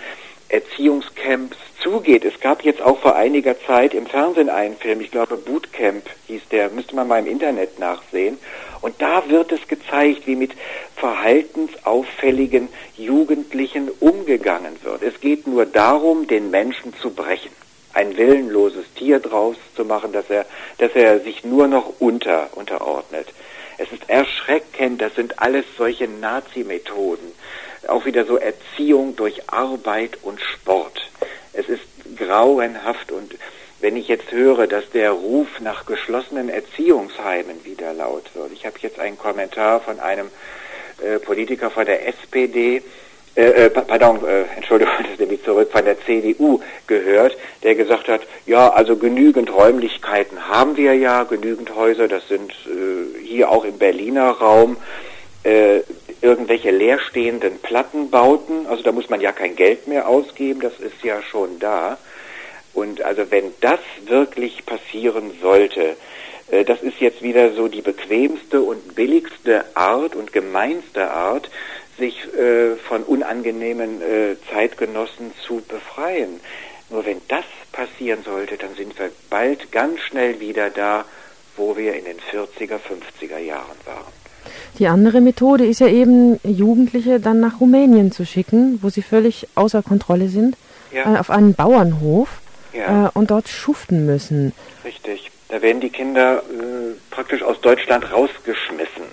Erziehungscamps 0.49 1.57
zugeht. 1.81 2.25
Es 2.25 2.39
gab 2.39 2.63
jetzt 2.63 2.81
auch 2.81 2.99
vor 2.99 3.15
einiger 3.15 3.59
Zeit 3.61 3.93
im 3.93 4.05
Fernsehen 4.05 4.49
einen 4.49 4.77
Film, 4.77 5.01
ich 5.01 5.11
glaube 5.11 5.37
Bootcamp 5.37 6.03
hieß 6.27 6.41
der, 6.51 6.69
müsste 6.69 6.95
man 6.95 7.07
mal 7.07 7.19
im 7.19 7.27
Internet 7.27 7.79
nachsehen. 7.79 8.37
Und 8.81 9.01
da 9.01 9.27
wird 9.29 9.51
es 9.51 9.67
gezeigt, 9.67 10.27
wie 10.27 10.35
mit 10.35 10.51
verhaltensauffälligen 10.95 12.69
Jugendlichen 12.95 13.89
umgegangen 13.99 14.75
wird. 14.83 15.03
Es 15.03 15.19
geht 15.19 15.47
nur 15.47 15.65
darum, 15.65 16.27
den 16.27 16.51
Menschen 16.51 16.93
zu 17.01 17.11
brechen. 17.11 17.51
Ein 17.93 18.15
willenloses 18.15 18.85
Tier 18.93 19.19
draus 19.19 19.55
zu 19.75 19.83
machen, 19.83 20.13
dass 20.13 20.29
er, 20.29 20.45
dass 20.77 20.91
er 20.93 21.19
sich 21.19 21.43
nur 21.43 21.67
noch 21.67 21.93
unter, 21.99 22.49
unterordnet. 22.55 23.27
Es 23.79 23.91
ist 23.91 24.09
erschreckend, 24.09 25.01
das 25.01 25.15
sind 25.15 25.39
alles 25.39 25.65
solche 25.77 26.07
Nazi-Methoden 26.07 27.31
auch 27.88 28.05
wieder 28.05 28.25
so 28.25 28.38
Erziehung 28.38 29.15
durch 29.15 29.49
Arbeit 29.49 30.17
und 30.21 30.41
Sport. 30.41 31.09
Es 31.53 31.69
ist 31.69 31.84
grauenhaft 32.17 33.11
und 33.11 33.36
wenn 33.80 33.95
ich 33.95 34.07
jetzt 34.07 34.32
höre, 34.32 34.67
dass 34.67 34.89
der 34.89 35.11
Ruf 35.11 35.47
nach 35.59 35.86
geschlossenen 35.86 36.49
Erziehungsheimen 36.49 37.63
wieder 37.63 37.93
laut 37.93 38.23
wird. 38.34 38.51
Ich 38.51 38.65
habe 38.65 38.75
jetzt 38.82 38.99
einen 38.99 39.17
Kommentar 39.17 39.82
von 39.82 39.99
einem 39.99 40.30
äh, 41.03 41.19
Politiker 41.19 41.69
von 41.69 41.86
der 41.86 42.07
SPD, 42.07 42.82
äh, 43.36 43.65
äh, 43.65 43.69
pardon, 43.69 44.25
äh, 44.25 44.45
Entschuldigung, 44.55 44.93
das 45.09 45.19
nehme 45.19 45.36
ich 45.36 45.43
zurück, 45.43 45.71
von 45.71 45.86
der 45.86 45.99
CDU 46.01 46.59
gehört, 46.88 47.38
der 47.61 47.75
gesagt 47.75 48.07
hat, 48.07 48.21
ja, 48.47 48.69
also 48.69 48.95
genügend 48.95 49.53
Räumlichkeiten 49.53 50.47
haben 50.47 50.75
wir 50.75 50.95
ja, 50.95 51.23
genügend 51.23 51.75
Häuser, 51.75 52.07
das 52.07 52.28
sind 52.28 52.51
äh, 52.51 53.23
hier 53.23 53.51
auch 53.51 53.63
im 53.63 53.78
Berliner 53.78 54.32
Raum 54.32 54.78
äh, 55.43 55.82
irgendwelche 56.22 56.72
leerstehenden 56.72 57.59
Plattenbauten, 57.59 58.68
also 58.68 58.84
da 58.84 58.91
muss 58.91 59.09
man 59.09 59.22
ja 59.22 59.32
kein 59.32 59.55
Geld 59.55 59.88
mehr 59.88 60.07
ausgeben, 60.07 60.61
das 60.61 60.80
ist 60.80 61.03
ja 61.03 61.22
schon 61.22 61.59
da. 61.59 61.97
Und 62.74 63.01
also 63.01 63.32
wenn 63.32 63.53
das 63.61 63.80
wirklich 64.05 64.65
passieren 64.65 65.32
sollte, 65.41 65.95
äh, 66.51 66.63
das 66.63 66.82
ist 66.82 66.99
jetzt 66.99 67.22
wieder 67.22 67.53
so 67.53 67.68
die 67.68 67.82
bequemste 67.82 68.61
und 68.61 68.95
billigste 68.95 69.65
Art 69.76 70.15
und 70.15 70.34
gemeinste 70.34 71.09
Art, 71.09 71.49
sich 71.97 72.32
äh, 72.36 72.76
von 72.76 73.03
unangenehmen 73.03 74.01
äh, 74.01 74.36
Zeitgenossen 74.51 75.34
zu 75.45 75.61
befreien. 75.68 76.39
Nur 76.89 77.05
wenn 77.05 77.22
das 77.28 77.45
passieren 77.72 78.24
sollte, 78.24 78.57
dann 78.57 78.76
sind 78.76 78.97
wir 78.97 79.11
bald 79.30 79.72
ganz 79.72 79.99
schnell 80.01 80.39
wieder 80.39 80.70
da, 80.70 81.05
wo 81.55 81.76
wir 81.76 81.95
in 81.95 82.05
den 82.05 82.20
40er, 82.20 82.80
50er 82.80 83.39
Jahren 83.39 83.78
waren. 83.86 84.26
Die 84.79 84.87
andere 84.87 85.21
Methode 85.21 85.65
ist 85.65 85.79
ja 85.79 85.87
eben, 85.87 86.39
Jugendliche 86.43 87.19
dann 87.19 87.39
nach 87.39 87.59
Rumänien 87.59 88.11
zu 88.11 88.25
schicken, 88.25 88.79
wo 88.81 88.89
sie 88.89 89.01
völlig 89.01 89.47
außer 89.55 89.81
Kontrolle 89.83 90.29
sind, 90.29 90.55
ja. 90.91 91.15
äh, 91.15 91.19
auf 91.19 91.29
einen 91.29 91.53
Bauernhof 91.53 92.29
ja. 92.73 93.07
äh, 93.07 93.09
und 93.13 93.31
dort 93.31 93.47
schuften 93.47 94.05
müssen. 94.05 94.53
Richtig. 94.83 95.31
Da 95.49 95.61
werden 95.61 95.79
die 95.79 95.89
Kinder 95.89 96.39
äh, 96.39 96.93
praktisch 97.09 97.41
aus 97.41 97.61
Deutschland 97.61 98.11
rausgeschmissen 98.11 99.03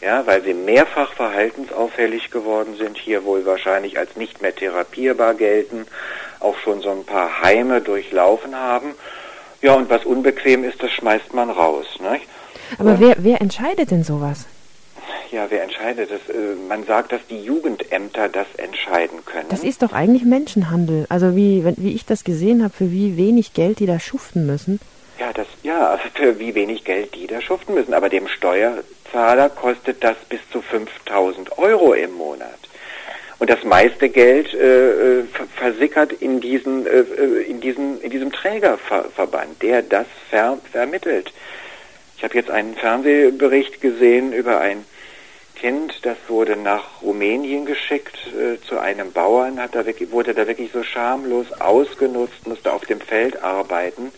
ja, 0.00 0.26
weil 0.26 0.42
sie 0.42 0.54
mehrfach 0.54 1.12
verhaltensauffällig 1.12 2.30
geworden 2.30 2.76
sind, 2.76 2.96
hier 2.96 3.24
wohl 3.24 3.44
wahrscheinlich 3.46 3.98
als 3.98 4.16
nicht 4.16 4.40
mehr 4.40 4.54
therapierbar 4.54 5.34
gelten, 5.34 5.86
auch 6.40 6.56
schon 6.58 6.80
so 6.82 6.90
ein 6.90 7.04
paar 7.04 7.42
Heime 7.42 7.80
durchlaufen 7.80 8.54
haben. 8.54 8.94
Ja, 9.60 9.74
und 9.74 9.90
was 9.90 10.04
unbequem 10.04 10.62
ist, 10.62 10.82
das 10.82 10.92
schmeißt 10.92 11.34
man 11.34 11.50
raus. 11.50 11.86
Nicht? 12.12 12.28
Aber 12.78 13.00
wer, 13.00 13.16
wer 13.18 13.40
entscheidet 13.40 13.90
denn 13.90 14.04
sowas? 14.04 14.46
Ja, 15.30 15.46
wer 15.50 15.62
entscheidet 15.62 16.10
das? 16.10 16.34
Äh, 16.34 16.54
man 16.68 16.84
sagt, 16.84 17.12
dass 17.12 17.20
die 17.28 17.40
Jugendämter 17.42 18.28
das 18.28 18.46
entscheiden 18.56 19.24
können. 19.26 19.48
Das 19.50 19.62
ist 19.62 19.82
doch 19.82 19.92
eigentlich 19.92 20.24
Menschenhandel. 20.24 21.06
Also 21.08 21.36
wie, 21.36 21.64
wie 21.76 21.94
ich 21.94 22.06
das 22.06 22.24
gesehen 22.24 22.62
habe, 22.62 22.72
für 22.72 22.90
wie 22.90 23.16
wenig 23.16 23.52
Geld 23.52 23.78
die 23.78 23.86
da 23.86 24.00
schuften 24.00 24.46
müssen. 24.46 24.80
Ja, 25.18 25.32
das, 25.32 25.46
ja, 25.62 25.90
also 25.90 26.04
für 26.14 26.38
wie 26.38 26.54
wenig 26.54 26.84
Geld 26.84 27.14
die 27.14 27.26
da 27.26 27.40
schuften 27.40 27.74
müssen. 27.74 27.92
Aber 27.92 28.08
dem 28.08 28.26
Steuerzahler 28.28 29.50
kostet 29.50 30.02
das 30.02 30.16
bis 30.28 30.40
zu 30.50 30.62
5000 30.62 31.58
Euro 31.58 31.92
im 31.92 32.14
Monat. 32.14 32.58
Und 33.38 33.50
das 33.50 33.62
meiste 33.64 34.08
Geld 34.08 34.52
äh, 34.54 35.18
äh 35.20 35.24
versickert 35.56 36.12
in 36.12 36.40
diesen, 36.40 36.86
äh, 36.86 37.00
äh, 37.00 37.42
in 37.42 37.60
diesen, 37.60 38.00
in 38.00 38.10
diesem 38.10 38.32
Trägerverband, 38.32 39.62
der 39.62 39.82
das 39.82 40.06
ver 40.30 40.58
vermittelt. 40.72 41.32
Ich 42.16 42.24
habe 42.24 42.34
jetzt 42.34 42.50
einen 42.50 42.74
Fernsehbericht 42.74 43.80
gesehen 43.80 44.32
über 44.32 44.58
ein 44.60 44.84
Kind, 45.58 46.00
das 46.02 46.16
wurde 46.28 46.56
nach 46.56 47.02
Rumänien 47.02 47.66
geschickt 47.66 48.16
äh, 48.28 48.60
zu 48.66 48.78
einem 48.78 49.12
Bauern, 49.12 49.60
hat 49.60 49.74
da 49.74 49.84
wirklich, 49.86 50.10
wurde 50.12 50.32
da 50.34 50.46
wirklich 50.46 50.70
so 50.72 50.82
schamlos 50.82 51.52
ausgenutzt, 51.60 52.46
musste 52.46 52.72
auf 52.72 52.84
dem 52.86 53.00
Feld 53.00 53.42
arbeiten. 53.42 54.12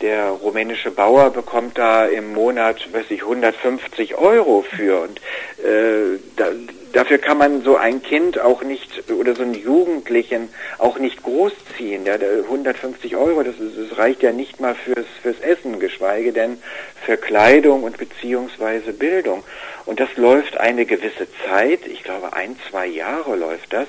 Der 0.00 0.28
rumänische 0.30 0.90
Bauer 0.90 1.30
bekommt 1.30 1.78
da 1.78 2.06
im 2.06 2.32
Monat, 2.32 2.92
weiß 2.92 3.06
ich, 3.10 3.22
150 3.22 4.16
Euro 4.16 4.62
für. 4.62 5.00
Und 5.02 5.18
äh, 5.64 6.18
da, 6.36 6.46
dafür 6.92 7.18
kann 7.18 7.38
man 7.38 7.62
so 7.62 7.76
ein 7.76 8.02
Kind 8.02 8.38
auch 8.40 8.62
nicht 8.62 9.10
oder 9.10 9.34
so 9.34 9.42
einen 9.42 9.54
Jugendlichen 9.54 10.48
auch 10.78 10.98
nicht 10.98 11.22
großziehen. 11.22 12.04
Ja, 12.06 12.14
150 12.14 13.16
Euro, 13.16 13.42
das, 13.42 13.58
ist, 13.58 13.90
das 13.90 13.98
reicht 13.98 14.22
ja 14.22 14.32
nicht 14.32 14.60
mal 14.60 14.74
fürs, 14.74 15.06
fürs 15.22 15.40
Essen, 15.40 15.80
geschweige 15.80 16.32
denn 16.32 16.62
für 17.04 17.16
Kleidung 17.16 17.82
und 17.82 17.98
beziehungsweise 17.98 18.92
Bildung. 18.92 19.42
Und 19.84 20.00
das 20.00 20.16
läuft 20.16 20.58
eine 20.58 20.86
gewisse 20.86 21.26
Zeit, 21.46 21.86
ich 21.86 22.04
glaube 22.04 22.32
ein, 22.32 22.56
zwei 22.70 22.86
Jahre 22.86 23.36
läuft 23.36 23.72
das, 23.72 23.88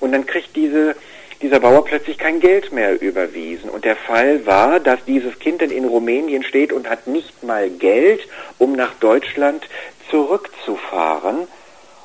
und 0.00 0.12
dann 0.12 0.26
kriegt 0.26 0.56
diese 0.56 0.96
dieser 1.42 1.60
Bauer 1.60 1.84
plötzlich 1.84 2.16
kein 2.16 2.40
Geld 2.40 2.72
mehr 2.72 3.00
überwiesen. 3.02 3.68
Und 3.68 3.84
der 3.84 3.96
Fall 3.96 4.46
war, 4.46 4.80
dass 4.80 5.04
dieses 5.04 5.38
Kind 5.38 5.60
dann 5.60 5.70
in 5.70 5.84
Rumänien 5.84 6.42
steht 6.42 6.72
und 6.72 6.88
hat 6.88 7.06
nicht 7.06 7.42
mal 7.42 7.68
Geld, 7.68 8.26
um 8.58 8.72
nach 8.72 8.94
Deutschland 8.94 9.68
zurückzufahren. 10.10 11.46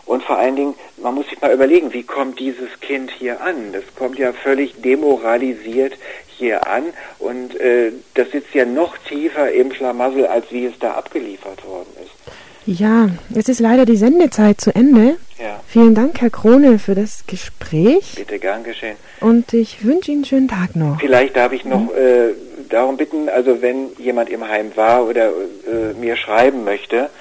Und 0.09 0.23
vor 0.23 0.39
allen 0.39 0.55
Dingen, 0.55 0.73
man 0.97 1.13
muss 1.13 1.29
sich 1.29 1.39
mal 1.39 1.53
überlegen, 1.53 1.93
wie 1.93 2.01
kommt 2.01 2.39
dieses 2.39 2.79
Kind 2.81 3.11
hier 3.11 3.41
an? 3.41 3.73
Das 3.73 3.83
kommt 3.95 4.17
ja 4.17 4.33
völlig 4.33 4.81
demoralisiert 4.81 5.93
hier 6.25 6.65
an 6.65 6.85
und 7.19 7.53
äh, 7.59 7.91
das 8.15 8.31
sitzt 8.31 8.55
ja 8.55 8.65
noch 8.65 8.97
tiefer 8.97 9.51
im 9.51 9.71
Schlamassel, 9.71 10.25
als 10.25 10.51
wie 10.51 10.65
es 10.65 10.73
da 10.79 10.93
abgeliefert 10.93 11.63
worden 11.63 11.89
ist. 12.03 12.79
Ja, 12.79 13.09
es 13.35 13.49
ist 13.49 13.59
leider 13.59 13.85
die 13.85 13.97
Sendezeit 13.97 14.59
zu 14.59 14.73
Ende. 14.73 15.17
Ja. 15.39 15.59
Vielen 15.67 15.93
Dank, 15.93 16.19
Herr 16.21 16.31
Krone, 16.31 16.79
für 16.79 16.95
das 16.95 17.25
Gespräch. 17.27 18.15
Bitte 18.15 18.39
gern 18.39 18.63
geschehen. 18.63 18.97
Und 19.21 19.53
ich 19.53 19.85
wünsche 19.85 20.09
Ihnen 20.09 20.23
einen 20.23 20.25
schönen 20.25 20.47
Tag 20.47 20.75
noch. 20.75 20.99
Vielleicht 20.99 21.37
darf 21.37 21.51
ich 21.51 21.65
noch 21.65 21.81
mhm. 21.81 21.89
äh, 21.89 22.33
darum 22.67 22.97
bitten, 22.97 23.29
also 23.29 23.61
wenn 23.61 23.89
jemand 23.99 24.31
im 24.31 24.47
Heim 24.47 24.71
war 24.73 25.05
oder 25.05 25.27
äh, 25.27 25.93
mir 25.99 26.15
schreiben 26.15 26.63
möchte, 26.63 27.11